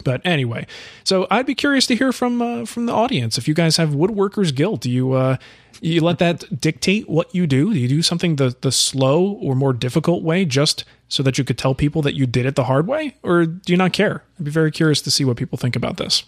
but 0.03 0.21
anyway, 0.25 0.65
so 1.03 1.27
I'd 1.29 1.45
be 1.45 1.53
curious 1.53 1.85
to 1.87 1.95
hear 1.95 2.11
from 2.11 2.41
uh, 2.41 2.65
from 2.65 2.87
the 2.87 2.93
audience 2.93 3.37
if 3.37 3.47
you 3.47 3.53
guys 3.53 3.77
have 3.77 3.89
woodworkers 3.89 4.53
guilt. 4.53 4.81
Do 4.81 4.89
you 4.89 5.13
uh, 5.13 5.37
you 5.81 6.01
let 6.01 6.17
that 6.19 6.59
dictate 6.59 7.07
what 7.07 7.33
you 7.35 7.45
do? 7.45 7.73
Do 7.73 7.79
you 7.79 7.87
do 7.87 8.01
something 8.01 8.37
the 8.37 8.55
the 8.61 8.71
slow 8.71 9.23
or 9.23 9.55
more 9.55 9.73
difficult 9.73 10.23
way 10.23 10.45
just 10.45 10.83
so 11.09 11.21
that 11.21 11.37
you 11.37 11.43
could 11.43 11.59
tell 11.59 11.75
people 11.75 12.01
that 12.01 12.15
you 12.15 12.25
did 12.25 12.47
it 12.47 12.55
the 12.55 12.63
hard 12.63 12.87
way, 12.87 13.15
or 13.21 13.45
do 13.45 13.71
you 13.71 13.77
not 13.77 13.93
care? 13.93 14.23
I'd 14.39 14.45
be 14.45 14.51
very 14.51 14.71
curious 14.71 15.01
to 15.03 15.11
see 15.11 15.25
what 15.25 15.37
people 15.37 15.57
think 15.57 15.75
about 15.75 15.97
this. 15.97 16.23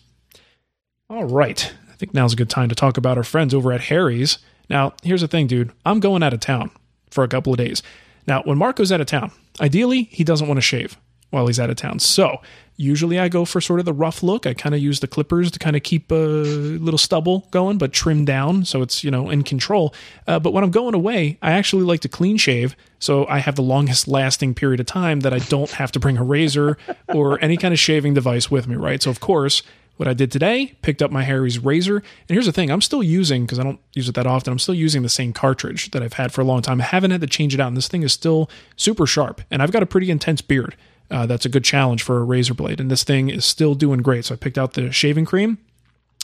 All 1.09 1.25
right, 1.25 1.73
I 1.91 1.95
think 1.95 2.13
now's 2.13 2.33
a 2.33 2.37
good 2.37 2.49
time 2.49 2.69
to 2.69 2.75
talk 2.75 2.97
about 2.97 3.17
our 3.17 3.23
friends 3.23 3.53
over 3.53 3.71
at 3.71 3.81
Harry's. 3.81 4.37
Now, 4.69 4.93
here's 5.03 5.21
the 5.21 5.27
thing, 5.27 5.47
dude. 5.47 5.71
I'm 5.85 5.99
going 5.99 6.23
out 6.23 6.33
of 6.33 6.39
town 6.39 6.71
for 7.09 7.23
a 7.23 7.27
couple 7.27 7.53
of 7.53 7.57
days. 7.57 7.81
Now, 8.27 8.41
when 8.43 8.57
Marco's 8.57 8.91
out 8.91 9.01
of 9.01 9.07
town, 9.07 9.31
ideally 9.59 10.03
he 10.03 10.23
doesn't 10.23 10.47
want 10.47 10.57
to 10.57 10.61
shave 10.61 10.97
while 11.29 11.47
he's 11.47 11.59
out 11.59 11.69
of 11.69 11.75
town. 11.75 11.99
So 11.99 12.41
usually 12.77 13.19
I 13.19 13.29
go 13.29 13.45
for 13.45 13.61
sort 13.61 13.79
of 13.79 13.85
the 13.85 13.93
rough 13.93 14.21
look. 14.23 14.45
I 14.45 14.53
kind 14.53 14.75
of 14.75 14.81
use 14.81 14.99
the 14.99 15.07
clippers 15.07 15.51
to 15.51 15.59
kind 15.59 15.75
of 15.75 15.83
keep 15.83 16.11
a 16.11 16.15
little 16.15 16.97
stubble 16.97 17.47
going, 17.51 17.77
but 17.77 17.93
trim 17.93 18.25
down 18.25 18.65
so 18.65 18.81
it's 18.81 19.03
you 19.03 19.11
know 19.11 19.29
in 19.29 19.43
control. 19.43 19.93
Uh, 20.27 20.39
but 20.39 20.53
when 20.53 20.63
I'm 20.63 20.71
going 20.71 20.93
away, 20.93 21.37
I 21.41 21.51
actually 21.51 21.83
like 21.83 22.01
to 22.01 22.09
clean 22.09 22.37
shave, 22.37 22.75
so 22.99 23.25
I 23.27 23.39
have 23.39 23.55
the 23.55 23.61
longest 23.61 24.07
lasting 24.07 24.55
period 24.55 24.79
of 24.79 24.85
time 24.85 25.21
that 25.21 25.33
I 25.33 25.39
don't 25.39 25.71
have 25.71 25.91
to 25.93 25.99
bring 25.99 26.17
a 26.17 26.23
razor 26.23 26.77
or 27.13 27.43
any 27.43 27.57
kind 27.57 27.73
of 27.73 27.79
shaving 27.79 28.13
device 28.13 28.51
with 28.51 28.67
me. 28.67 28.75
Right. 28.75 29.01
So 29.01 29.09
of 29.09 29.19
course. 29.19 29.63
What 29.97 30.09
I 30.09 30.13
did 30.13 30.29
today, 30.29 30.75
picked 30.81 31.01
up 31.01 31.09
my 31.09 31.23
Harry's 31.23 31.57
razor. 31.57 31.95
And 31.95 32.03
here's 32.27 32.47
the 32.47 32.51
thing 32.51 32.69
I'm 32.69 32.81
still 32.81 33.01
using, 33.01 33.45
because 33.45 33.59
I 33.59 33.63
don't 33.63 33.79
use 33.93 34.09
it 34.09 34.15
that 34.15 34.27
often, 34.27 34.51
I'm 34.51 34.59
still 34.59 34.75
using 34.75 35.03
the 35.03 35.07
same 35.07 35.31
cartridge 35.31 35.91
that 35.91 36.03
I've 36.03 36.11
had 36.11 36.33
for 36.33 36.41
a 36.41 36.43
long 36.43 36.61
time. 36.61 36.81
I 36.81 36.83
haven't 36.83 37.11
had 37.11 37.21
to 37.21 37.27
change 37.27 37.53
it 37.53 37.61
out, 37.61 37.69
and 37.69 37.77
this 37.77 37.87
thing 37.87 38.03
is 38.03 38.11
still 38.11 38.49
super 38.75 39.07
sharp. 39.07 39.39
And 39.49 39.61
I've 39.61 39.71
got 39.71 39.83
a 39.83 39.85
pretty 39.85 40.11
intense 40.11 40.41
beard. 40.41 40.75
Uh, 41.11 41.25
that's 41.25 41.45
a 41.45 41.49
good 41.49 41.63
challenge 41.63 42.03
for 42.03 42.19
a 42.19 42.23
razor 42.23 42.53
blade. 42.53 42.79
And 42.79 42.89
this 42.89 43.03
thing 43.03 43.29
is 43.29 43.45
still 43.45 43.75
doing 43.75 44.01
great. 44.01 44.25
So 44.25 44.33
I 44.33 44.37
picked 44.37 44.57
out 44.57 44.73
the 44.73 44.91
shaving 44.91 45.25
cream, 45.25 45.57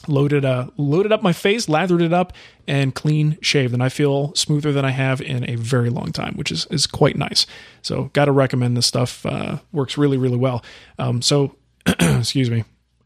loaded 0.08 0.44
uh 0.44 0.68
loaded 0.76 1.12
up 1.12 1.22
my 1.22 1.32
face, 1.32 1.68
lathered 1.68 2.02
it 2.02 2.12
up, 2.12 2.32
and 2.66 2.94
clean 2.94 3.38
shaved. 3.40 3.72
And 3.72 3.82
I 3.82 3.88
feel 3.88 4.34
smoother 4.34 4.72
than 4.72 4.84
I 4.84 4.90
have 4.90 5.20
in 5.20 5.48
a 5.48 5.56
very 5.56 5.90
long 5.90 6.12
time, 6.12 6.34
which 6.34 6.50
is 6.50 6.66
is 6.66 6.86
quite 6.86 7.16
nice. 7.16 7.46
So 7.82 8.10
got 8.12 8.24
to 8.26 8.32
recommend 8.32 8.76
this 8.76 8.86
stuff. 8.86 9.24
Uh, 9.24 9.58
works 9.72 9.96
really 9.96 10.16
really 10.16 10.38
well. 10.38 10.64
Um, 10.98 11.22
so 11.22 11.56
excuse 11.86 12.50
me. 12.50 12.64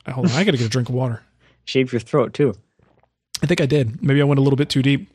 Hold 0.09 0.27
on, 0.27 0.33
I 0.33 0.45
got 0.45 0.53
to 0.53 0.59
get 0.59 0.67
a 0.67 0.71
drink 0.71 0.89
of 0.89 0.95
water. 0.95 1.23
Shave 1.65 1.93
your 1.93 2.01
throat 2.01 2.33
too. 2.33 2.55
I 3.43 3.47
think 3.47 3.61
I 3.61 3.67
did. 3.67 4.03
Maybe 4.03 4.21
I 4.21 4.25
went 4.25 4.39
a 4.39 4.43
little 4.43 4.57
bit 4.57 4.71
too 4.71 4.83
deep. 4.83 5.11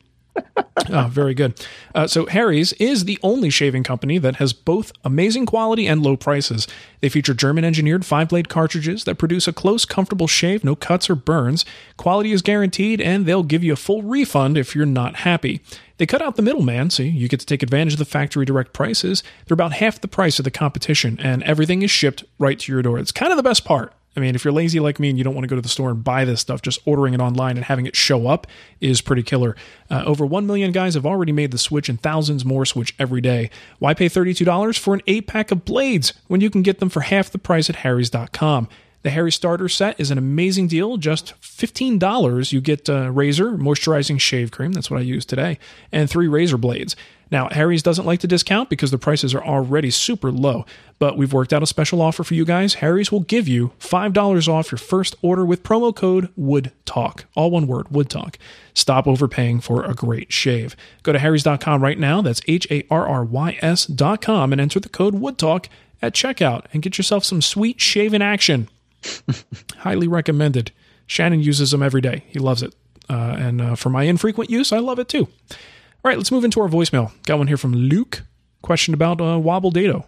Oh, 0.90 1.08
very 1.10 1.34
good. 1.34 1.54
Uh, 1.94 2.06
so, 2.06 2.26
Harry's 2.26 2.72
is 2.74 3.04
the 3.04 3.18
only 3.22 3.50
shaving 3.50 3.82
company 3.82 4.18
that 4.18 4.36
has 4.36 4.52
both 4.52 4.92
amazing 5.04 5.46
quality 5.46 5.86
and 5.86 6.02
low 6.02 6.16
prices. 6.16 6.66
They 7.00 7.08
feature 7.08 7.34
German 7.34 7.64
engineered 7.64 8.04
five 8.04 8.28
blade 8.28 8.48
cartridges 8.48 9.04
that 9.04 9.16
produce 9.16 9.48
a 9.48 9.52
close, 9.52 9.84
comfortable 9.84 10.26
shave, 10.26 10.64
no 10.64 10.74
cuts 10.74 11.10
or 11.10 11.14
burns. 11.14 11.64
Quality 11.96 12.32
is 12.32 12.42
guaranteed, 12.42 13.00
and 13.00 13.26
they'll 13.26 13.42
give 13.42 13.64
you 13.64 13.72
a 13.72 13.76
full 13.76 14.02
refund 14.02 14.56
if 14.56 14.74
you're 14.74 14.86
not 14.86 15.16
happy. 15.16 15.60
They 15.98 16.06
cut 16.06 16.22
out 16.22 16.36
the 16.36 16.42
middleman, 16.42 16.90
so 16.90 17.02
you 17.02 17.28
get 17.28 17.40
to 17.40 17.46
take 17.46 17.62
advantage 17.62 17.94
of 17.94 17.98
the 17.98 18.04
factory 18.04 18.44
direct 18.44 18.72
prices. 18.72 19.22
They're 19.46 19.54
about 19.54 19.74
half 19.74 20.00
the 20.00 20.08
price 20.08 20.38
of 20.38 20.44
the 20.44 20.50
competition, 20.50 21.18
and 21.20 21.42
everything 21.44 21.82
is 21.82 21.90
shipped 21.90 22.24
right 22.38 22.58
to 22.58 22.72
your 22.72 22.82
door. 22.82 22.98
It's 22.98 23.12
kind 23.12 23.30
of 23.30 23.36
the 23.36 23.42
best 23.42 23.64
part. 23.64 23.92
I 24.16 24.20
mean, 24.20 24.34
if 24.34 24.44
you're 24.44 24.52
lazy 24.52 24.78
like 24.78 25.00
me 25.00 25.08
and 25.08 25.16
you 25.16 25.24
don't 25.24 25.34
want 25.34 25.44
to 25.44 25.48
go 25.48 25.56
to 25.56 25.62
the 25.62 25.68
store 25.68 25.90
and 25.90 26.04
buy 26.04 26.24
this 26.24 26.40
stuff, 26.40 26.60
just 26.62 26.80
ordering 26.84 27.14
it 27.14 27.20
online 27.20 27.56
and 27.56 27.64
having 27.64 27.86
it 27.86 27.96
show 27.96 28.26
up 28.26 28.46
is 28.80 29.00
pretty 29.00 29.22
killer. 29.22 29.56
Uh, 29.90 30.02
over 30.04 30.26
1 30.26 30.46
million 30.46 30.72
guys 30.72 30.94
have 30.94 31.06
already 31.06 31.32
made 31.32 31.50
the 31.50 31.58
switch, 31.58 31.88
and 31.88 32.00
thousands 32.02 32.44
more 32.44 32.66
switch 32.66 32.94
every 32.98 33.20
day. 33.20 33.50
Why 33.78 33.94
pay 33.94 34.08
$32 34.08 34.78
for 34.78 34.94
an 34.94 35.00
8 35.06 35.26
pack 35.26 35.50
of 35.50 35.64
blades 35.64 36.12
when 36.28 36.40
you 36.40 36.50
can 36.50 36.62
get 36.62 36.78
them 36.78 36.88
for 36.88 37.00
half 37.00 37.30
the 37.30 37.38
price 37.38 37.70
at 37.70 37.76
Harry's.com? 37.76 38.68
The 39.02 39.10
Harry 39.10 39.32
Starter 39.32 39.68
Set 39.68 39.98
is 39.98 40.12
an 40.12 40.18
amazing 40.18 40.68
deal. 40.68 40.96
Just 40.96 41.34
$15, 41.40 42.52
you 42.52 42.60
get 42.60 42.88
a 42.88 43.10
razor, 43.10 43.52
moisturizing 43.52 44.20
shave 44.20 44.52
cream, 44.52 44.72
that's 44.72 44.90
what 44.90 45.00
I 45.00 45.02
use 45.02 45.24
today, 45.24 45.58
and 45.90 46.08
three 46.08 46.28
razor 46.28 46.56
blades. 46.56 46.94
Now, 47.32 47.48
Harry's 47.48 47.82
doesn't 47.82 48.04
like 48.04 48.20
to 48.20 48.26
discount 48.26 48.68
because 48.68 48.90
the 48.90 48.98
prices 48.98 49.34
are 49.34 49.42
already 49.42 49.90
super 49.90 50.30
low, 50.30 50.66
but 50.98 51.16
we've 51.16 51.32
worked 51.32 51.52
out 51.52 51.62
a 51.62 51.66
special 51.66 52.02
offer 52.02 52.22
for 52.22 52.34
you 52.34 52.44
guys. 52.44 52.74
Harry's 52.74 53.10
will 53.10 53.20
give 53.20 53.48
you 53.48 53.72
$5 53.80 54.48
off 54.48 54.70
your 54.70 54.78
first 54.78 55.16
order 55.22 55.44
with 55.44 55.62
promo 55.62 55.96
code 55.96 56.28
WOODTALK. 56.38 57.24
All 57.34 57.50
one 57.50 57.66
word, 57.66 57.86
WOODTALK. 57.88 58.36
Stop 58.74 59.08
overpaying 59.08 59.62
for 59.62 59.82
a 59.82 59.94
great 59.94 60.30
shave. 60.30 60.76
Go 61.02 61.12
to 61.12 61.18
harrys.com 61.18 61.82
right 61.82 61.98
now. 61.98 62.20
That's 62.20 62.42
H 62.46 62.66
A 62.70 62.86
R 62.90 63.08
R 63.08 63.24
Y 63.24 63.58
S.com 63.62 64.52
and 64.52 64.60
enter 64.60 64.78
the 64.78 64.90
code 64.90 65.14
WOODTALK 65.14 65.68
at 66.02 66.12
checkout 66.12 66.66
and 66.72 66.82
get 66.82 66.98
yourself 66.98 67.24
some 67.24 67.40
sweet 67.40 67.80
shaving 67.80 68.22
action. 68.22 68.68
Highly 69.78 70.08
recommended. 70.08 70.72
Shannon 71.06 71.42
uses 71.42 71.70
them 71.70 71.82
every 71.82 72.00
day. 72.00 72.24
He 72.28 72.38
loves 72.38 72.62
it. 72.62 72.74
Uh, 73.08 73.36
and 73.38 73.60
uh, 73.60 73.74
for 73.74 73.90
my 73.90 74.04
infrequent 74.04 74.50
use, 74.50 74.72
I 74.72 74.78
love 74.78 74.98
it 74.98 75.08
too. 75.08 75.28
All 75.50 76.08
right, 76.08 76.16
let's 76.16 76.32
move 76.32 76.44
into 76.44 76.60
our 76.60 76.68
voicemail. 76.68 77.12
Got 77.26 77.38
one 77.38 77.46
here 77.48 77.56
from 77.56 77.74
Luke. 77.74 78.22
Question 78.62 78.94
about 78.94 79.20
uh, 79.20 79.38
Wobble 79.38 79.70
Dado. 79.70 80.04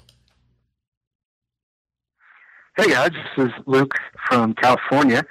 Hey 2.76 2.90
guys, 2.90 3.10
this 3.36 3.46
is 3.46 3.52
Luke 3.66 3.94
from 4.28 4.54
California. 4.54 5.24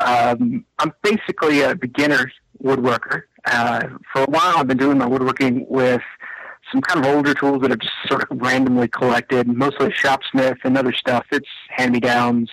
Um, 0.00 0.66
I'm 0.78 0.92
basically 1.02 1.62
a 1.62 1.74
beginner 1.74 2.30
woodworker. 2.62 3.22
Uh, 3.46 3.88
for 4.12 4.22
a 4.22 4.26
while, 4.26 4.58
I've 4.58 4.66
been 4.66 4.76
doing 4.76 4.98
my 4.98 5.06
woodworking 5.06 5.66
with 5.68 6.02
some 6.70 6.80
kind 6.80 7.04
of 7.04 7.14
older 7.14 7.34
tools 7.34 7.62
that 7.62 7.72
I've 7.72 7.78
just 7.78 7.94
sort 8.08 8.30
of 8.30 8.38
randomly 8.40 8.88
collected, 8.88 9.48
mostly 9.48 9.90
shopsmith 9.90 10.58
and 10.64 10.76
other 10.76 10.92
stuff. 10.92 11.24
It's 11.32 11.48
hand-me-downs, 11.70 12.50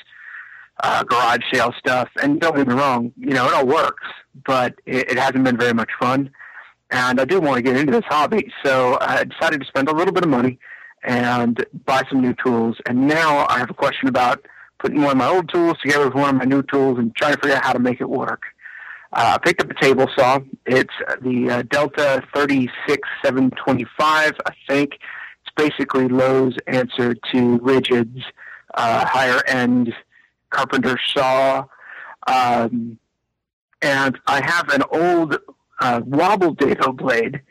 uh, 0.82 1.04
garage 1.04 1.42
sale 1.52 1.74
stuff. 1.78 2.10
And 2.22 2.40
don't 2.40 2.56
get 2.56 2.68
me 2.68 2.74
wrong, 2.74 3.12
you 3.18 3.34
know, 3.34 3.48
it 3.48 3.54
all 3.54 3.66
works, 3.66 4.08
but 4.46 4.76
it, 4.86 5.12
it 5.12 5.18
hasn't 5.18 5.44
been 5.44 5.58
very 5.58 5.74
much 5.74 5.90
fun. 6.00 6.30
And 6.92 7.22
I 7.22 7.26
do 7.26 7.40
want 7.40 7.58
to 7.58 7.62
get 7.62 7.78
into 7.78 7.92
this 7.92 8.06
hobby, 8.08 8.52
so 8.66 8.98
I 9.00 9.24
decided 9.24 9.62
to 9.62 9.68
spend 9.68 9.90
a 9.90 9.94
little 9.94 10.14
bit 10.14 10.24
of 10.24 10.30
money 10.30 10.58
and 11.04 11.64
buy 11.86 12.04
some 12.10 12.22
new 12.22 12.34
tools. 12.44 12.78
And 12.88 13.08
now 13.08 13.46
I 13.48 13.60
have 13.60 13.70
a 13.70 13.76
question 13.76 14.08
about 14.08 14.46
putting 14.80 15.02
one 15.02 15.12
of 15.12 15.18
my 15.18 15.28
old 15.28 15.50
tools 15.50 15.78
together 15.84 16.06
with 16.06 16.16
one 16.16 16.30
of 16.30 16.36
my 16.36 16.46
new 16.46 16.64
tools 16.64 16.98
and 16.98 17.16
trying 17.16 17.36
to 17.36 17.42
figure 17.42 17.58
out 17.58 17.64
how 17.64 17.74
to 17.74 17.80
make 17.80 18.02
it 18.02 18.10
work. 18.10 18.42
Uh, 19.12 19.36
I 19.36 19.38
picked 19.44 19.62
up 19.62 19.70
a 19.70 19.82
table 19.82 20.08
saw. 20.18 20.40
It's 20.66 20.94
the 21.22 21.50
uh, 21.50 21.62
Delta 21.64 22.24
36725, 22.34 24.34
I 24.46 24.52
think. 24.68 24.94
It's 24.94 25.56
basically 25.56 26.08
Lowe's 26.08 26.56
answer 26.68 27.16
to 27.32 27.60
Ridgid's 27.60 28.24
uh, 28.76 29.06
higher 29.06 29.42
end 29.48 29.94
carpenter 30.50 30.98
saw. 31.14 31.66
Um, 32.28 32.98
and 33.82 34.20
I 34.28 34.44
have 34.46 34.70
an 34.70 34.84
old 34.92 35.38
uh, 35.80 36.02
wobble 36.06 36.54
dado 36.54 36.92
blade. 36.92 37.42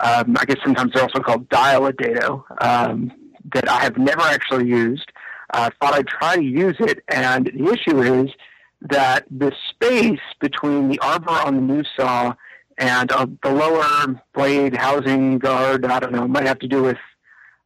Um, 0.00 0.36
I 0.38 0.44
guess 0.44 0.58
sometimes 0.62 0.92
they're 0.92 1.02
also 1.02 1.20
called 1.20 1.48
dial 1.48 1.86
a 1.86 1.92
dado 1.92 2.44
um, 2.60 3.12
that 3.52 3.68
I 3.68 3.80
have 3.82 3.98
never 3.98 4.22
actually 4.22 4.66
used. 4.68 5.10
I 5.50 5.66
uh, 5.66 5.70
thought 5.80 5.94
I'd 5.94 6.06
try 6.06 6.36
to 6.36 6.42
use 6.42 6.76
it, 6.78 7.02
and 7.08 7.46
the 7.46 7.72
issue 7.72 8.02
is 8.02 8.30
that 8.82 9.24
the 9.30 9.52
space 9.70 10.20
between 10.40 10.88
the 10.88 10.98
arbor 10.98 11.30
on 11.30 11.54
the 11.56 11.62
new 11.62 11.82
saw 11.96 12.34
and 12.76 13.10
uh, 13.10 13.26
the 13.42 13.50
lower 13.50 14.22
blade 14.34 14.76
housing 14.76 15.38
guard, 15.38 15.84
I 15.84 15.98
don't 16.00 16.12
know, 16.12 16.28
might 16.28 16.46
have 16.46 16.58
to 16.60 16.68
do 16.68 16.82
with 16.82 16.98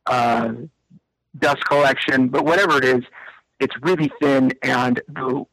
uh, 0.06 0.52
dust 1.38 1.64
collection, 1.66 2.28
but 2.28 2.44
whatever 2.44 2.78
it 2.78 2.84
is, 2.84 3.04
it's 3.62 3.74
really 3.80 4.10
thin, 4.20 4.52
and 4.62 5.00
the 5.08 5.44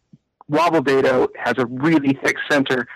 wobble 0.47 0.81
dado 0.81 1.27
has 1.37 1.55
a 1.57 1.65
really 1.67 2.13
thick 2.23 2.37
center, 2.49 2.87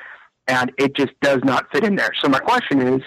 and 0.48 0.72
it 0.78 0.96
just 0.96 1.14
does 1.22 1.42
not 1.44 1.72
fit 1.72 1.84
in 1.84 1.96
there. 1.96 2.12
So 2.20 2.28
my 2.28 2.40
question 2.40 2.82
is, 2.82 3.02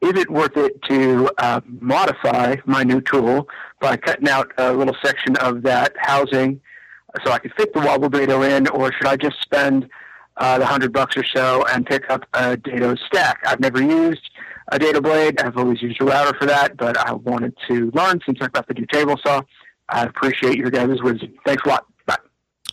is 0.00 0.18
it 0.22 0.30
worth 0.30 0.56
it 0.56 0.80
to 0.88 1.28
uh, 1.38 1.60
modify 1.66 2.56
my 2.64 2.82
new 2.84 3.00
tool 3.00 3.48
by 3.80 3.96
cutting 3.96 4.28
out 4.28 4.52
a 4.56 4.72
little 4.72 4.96
section 5.02 5.36
of 5.36 5.62
that 5.62 5.92
housing 5.98 6.60
so 7.24 7.32
I 7.32 7.38
could 7.38 7.52
fit 7.54 7.74
the 7.74 7.80
wobble 7.80 8.08
dado 8.08 8.42
in, 8.42 8.68
or 8.68 8.92
should 8.92 9.06
I 9.06 9.16
just 9.16 9.40
spend 9.42 9.88
uh, 10.36 10.58
the 10.58 10.66
hundred 10.66 10.92
bucks 10.92 11.16
or 11.16 11.24
so 11.24 11.66
and 11.66 11.84
pick 11.84 12.08
up 12.08 12.24
a 12.32 12.56
dado 12.56 12.94
stack? 13.06 13.40
I've 13.44 13.60
never 13.60 13.82
used 13.82 14.30
a 14.68 14.78
dado 14.78 15.00
blade. 15.00 15.40
I've 15.40 15.56
always 15.56 15.82
used 15.82 16.00
a 16.00 16.04
router 16.04 16.38
for 16.38 16.46
that, 16.46 16.76
but 16.76 16.96
I 16.96 17.12
wanted 17.12 17.54
to 17.68 17.90
learn 17.92 18.20
since 18.24 18.38
I've 18.40 18.52
got 18.52 18.68
the 18.68 18.74
new 18.74 18.86
table 18.86 19.16
saw. 19.24 19.42
I 19.90 20.04
appreciate 20.04 20.56
your 20.56 20.70
guys' 20.70 21.02
wisdom. 21.02 21.32
Thanks 21.44 21.62
a 21.64 21.68
lot. 21.68 21.86
Bye. 22.06 22.16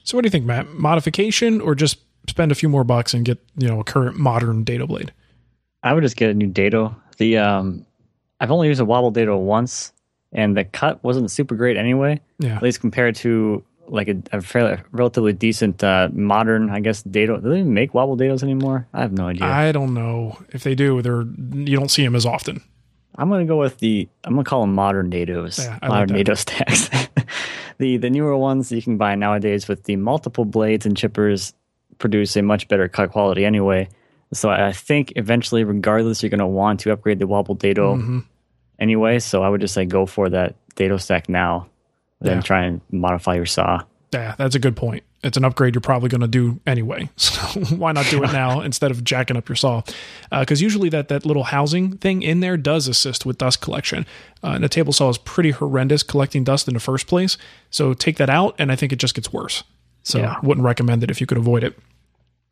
So, 0.03 0.17
what 0.17 0.23
do 0.23 0.27
you 0.27 0.31
think, 0.31 0.45
Matt? 0.45 0.67
Modification 0.73 1.61
or 1.61 1.75
just 1.75 1.99
spend 2.29 2.51
a 2.51 2.55
few 2.55 2.69
more 2.69 2.83
bucks 2.83 3.13
and 3.13 3.25
get 3.25 3.39
you 3.57 3.67
know 3.67 3.79
a 3.79 3.83
current 3.83 4.17
modern 4.17 4.63
dado 4.63 4.87
blade? 4.87 5.13
I 5.83 5.93
would 5.93 6.03
just 6.03 6.17
get 6.17 6.29
a 6.29 6.33
new 6.33 6.47
dado. 6.47 6.95
The 7.17 7.37
um, 7.37 7.85
I've 8.39 8.51
only 8.51 8.67
used 8.67 8.81
a 8.81 8.85
wobble 8.85 9.11
dado 9.11 9.37
once, 9.37 9.93
and 10.31 10.55
the 10.55 10.63
cut 10.65 11.03
wasn't 11.03 11.31
super 11.31 11.55
great 11.55 11.77
anyway. 11.77 12.21
Yeah. 12.39 12.55
At 12.55 12.63
least 12.63 12.81
compared 12.81 13.15
to 13.17 13.63
like 13.89 14.09
a, 14.09 14.21
a 14.31 14.41
fairly 14.41 14.81
relatively 14.91 15.33
decent 15.33 15.83
uh, 15.83 16.09
modern, 16.11 16.69
I 16.69 16.79
guess, 16.79 17.03
dado. 17.03 17.37
Do 17.37 17.49
they 17.49 17.59
even 17.59 17.73
make 17.73 17.93
wobble 17.93 18.17
dados 18.17 18.43
anymore? 18.43 18.87
I 18.93 19.01
have 19.01 19.13
no 19.13 19.27
idea. 19.27 19.45
I 19.45 19.71
don't 19.71 19.93
know 19.93 20.37
if 20.49 20.63
they 20.63 20.75
do. 20.75 21.01
They're 21.01 21.21
you 21.21 21.77
don't 21.77 21.89
see 21.89 22.03
them 22.03 22.15
as 22.15 22.25
often. 22.25 22.61
I'm 23.17 23.29
gonna 23.29 23.45
go 23.45 23.57
with 23.57 23.77
the. 23.79 24.07
I'm 24.23 24.33
gonna 24.33 24.43
call 24.43 24.61
them 24.61 24.75
modern 24.75 25.09
dados. 25.09 25.59
Yeah, 25.59 25.79
modern 25.87 26.09
like 26.09 26.25
dado 26.25 26.35
stacks. 26.35 26.89
the 27.79 27.97
the 27.97 28.09
newer 28.09 28.37
ones 28.37 28.71
you 28.71 28.81
can 28.81 28.97
buy 28.97 29.15
nowadays 29.15 29.67
with 29.67 29.83
the 29.83 29.95
multiple 29.95 30.45
blades 30.45 30.85
and 30.85 30.95
chippers 30.95 31.53
produce 31.97 32.35
a 32.35 32.41
much 32.43 32.67
better 32.67 32.87
cut 32.87 33.11
quality 33.11 33.43
anyway. 33.45 33.89
So 34.33 34.49
I 34.49 34.71
think 34.73 35.13
eventually, 35.15 35.63
regardless, 35.63 36.21
you're 36.21 36.29
gonna 36.29 36.47
want 36.47 36.81
to 36.81 36.91
upgrade 36.91 37.19
the 37.19 37.27
wobble 37.27 37.55
dado 37.55 37.95
Mm-hmm. 37.95 38.19
anyway. 38.79 39.19
So 39.19 39.41
I 39.43 39.49
would 39.49 39.61
just 39.61 39.73
say 39.73 39.85
go 39.85 40.05
for 40.05 40.29
that 40.29 40.55
dado 40.75 40.97
stack 40.97 41.27
now, 41.29 41.67
then 42.21 42.37
Yeah. 42.37 42.41
try 42.41 42.63
and 42.65 42.81
modify 42.91 43.35
your 43.35 43.45
saw. 43.47 43.81
Yeah, 44.13 44.35
that's 44.37 44.55
a 44.55 44.59
good 44.59 44.75
point. 44.75 45.03
It's 45.23 45.35
an 45.35 45.43
upgrade 45.43 45.73
you're 45.73 45.81
probably 45.81 46.09
going 46.09 46.21
to 46.21 46.27
do 46.27 46.59
anyway. 46.67 47.09
So 47.17 47.59
why 47.75 47.91
not 47.91 48.05
do 48.09 48.23
it 48.23 48.31
now 48.31 48.61
instead 48.69 48.91
of 48.91 49.03
jacking 49.03 49.35
up 49.37 49.49
your 49.49 49.55
saw? 49.55 49.81
Because 50.31 50.61
usually 50.61 50.89
that 50.89 51.07
that 51.07 51.25
little 51.25 51.45
housing 51.45 51.97
thing 51.97 52.21
in 52.21 52.39
there 52.39 52.55
does 52.57 52.87
assist 52.87 53.25
with 53.25 53.37
dust 53.37 53.59
collection. 53.61 54.05
Uh, 54.43 54.49
and 54.51 54.63
a 54.65 54.69
table 54.69 54.93
saw 54.93 55.09
is 55.09 55.17
pretty 55.17 55.51
horrendous 55.51 56.03
collecting 56.03 56.43
dust 56.43 56.67
in 56.67 56.73
the 56.75 56.79
first 56.79 57.07
place. 57.07 57.37
So 57.71 57.93
take 57.93 58.17
that 58.17 58.29
out, 58.29 58.55
and 58.59 58.71
I 58.71 58.75
think 58.75 58.93
it 58.93 58.99
just 58.99 59.15
gets 59.15 59.33
worse. 59.33 59.63
So 60.03 60.19
Yeah. 60.19 60.35
wouldn't 60.43 60.63
recommend 60.65 61.03
it 61.03 61.09
if 61.11 61.19
you 61.19 61.27
could 61.27 61.37
avoid 61.37 61.63
it. 61.63 61.77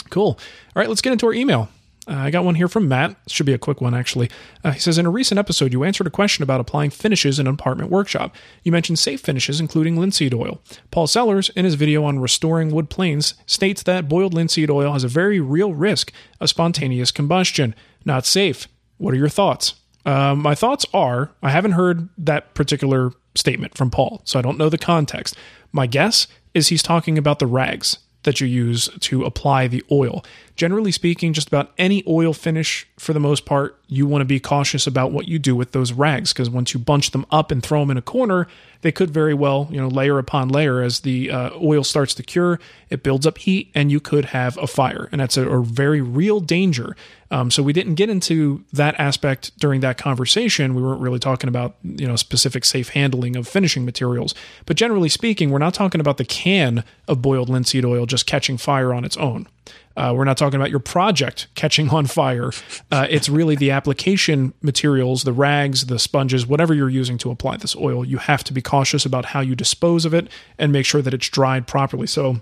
Cool. 0.10 0.38
All 0.76 0.80
right, 0.82 0.90
let's 0.90 1.02
get 1.02 1.14
into 1.14 1.26
our 1.28 1.34
email. 1.34 1.70
Uh, 2.08 2.14
I 2.14 2.30
got 2.30 2.46
one 2.46 2.56
here 2.56 2.68
from 2.68 2.88
Matt. 2.88 3.16
Should 3.28 3.46
be 3.46 3.54
a 3.54 3.58
quick 3.58 3.82
one, 3.82 3.94
actually. 3.94 4.30
Uh, 4.64 4.72
he 4.72 4.80
says 4.80 4.98
In 4.98 5.06
a 5.06 5.12
recent 5.12 5.40
episode, 5.40 5.74
you 5.74 5.84
answered 5.84 6.08
a 6.08 6.12
question 6.12 6.44
about 6.44 6.60
applying 6.60 6.92
finishes 6.92 7.40
in 7.40 7.48
an 7.48 7.54
apartment 7.54 7.90
workshop. 7.90 8.36
You 8.64 8.72
mentioned 8.72 9.00
safe 9.00 9.22
finishes, 9.22 9.60
including 9.60 10.00
linseed 10.00 10.34
oil. 10.34 10.62
Paul 10.92 11.08
Sellers, 11.08 11.50
in 11.50 11.66
his 11.66 11.76
video 11.76 12.04
on 12.04 12.20
restoring 12.20 12.72
wood 12.72 12.90
planes, 12.90 13.34
states 13.46 13.84
that 13.84 14.08
boiled 14.08 14.34
linseed 14.34 14.70
oil 14.70 14.94
has 14.94 15.04
a 15.04 15.10
very 15.10 15.40
real 15.40 15.74
risk 15.74 16.12
of 16.40 16.50
spontaneous 16.50 17.12
combustion. 17.12 17.74
Not 18.06 18.26
safe. 18.26 18.68
What 18.98 19.14
are 19.14 19.18
your 19.18 19.30
thoughts? 19.30 19.76
Um, 20.06 20.40
my 20.40 20.54
thoughts 20.54 20.86
are 20.94 21.32
I 21.42 21.50
haven't 21.50 21.72
heard 21.72 22.10
that 22.20 22.54
particular 22.54 23.12
statement 23.34 23.76
from 23.76 23.90
Paul, 23.90 24.22
so 24.24 24.38
I 24.38 24.42
don't 24.42 24.58
know 24.58 24.70
the 24.70 24.78
context. 24.78 25.36
My 25.72 25.88
guess 25.88 26.28
is 26.54 26.68
he's 26.68 26.84
talking 26.84 27.18
about 27.18 27.40
the 27.40 27.48
rags 27.48 27.98
that 28.24 28.42
you 28.42 28.48
use 28.48 28.90
to 29.00 29.24
apply 29.24 29.68
the 29.68 29.84
oil. 29.92 30.24
Generally 30.56 30.94
speaking, 30.94 31.34
just 31.34 31.50
about 31.50 31.74
any 31.78 32.02
oil 32.08 32.32
finish, 32.32 32.88
for 32.98 33.12
the 33.12 33.20
most 33.20 33.46
part, 33.46 33.78
you 33.88 34.08
want 34.08 34.22
to 34.22 34.26
be 34.26 34.40
cautious 34.40 34.88
about 34.88 35.12
what 35.12 35.28
you 35.28 35.38
do 35.38 35.54
with 35.54 35.74
those 35.74 35.92
rags 35.92 36.32
because 36.32 36.50
once 36.50 36.74
you 36.74 36.80
bunch 36.80 37.12
them 37.12 37.26
up 37.30 37.52
and 37.52 37.62
throw 37.62 37.82
them 37.82 37.92
in 37.92 37.98
a 37.98 38.02
corner, 38.02 38.48
they 38.82 38.92
could 38.92 39.12
very 39.12 39.34
well, 39.34 39.68
you 39.70 39.82
know, 39.82 39.90
layer 39.90 40.18
upon 40.18 40.48
layer 40.48 40.82
as 40.82 41.02
the 41.02 41.30
uh, 41.30 41.50
oil 41.62 41.84
starts 41.84 42.14
to 42.14 42.24
cure, 42.24 42.58
it 42.90 43.04
builds 43.04 43.28
up 43.28 43.38
heat, 43.40 43.70
and 43.76 43.92
you 43.92 44.00
could 44.00 44.26
have 44.26 44.58
a 44.58 44.66
fire. 44.66 45.10
And 45.12 45.20
that's 45.20 45.36
a, 45.36 45.46
a 45.48 45.62
very 45.62 46.00
real 46.00 46.40
danger. 46.40 46.96
Um, 47.32 47.52
so 47.52 47.62
we 47.62 47.74
didn't 47.74 47.96
get 47.96 48.10
into 48.10 48.64
that 48.72 48.98
aspect 48.98 49.58
during 49.60 49.82
that 49.82 49.98
conversation. 49.98 50.74
We 50.74 50.82
weren't 50.82 51.02
really 51.02 51.20
talking 51.20 51.50
about, 51.50 51.76
you 51.84 52.08
know, 52.08 52.16
specific 52.16 52.64
safe 52.64 52.90
handling 52.90 53.36
of 53.36 53.46
finishing 53.46 53.84
materials. 53.84 54.34
But 54.66 54.78
generally 54.78 55.10
speaking, 55.10 55.50
we're 55.50 55.60
not 55.60 55.74
talking 55.74 56.00
about 56.00 56.16
the 56.16 56.26
can 56.26 56.86
of 57.10 57.22
boiled 57.22 57.50
linseed 57.50 57.84
oil 57.84 58.06
just 58.06 58.26
catching 58.26 58.58
fire 58.58 58.94
on 58.94 59.04
its 59.04 59.18
own. 59.18 59.48
Uh, 59.98 60.14
we're 60.16 60.26
not 60.26 60.38
talking 60.38 60.60
about 60.60 60.70
your 60.70 60.80
project 60.80 61.48
catching 61.56 61.90
on 61.90 62.06
fire. 62.06 62.52
Uh, 62.92 63.08
it's 63.10 63.30
really 63.30 63.56
the 63.56 63.72
application 63.72 64.54
materials, 64.62 65.24
the 65.24 65.34
rags, 65.34 65.86
the 65.86 66.00
sponges, 66.00 66.46
whatever 66.46 66.74
you're 66.74 66.90
using 66.90 67.18
to 67.18 67.32
apply 67.32 67.58
this 67.58 67.76
oil. 67.76 68.04
You 68.04 68.18
have 68.18 68.44
to 68.46 68.54
be 68.54 68.62
cautious 68.62 69.06
about 69.06 69.26
how 69.26 69.40
you 69.40 69.56
dispose 69.56 70.06
of 70.06 70.14
it 70.14 70.28
and 70.58 70.72
make 70.72 70.86
sure 70.86 71.02
that 71.02 71.14
it's 71.14 71.30
dried 71.30 71.68
properly. 71.68 72.08
So, 72.08 72.42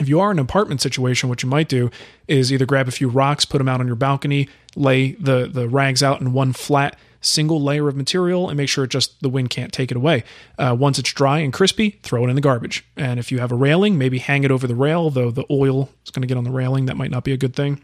if 0.00 0.08
you 0.08 0.20
are 0.20 0.30
in 0.30 0.38
an 0.38 0.44
apartment 0.44 0.80
situation, 0.80 1.28
what 1.28 1.42
you 1.42 1.48
might 1.48 1.68
do 1.68 1.90
is 2.28 2.52
either 2.52 2.66
grab 2.66 2.88
a 2.88 2.92
few 2.92 3.08
rocks, 3.08 3.44
put 3.44 3.58
them 3.58 3.68
out 3.68 3.80
on 3.80 3.86
your 3.86 3.96
balcony, 3.96 4.48
lay 4.74 5.12
the, 5.12 5.46
the 5.46 5.68
rags 5.68 6.02
out 6.02 6.20
in 6.20 6.32
one 6.32 6.52
flat 6.52 6.98
single 7.20 7.60
layer 7.60 7.88
of 7.88 7.96
material 7.96 8.48
and 8.48 8.56
make 8.56 8.68
sure 8.68 8.84
it 8.84 8.90
just 8.90 9.20
the 9.20 9.28
wind 9.28 9.50
can't 9.50 9.72
take 9.72 9.90
it 9.90 9.96
away. 9.96 10.22
Uh, 10.58 10.76
once 10.78 10.98
it's 10.98 11.12
dry 11.12 11.38
and 11.38 11.52
crispy, 11.52 11.98
throw 12.02 12.24
it 12.24 12.28
in 12.28 12.34
the 12.34 12.40
garbage. 12.40 12.84
And 12.96 13.18
if 13.18 13.32
you 13.32 13.38
have 13.40 13.52
a 13.52 13.56
railing, 13.56 13.98
maybe 13.98 14.18
hang 14.18 14.44
it 14.44 14.50
over 14.50 14.66
the 14.66 14.74
rail, 14.74 15.10
though 15.10 15.30
the 15.30 15.44
oil 15.50 15.90
is 16.04 16.10
going 16.10 16.22
to 16.22 16.28
get 16.28 16.36
on 16.36 16.44
the 16.44 16.50
railing. 16.50 16.86
That 16.86 16.96
might 16.96 17.10
not 17.10 17.24
be 17.24 17.32
a 17.32 17.36
good 17.36 17.54
thing. 17.54 17.82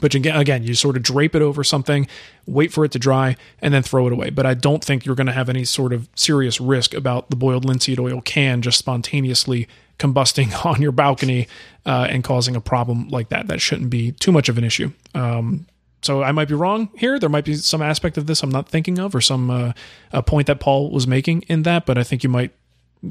But 0.00 0.14
again, 0.14 0.36
again, 0.36 0.64
you 0.64 0.74
sort 0.74 0.96
of 0.96 1.02
drape 1.02 1.36
it 1.36 1.42
over 1.42 1.62
something, 1.62 2.08
wait 2.46 2.72
for 2.72 2.84
it 2.84 2.90
to 2.92 2.98
dry, 2.98 3.36
and 3.60 3.72
then 3.72 3.82
throw 3.82 4.06
it 4.08 4.12
away. 4.12 4.30
But 4.30 4.44
I 4.44 4.54
don't 4.54 4.82
think 4.82 5.06
you're 5.06 5.14
going 5.14 5.28
to 5.28 5.32
have 5.32 5.48
any 5.48 5.64
sort 5.64 5.92
of 5.92 6.08
serious 6.16 6.60
risk 6.60 6.94
about 6.94 7.30
the 7.30 7.36
boiled 7.36 7.64
linseed 7.64 8.00
oil 8.00 8.20
can 8.20 8.60
just 8.60 8.78
spontaneously 8.78 9.68
combusting 9.98 10.52
on 10.64 10.80
your 10.80 10.92
balcony 10.92 11.48
uh, 11.86 12.06
and 12.08 12.24
causing 12.24 12.56
a 12.56 12.60
problem 12.60 13.08
like 13.08 13.28
that. 13.28 13.48
That 13.48 13.60
shouldn't 13.60 13.90
be 13.90 14.12
too 14.12 14.32
much 14.32 14.48
of 14.48 14.58
an 14.58 14.64
issue. 14.64 14.92
Um, 15.14 15.66
so 16.02 16.22
I 16.22 16.32
might 16.32 16.48
be 16.48 16.54
wrong 16.54 16.90
here. 16.96 17.18
There 17.18 17.30
might 17.30 17.46
be 17.46 17.54
some 17.54 17.80
aspect 17.80 18.18
of 18.18 18.26
this 18.26 18.42
I'm 18.42 18.50
not 18.50 18.68
thinking 18.68 18.98
of, 18.98 19.14
or 19.14 19.22
some 19.22 19.50
uh, 19.50 19.72
a 20.12 20.22
point 20.22 20.46
that 20.48 20.60
Paul 20.60 20.90
was 20.90 21.06
making 21.06 21.42
in 21.42 21.62
that. 21.62 21.86
But 21.86 21.96
I 21.96 22.02
think 22.02 22.22
you 22.22 22.28
might 22.28 22.52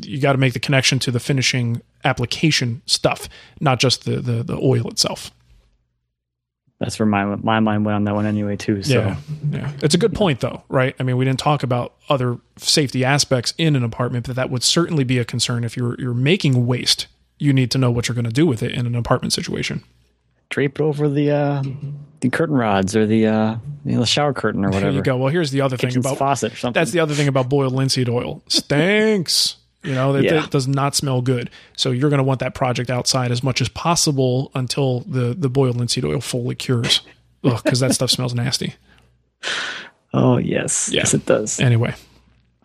you 0.03 0.19
got 0.19 0.33
to 0.33 0.37
make 0.37 0.53
the 0.53 0.59
connection 0.59 0.99
to 0.99 1.11
the 1.11 1.19
finishing 1.19 1.81
application 2.03 2.81
stuff, 2.85 3.27
not 3.59 3.79
just 3.79 4.05
the 4.05 4.17
the, 4.17 4.43
the 4.43 4.57
oil 4.57 4.87
itself. 4.89 5.31
That's 6.79 6.99
where 6.99 7.05
my 7.05 7.23
my 7.35 7.59
mind 7.59 7.85
went 7.85 7.95
on 7.95 8.03
that 8.05 8.15
one 8.15 8.25
anyway 8.25 8.57
too. 8.57 8.83
So 8.83 8.93
Yeah, 8.93 9.15
yeah. 9.51 9.71
It's 9.81 9.95
a 9.95 9.97
good 9.97 10.13
point 10.13 10.41
though, 10.41 10.63
right? 10.67 10.95
I 10.99 11.03
mean, 11.03 11.15
we 11.17 11.23
didn't 11.23 11.39
talk 11.39 11.63
about 11.63 11.93
other 12.09 12.39
safety 12.57 13.05
aspects 13.05 13.53
in 13.57 13.75
an 13.75 13.83
apartment, 13.83 14.27
but 14.27 14.35
that 14.35 14.49
would 14.49 14.63
certainly 14.63 15.03
be 15.03 15.17
a 15.17 15.25
concern 15.25 15.63
if 15.63 15.77
you're 15.77 15.95
you're 15.99 16.13
making 16.13 16.65
waste. 16.67 17.07
You 17.39 17.53
need 17.53 17.71
to 17.71 17.77
know 17.77 17.89
what 17.91 18.07
you're 18.07 18.15
going 18.15 18.25
to 18.25 18.31
do 18.31 18.45
with 18.45 18.61
it 18.63 18.71
in 18.71 18.85
an 18.85 18.95
apartment 18.95 19.33
situation. 19.33 19.83
drape 20.49 20.79
it 20.79 20.83
over 20.83 21.07
the 21.09 21.31
uh, 21.31 21.63
the 22.19 22.29
curtain 22.29 22.55
rods 22.55 22.95
or 22.95 23.05
the 23.05 23.27
uh, 23.27 23.55
you 23.85 23.93
know, 23.93 23.99
the 24.01 24.05
shower 24.05 24.33
curtain 24.33 24.63
or 24.65 24.69
whatever. 24.69 24.87
There 24.87 24.97
you 24.97 25.01
go. 25.03 25.17
Well, 25.17 25.29
here's 25.29 25.51
the 25.51 25.61
other 25.61 25.77
thing 25.77 25.95
about 25.97 26.17
faucet 26.17 26.53
or 26.53 26.55
something. 26.57 26.79
That's 26.79 26.91
the 26.91 26.99
other 26.99 27.13
thing 27.13 27.27
about 27.27 27.49
boiled 27.49 27.73
linseed 27.73 28.09
oil. 28.09 28.43
Stinks. 28.47 29.57
You 29.83 29.93
know, 29.93 30.13
that, 30.13 30.23
Yeah. 30.23 30.33
that 30.41 30.49
does 30.51 30.67
not 30.67 30.95
smell 30.95 31.21
good. 31.21 31.49
So 31.75 31.91
you're 31.91 32.09
going 32.09 32.19
to 32.19 32.23
want 32.23 32.39
that 32.39 32.55
project 32.55 32.89
outside 32.89 33.31
as 33.31 33.43
much 33.43 33.59
as 33.61 33.67
possible 33.69 34.51
until 34.55 35.01
the 35.01 35.33
the 35.37 35.49
boiled 35.49 35.75
linseed 35.77 36.05
oil 36.05 36.21
fully 36.21 36.55
cures. 36.55 37.01
because 37.41 37.81
that 37.81 37.93
stuff 37.93 38.09
smells 38.09 38.33
nasty. 38.33 38.75
Oh 40.13 40.37
yes, 40.37 40.89
Yeah. 40.91 41.01
yes 41.01 41.13
it 41.13 41.25
does. 41.25 41.59
Anyway, 41.59 41.93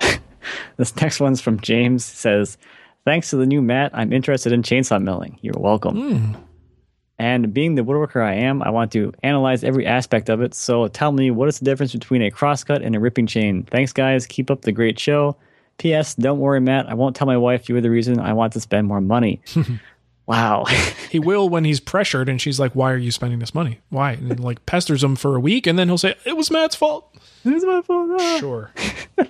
This 0.77 0.95
next 0.97 1.19
one's 1.21 1.41
from 1.41 1.59
James. 1.61 2.05
Says, 2.05 2.57
"Thanks 3.05 3.31
to 3.31 3.37
the 3.37 3.47
new 3.47 3.61
mat, 3.61 3.91
I'm 3.95 4.13
interested 4.13 4.53
in 4.53 4.63
chainsaw 4.63 5.03
milling. 5.03 5.39
You're 5.43 5.59
welcome." 5.59 5.97
Hmm. 5.97 6.35
And 7.21 7.53
being 7.53 7.75
the 7.75 7.83
woodworker 7.83 8.23
I 8.23 8.35
am, 8.35 8.63
I 8.63 8.71
want 8.71 8.93
to 8.93 9.13
analyze 9.25 9.65
every 9.65 9.85
aspect 9.85 10.29
of 10.29 10.41
it. 10.41 10.55
So 10.55 10.87
tell 10.87 11.11
me, 11.11 11.33
what 11.33 11.49
is 11.49 11.59
the 11.59 11.65
difference 11.65 11.93
between 11.93 12.23
a 12.23 12.31
crosscut 12.31 12.81
and 12.81 12.95
a 12.95 13.01
ripping 13.01 13.27
chain? 13.27 13.65
Thanks, 13.65 13.93
guys. 13.93 14.25
Keep 14.25 14.53
up 14.53 14.63
the 14.63 14.71
great 14.71 15.01
show. 15.01 15.37
P.S. 15.79 16.15
Don't 16.17 16.39
worry, 16.39 16.61
Matt. 16.61 16.89
I 16.89 16.95
won't 16.95 17.17
tell 17.17 17.27
my 17.27 17.37
wife 17.37 17.69
you 17.69 17.75
were 17.75 17.81
the 17.81 17.91
reason 17.91 18.19
I 18.21 18.33
want 18.35 18.53
to 18.55 18.61
spend 18.61 18.87
more 18.87 19.01
money. 19.01 19.41
Wow. 20.27 20.67
He 21.11 21.19
will 21.19 21.49
when 21.49 21.65
he's 21.65 21.81
pressured, 21.81 22.29
and 22.29 22.39
she's 22.39 22.61
like, 22.61 22.75
"Why 22.75 22.93
are 22.93 22.99
you 22.99 23.11
spending 23.11 23.39
this 23.39 23.55
money? 23.55 23.81
Why?" 23.89 24.13
And 24.13 24.31
then, 24.31 24.37
like 24.37 24.67
pesters 24.67 25.03
him 25.03 25.17
for 25.17 25.35
a 25.37 25.41
week, 25.41 25.67
and 25.67 25.79
then 25.79 25.89
he'll 25.89 25.97
say, 25.97 26.17
"It 26.27 26.37
was 26.37 26.51
Matt's 26.51 26.77
fault." 26.77 27.17
It 27.47 27.55
was 27.55 27.65
my 27.65 27.81
fault. 27.81 28.11
ah. 28.21 28.37
Sure. 28.39 28.71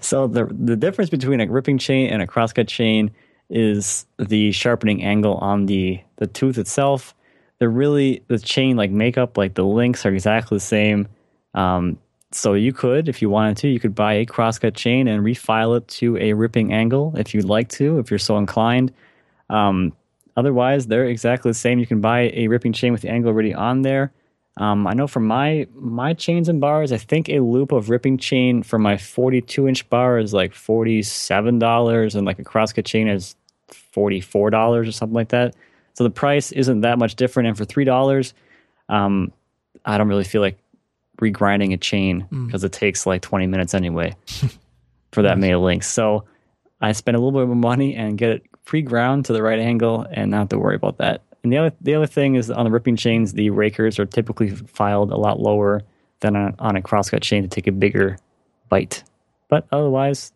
So 0.00 0.28
the 0.28 0.44
the 0.44 0.76
difference 0.76 1.10
between 1.10 1.40
a 1.40 1.46
ripping 1.50 1.78
chain 1.78 2.10
and 2.10 2.22
a 2.22 2.26
crosscut 2.28 2.68
chain 2.68 3.10
is 3.50 4.06
the 4.18 4.52
sharpening 4.52 5.02
angle 5.02 5.34
on 5.34 5.66
the 5.66 6.00
the 6.16 6.26
tooth 6.28 6.58
itself. 6.58 7.14
They're 7.58 7.68
really 7.68 8.22
the 8.28 8.38
chain 8.38 8.76
like 8.76 8.90
makeup, 8.90 9.36
like 9.36 9.54
the 9.54 9.64
links 9.64 10.06
are 10.06 10.12
exactly 10.14 10.56
the 10.56 10.60
same. 10.60 11.08
Um, 11.54 11.98
so 12.30 12.54
you 12.54 12.72
could, 12.72 13.08
if 13.08 13.22
you 13.22 13.30
wanted 13.30 13.56
to, 13.58 13.68
you 13.68 13.80
could 13.80 13.94
buy 13.94 14.14
a 14.14 14.26
crosscut 14.26 14.74
chain 14.74 15.08
and 15.08 15.24
refile 15.24 15.78
it 15.78 15.88
to 15.88 16.16
a 16.18 16.34
ripping 16.34 16.72
angle 16.72 17.14
if 17.16 17.32
you'd 17.32 17.46
like 17.46 17.68
to, 17.70 17.98
if 17.98 18.10
you're 18.10 18.18
so 18.18 18.36
inclined. 18.36 18.92
Um, 19.48 19.94
otherwise, 20.36 20.86
they're 20.86 21.06
exactly 21.06 21.50
the 21.50 21.54
same. 21.54 21.78
You 21.78 21.86
can 21.86 22.02
buy 22.02 22.30
a 22.34 22.48
ripping 22.48 22.74
chain 22.74 22.92
with 22.92 23.00
the 23.00 23.08
angle 23.08 23.30
already 23.30 23.54
on 23.54 23.82
there. 23.82 24.12
Um, 24.58 24.86
I 24.88 24.92
know 24.92 25.06
for 25.06 25.20
my 25.20 25.68
my 25.74 26.14
chains 26.14 26.48
and 26.48 26.60
bars, 26.60 26.92
I 26.92 26.96
think 26.96 27.28
a 27.28 27.38
loop 27.38 27.70
of 27.70 27.90
ripping 27.90 28.18
chain 28.18 28.64
for 28.64 28.78
my 28.78 28.96
42 28.96 29.68
inch 29.68 29.88
bar 29.88 30.18
is 30.18 30.34
like 30.34 30.52
forty 30.52 31.02
seven 31.02 31.60
dollars, 31.60 32.16
and 32.16 32.26
like 32.26 32.40
a 32.40 32.44
crosscut 32.44 32.84
chain 32.84 33.06
is 33.06 33.36
forty 33.68 34.20
four 34.20 34.50
dollars 34.50 34.88
or 34.88 34.92
something 34.92 35.14
like 35.14 35.28
that. 35.28 35.54
So 35.94 36.04
the 36.04 36.10
price 36.10 36.50
isn't 36.52 36.80
that 36.80 36.98
much 36.98 37.14
different. 37.14 37.48
And 37.48 37.56
for 37.56 37.64
three 37.64 37.84
dollars, 37.84 38.34
um, 38.88 39.32
I 39.84 39.96
don't 39.96 40.08
really 40.08 40.24
feel 40.24 40.42
like 40.42 40.58
regrinding 41.18 41.72
a 41.72 41.76
chain 41.76 42.26
because 42.46 42.64
it 42.64 42.72
takes 42.72 43.06
like 43.06 43.22
20 43.22 43.46
minutes 43.46 43.74
anyway 43.74 44.14
for 45.12 45.22
that 45.22 45.38
many 45.38 45.54
links. 45.54 45.88
So 45.88 46.24
I 46.80 46.92
spend 46.92 47.16
a 47.16 47.20
little 47.20 47.38
bit 47.38 47.46
more 47.46 47.56
money 47.56 47.94
and 47.94 48.16
get 48.16 48.30
it 48.30 48.42
pre-ground 48.64 49.24
to 49.26 49.32
the 49.32 49.42
right 49.42 49.58
angle 49.58 50.06
and 50.10 50.30
not 50.30 50.38
have 50.38 50.48
to 50.50 50.58
worry 50.58 50.76
about 50.76 50.98
that. 50.98 51.22
And 51.42 51.52
the 51.52 51.58
other 51.58 51.72
the 51.80 51.94
other 51.94 52.06
thing 52.06 52.34
is 52.34 52.50
on 52.50 52.64
the 52.64 52.70
ripping 52.70 52.96
chains, 52.96 53.32
the 53.32 53.50
rakers 53.50 53.98
are 53.98 54.06
typically 54.06 54.50
filed 54.50 55.12
a 55.12 55.16
lot 55.16 55.40
lower 55.40 55.82
than 56.20 56.36
on, 56.36 56.54
on 56.58 56.76
a 56.76 56.82
crosscut 56.82 57.22
chain 57.22 57.42
to 57.42 57.48
take 57.48 57.66
a 57.66 57.72
bigger 57.72 58.18
bite. 58.68 59.04
But 59.48 59.66
otherwise, 59.72 60.32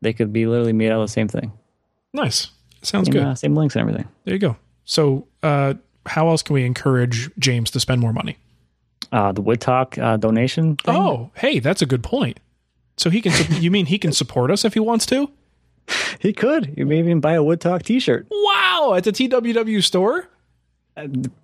they 0.00 0.12
could 0.12 0.32
be 0.32 0.46
literally 0.46 0.72
made 0.72 0.90
out 0.90 1.00
of 1.00 1.08
the 1.08 1.12
same 1.12 1.28
thing. 1.28 1.52
Nice. 2.12 2.48
Sounds 2.82 3.06
Same, 3.06 3.12
good. 3.12 3.22
uh, 3.22 3.34
same 3.34 3.54
links 3.54 3.74
and 3.74 3.80
everything. 3.80 4.08
There 4.24 4.34
you 4.34 4.38
go. 4.40 4.56
So, 4.84 5.26
uh, 5.42 5.74
how 6.06 6.28
else 6.28 6.42
can 6.42 6.54
we 6.54 6.64
encourage 6.64 7.30
James 7.38 7.70
to 7.72 7.80
spend 7.80 8.00
more 8.00 8.12
money? 8.12 8.36
Uh, 9.12 9.32
the 9.32 9.40
Wood 9.42 9.60
Talk 9.60 9.96
uh, 9.98 10.16
donation. 10.16 10.76
Thing, 10.76 10.94
Oh, 10.96 11.30
hey, 11.36 11.58
that's 11.60 11.82
a 11.82 11.86
good 11.86 12.02
point. 12.02 12.40
So 12.96 13.10
he 13.10 13.20
can. 13.20 13.32
su- 13.32 13.54
you 13.60 13.70
mean 13.70 13.86
he 13.86 13.98
can 13.98 14.12
support 14.12 14.50
us 14.50 14.64
if 14.64 14.74
he 14.74 14.80
wants 14.80 15.06
to? 15.06 15.30
he 16.18 16.32
could. 16.32 16.74
You 16.76 16.86
may 16.86 16.98
even 16.98 17.20
buy 17.20 17.34
a 17.34 17.42
Wood 17.42 17.60
Talk 17.60 17.82
T-shirt. 17.82 18.26
Wow, 18.30 18.94
at 18.96 19.04
the 19.04 19.12
TWW 19.12 19.82
store. 19.84 20.28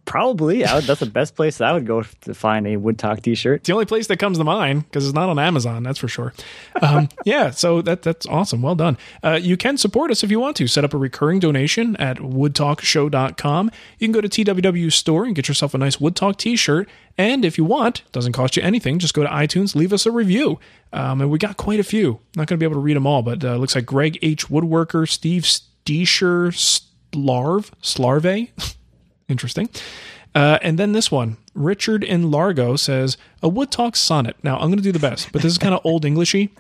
Probably. 0.05 0.59
Would, 0.59 0.84
that's 0.84 1.01
the 1.01 1.07
best 1.07 1.34
place 1.34 1.61
I 1.61 1.72
would 1.72 1.86
go 1.86 2.03
to 2.03 2.34
find 2.34 2.66
a 2.68 2.76
Wood 2.76 2.98
Talk 2.98 3.20
T-shirt. 3.22 3.61
It's 3.61 3.66
the 3.66 3.72
only 3.72 3.84
place 3.84 4.07
that 4.07 4.18
comes 4.18 4.38
to 4.38 4.44
mind 4.44 4.84
because 4.84 5.05
it's 5.05 5.14
not 5.14 5.28
on 5.28 5.40
Amazon. 5.40 5.82
That's 5.82 5.98
for 5.98 6.07
sure. 6.07 6.32
Um, 6.80 7.09
yeah, 7.24 7.51
so 7.51 7.82
that 7.82 8.03
that's 8.03 8.26
awesome. 8.26 8.62
Well 8.62 8.76
done. 8.76 8.96
Uh, 9.24 9.38
you 9.42 9.57
can 9.57 9.76
support 9.76 10.12
us 10.12 10.22
if 10.22 10.30
you 10.30 10.38
want 10.38 10.57
to. 10.57 10.68
Set 10.68 10.84
up 10.84 10.94
a 10.94 10.96
recurring 10.96 11.40
donation 11.40 11.96
at 11.96 12.18
woodtalkshow.com. 12.18 13.70
You 13.98 14.07
can 14.07 14.12
go 14.12 14.20
to 14.20 14.28
TWW 14.28 14.92
store 14.92 15.24
and 15.24 15.34
get 15.34 15.48
yourself 15.48 15.74
a 15.74 15.78
nice 15.78 16.01
Wood 16.01 16.14
Talk 16.14 16.38
T-shirt. 16.38 16.88
And 17.18 17.44
if 17.44 17.59
you 17.59 17.64
want, 17.64 18.03
doesn't 18.12 18.32
cost 18.32 18.57
you 18.57 18.62
anything. 18.62 19.01
Just 19.01 19.14
go 19.14 19.22
to 19.22 19.28
iTunes, 19.28 19.74
leave 19.74 19.92
us 19.92 20.07
a 20.07 20.12
review. 20.12 20.61
Um, 20.92 21.20
and 21.20 21.30
we 21.30 21.38
got 21.38 21.57
quite 21.57 21.80
a 21.80 21.84
few. 21.84 22.20
Not 22.36 22.46
going 22.46 22.57
to 22.57 22.57
be 22.57 22.66
able 22.66 22.76
to 22.76 22.80
read 22.80 22.96
them 22.96 23.07
all, 23.07 23.22
but 23.22 23.44
uh, 23.44 23.57
looks 23.57 23.74
like 23.74 23.86
Greg 23.86 24.18
H. 24.22 24.48
Woodworker, 24.48 25.09
Steve 25.09 25.42
Steesher, 25.42 26.53
Slarv, 27.12 27.70
Slarve. 27.82 28.48
Interesting. 29.31 29.68
Uh, 30.35 30.59
and 30.62 30.78
then 30.78 30.93
this 30.93 31.11
one, 31.11 31.37
Richard 31.55 32.05
in 32.05 32.31
Largo 32.31 32.76
says 32.76 33.16
a 33.43 33.49
Wood 33.49 33.70
Talk 33.70 33.97
sonnet. 33.97 34.37
Now 34.43 34.57
I'm 34.57 34.68
going 34.68 34.76
to 34.76 34.83
do 34.83 34.93
the 34.93 34.99
best, 34.99 35.33
but 35.33 35.43
this 35.43 35.53
is 35.53 35.59
kind 35.59 35.74
of 35.74 35.81
old 35.85 36.05
Englishy, 36.05 36.51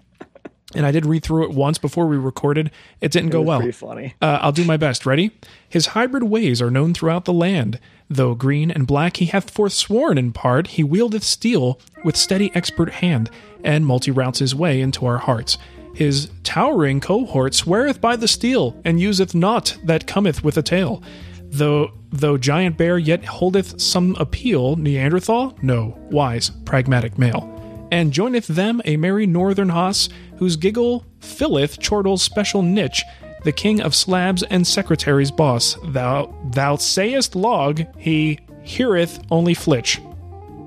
and 0.74 0.86
I 0.86 0.90
did 0.92 1.06
read 1.06 1.22
through 1.22 1.44
it 1.44 1.50
once 1.50 1.78
before 1.78 2.06
we 2.06 2.16
recorded. 2.16 2.70
It 3.00 3.12
didn't 3.12 3.30
go 3.30 3.42
well. 3.42 3.58
Pretty 3.58 3.72
funny. 3.72 4.14
Uh, 4.22 4.38
I'll 4.40 4.52
do 4.52 4.64
my 4.64 4.76
best. 4.76 5.04
Ready? 5.04 5.32
His 5.68 5.86
hybrid 5.86 6.24
ways 6.24 6.62
are 6.62 6.70
known 6.70 6.94
throughout 6.94 7.24
the 7.24 7.32
land. 7.32 7.80
Though 8.08 8.34
green 8.34 8.70
and 8.70 8.86
black 8.86 9.18
he 9.18 9.26
hath 9.26 9.50
forsworn 9.50 10.18
in 10.18 10.32
part, 10.32 10.68
he 10.68 10.84
wieldeth 10.84 11.22
steel 11.22 11.78
with 12.04 12.16
steady 12.16 12.50
expert 12.54 12.94
hand, 12.94 13.30
and 13.62 13.86
multi 13.86 14.10
routes 14.10 14.40
his 14.40 14.54
way 14.54 14.80
into 14.80 15.06
our 15.06 15.18
hearts. 15.18 15.58
His 15.94 16.30
towering 16.44 17.00
cohort 17.00 17.54
sweareth 17.54 18.00
by 18.00 18.16
the 18.16 18.28
steel, 18.28 18.80
and 18.84 19.00
useth 19.00 19.34
naught 19.34 19.76
that 19.84 20.06
cometh 20.06 20.42
with 20.42 20.56
a 20.56 20.62
tail. 20.62 21.02
Though 21.42 21.92
though 22.10 22.36
giant 22.36 22.76
bear 22.76 22.98
yet 22.98 23.24
holdeth 23.24 23.80
some 23.80 24.16
appeal, 24.18 24.76
Neanderthal? 24.76 25.56
No, 25.62 25.98
wise, 26.10 26.50
pragmatic 26.64 27.18
male. 27.18 27.56
And 27.90 28.12
joineth 28.12 28.46
them 28.46 28.80
a 28.84 28.96
merry 28.96 29.26
northern 29.26 29.70
hoss, 29.70 30.08
whose 30.38 30.56
giggle 30.56 31.04
filleth 31.20 31.80
Chortle's 31.80 32.22
special 32.22 32.62
niche, 32.62 33.04
the 33.44 33.52
king 33.52 33.80
of 33.80 33.94
slabs 33.94 34.42
and 34.44 34.66
secretary's 34.66 35.30
boss. 35.30 35.76
Thou 35.84 36.34
thou 36.50 36.76
sayest 36.76 37.34
log, 37.34 37.82
he 37.98 38.38
heareth 38.62 39.20
only 39.30 39.54
flitch. 39.54 40.00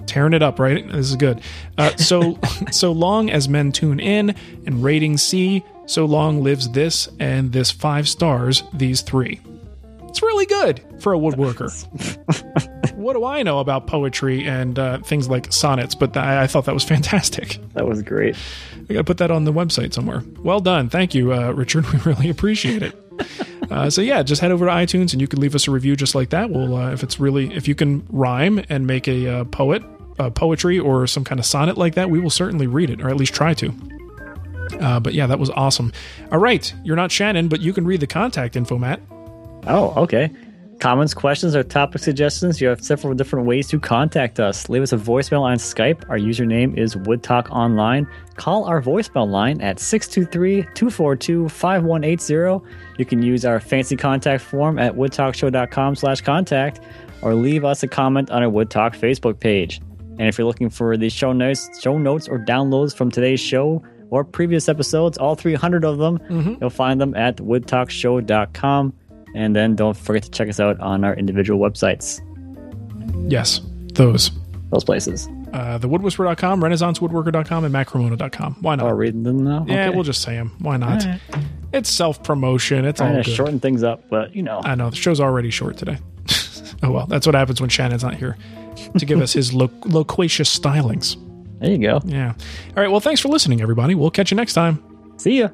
Tearing 0.05 0.33
it 0.33 0.43
up, 0.43 0.59
right? 0.59 0.85
This 0.87 1.09
is 1.09 1.15
good. 1.15 1.41
Uh, 1.77 1.95
so 1.95 2.37
so 2.71 2.91
long 2.91 3.29
as 3.29 3.47
men 3.47 3.71
tune 3.71 3.99
in 3.99 4.35
and 4.65 4.83
ratings 4.83 5.23
see, 5.23 5.63
so 5.85 6.05
long 6.05 6.43
lives 6.43 6.69
this 6.69 7.09
and 7.19 7.51
this 7.51 7.71
five 7.71 8.07
stars, 8.07 8.63
these 8.73 9.01
three. 9.01 9.39
It's 10.13 10.21
really 10.21 10.45
good 10.45 10.79
for 10.99 11.15
a 11.15 11.17
woodworker. 11.17 11.73
what 12.93 13.13
do 13.13 13.25
I 13.25 13.41
know 13.41 13.57
about 13.57 13.87
poetry 13.87 14.47
and 14.47 14.77
uh, 14.77 14.99
things 14.99 15.27
like 15.27 15.51
sonnets? 15.51 15.95
But 15.95 16.15
I, 16.15 16.43
I 16.43 16.45
thought 16.45 16.65
that 16.65 16.73
was 16.75 16.83
fantastic. 16.83 17.57
That 17.73 17.87
was 17.87 18.03
great. 18.03 18.35
I 18.75 18.93
got 18.93 18.99
to 18.99 19.03
put 19.03 19.17
that 19.17 19.31
on 19.31 19.45
the 19.45 19.51
website 19.51 19.91
somewhere. 19.91 20.21
Well 20.37 20.59
done. 20.59 20.87
Thank 20.87 21.15
you, 21.15 21.33
uh, 21.33 21.49
Richard. 21.53 21.85
We 21.91 21.99
really 22.01 22.29
appreciate 22.29 22.83
it. 22.83 22.95
Uh, 23.71 23.89
so 23.89 24.01
yeah, 24.01 24.21
just 24.21 24.39
head 24.39 24.51
over 24.51 24.67
to 24.67 24.71
iTunes 24.71 25.13
and 25.13 25.19
you 25.19 25.27
can 25.27 25.39
leave 25.39 25.55
us 25.55 25.67
a 25.67 25.71
review 25.71 25.95
just 25.95 26.13
like 26.13 26.29
that. 26.29 26.51
We'll, 26.51 26.75
uh, 26.75 26.91
if 26.91 27.01
it's 27.01 27.19
really, 27.19 27.51
if 27.55 27.67
you 27.67 27.73
can 27.73 28.05
rhyme 28.11 28.63
and 28.69 28.85
make 28.85 29.07
a 29.07 29.27
uh, 29.27 29.43
poet, 29.45 29.81
uh, 30.19 30.29
poetry 30.29 30.77
or 30.77 31.07
some 31.07 31.23
kind 31.23 31.39
of 31.39 31.45
sonnet 31.47 31.75
like 31.75 31.95
that, 31.95 32.11
we 32.11 32.19
will 32.19 32.29
certainly 32.29 32.67
read 32.67 32.91
it 32.91 33.01
or 33.01 33.09
at 33.09 33.17
least 33.17 33.33
try 33.33 33.55
to. 33.55 33.73
Uh, 34.79 34.99
but 34.99 35.15
yeah, 35.15 35.25
that 35.25 35.39
was 35.39 35.49
awesome. 35.49 35.91
All 36.31 36.37
right, 36.37 36.71
you're 36.83 36.95
not 36.95 37.11
Shannon, 37.11 37.47
but 37.47 37.61
you 37.61 37.73
can 37.73 37.85
read 37.85 38.01
the 38.01 38.07
contact 38.07 38.55
info, 38.55 38.77
Matt. 38.77 39.01
Oh, 39.67 39.93
okay. 40.03 40.31
Comments, 40.79 41.13
questions, 41.13 41.55
or 41.55 41.63
topic 41.63 42.01
suggestions, 42.01 42.59
you 42.59 42.67
have 42.67 42.83
several 42.83 43.13
different 43.13 43.45
ways 43.45 43.67
to 43.69 43.79
contact 43.79 44.39
us. 44.39 44.67
Leave 44.67 44.81
us 44.81 44.91
a 44.91 44.97
voicemail 44.97 45.41
on 45.41 45.57
Skype. 45.57 46.09
Our 46.09 46.17
username 46.17 46.75
is 46.77 46.95
WoodTalk 46.95 47.51
Online. 47.51 48.07
Call 48.35 48.65
our 48.65 48.81
voicemail 48.81 49.29
line 49.29 49.61
at 49.61 49.77
623-242-5180. 49.77 52.65
You 52.97 53.05
can 53.05 53.21
use 53.21 53.45
our 53.45 53.61
fancy 53.61 53.95
contact 53.95 54.43
form 54.43 54.77
at 54.77 54.95
woodtalkshow.com 54.95 55.95
slash 55.95 56.19
contact 56.19 56.81
or 57.21 57.33
leave 57.33 57.63
us 57.63 57.81
a 57.83 57.87
comment 57.87 58.29
on 58.29 58.43
our 58.43 58.49
WoodTalk 58.49 58.99
Facebook 58.99 59.39
page. 59.39 59.79
And 60.19 60.27
if 60.27 60.37
you're 60.37 60.47
looking 60.47 60.69
for 60.69 60.97
the 60.97 61.09
show 61.09 61.31
notes, 61.31 61.69
show 61.81 61.97
notes 61.97 62.27
or 62.27 62.39
downloads 62.39 62.93
from 62.93 63.09
today's 63.09 63.39
show 63.39 63.81
or 64.09 64.23
previous 64.23 64.67
episodes, 64.67 65.17
all 65.17 65.35
300 65.35 65.85
of 65.85 65.97
them, 65.97 66.19
mm-hmm. 66.19 66.55
you'll 66.59 66.69
find 66.69 66.99
them 66.99 67.15
at 67.15 67.37
woodtalkshow.com. 67.37 68.93
And 69.33 69.55
then 69.55 69.75
don't 69.75 69.97
forget 69.97 70.23
to 70.23 70.31
check 70.31 70.47
us 70.49 70.59
out 70.59 70.79
on 70.79 71.03
our 71.03 71.15
individual 71.15 71.59
websites, 71.59 72.21
Yes, 73.29 73.61
those. 73.93 74.31
those 74.71 74.83
places. 74.83 75.27
Uh, 75.53 75.77
thewoodwhisperer.com, 75.79 76.61
renaissancewoodworker.com, 76.61 77.63
and 77.65 77.73
mattcremona.com. 77.73 78.57
Why 78.61 78.75
not? 78.75 78.87
Oh, 78.91 78.95
reading 78.95 79.23
them 79.23 79.43
now? 79.43 79.65
Yeah, 79.67 79.87
Okay. 79.87 79.95
we'll 79.95 80.03
just 80.03 80.21
say 80.21 80.33
them. 80.35 80.51
Why 80.59 80.77
not? 80.77 81.05
It's 81.71 81.89
self 81.89 82.23
promotion. 82.23 82.85
It's 82.85 82.99
all 83.01 83.09
to 83.09 83.23
good. 83.23 83.27
shorten 83.27 83.59
things 83.59 83.83
up, 83.83 84.09
but 84.09 84.35
you 84.35 84.43
know. 84.43 84.61
I 84.63 84.75
know 84.75 84.89
the 84.89 84.95
show's 84.95 85.19
already 85.19 85.49
short 85.51 85.77
today. 85.77 85.97
oh 86.83 86.91
well, 86.91 87.05
that's 87.07 87.25
what 87.25 87.35
happens 87.35 87.61
when 87.61 87.69
Shannon's 87.69 88.03
not 88.03 88.15
here 88.15 88.37
to 88.97 89.05
give 89.05 89.21
us 89.21 89.33
his 89.33 89.53
lo- 89.53 89.69
loquacious 89.85 90.57
stylings. 90.57 91.17
There 91.59 91.71
you 91.71 91.77
go. 91.77 92.01
Yeah. 92.05 92.33
All 92.75 92.83
right. 92.83 92.89
Well, 92.91 92.99
thanks 92.99 93.21
for 93.21 93.29
listening, 93.29 93.61
everybody. 93.61 93.95
We'll 93.95 94.11
catch 94.11 94.31
you 94.31 94.35
next 94.37 94.53
time. 94.53 94.83
See 95.17 95.39
ya. 95.39 95.49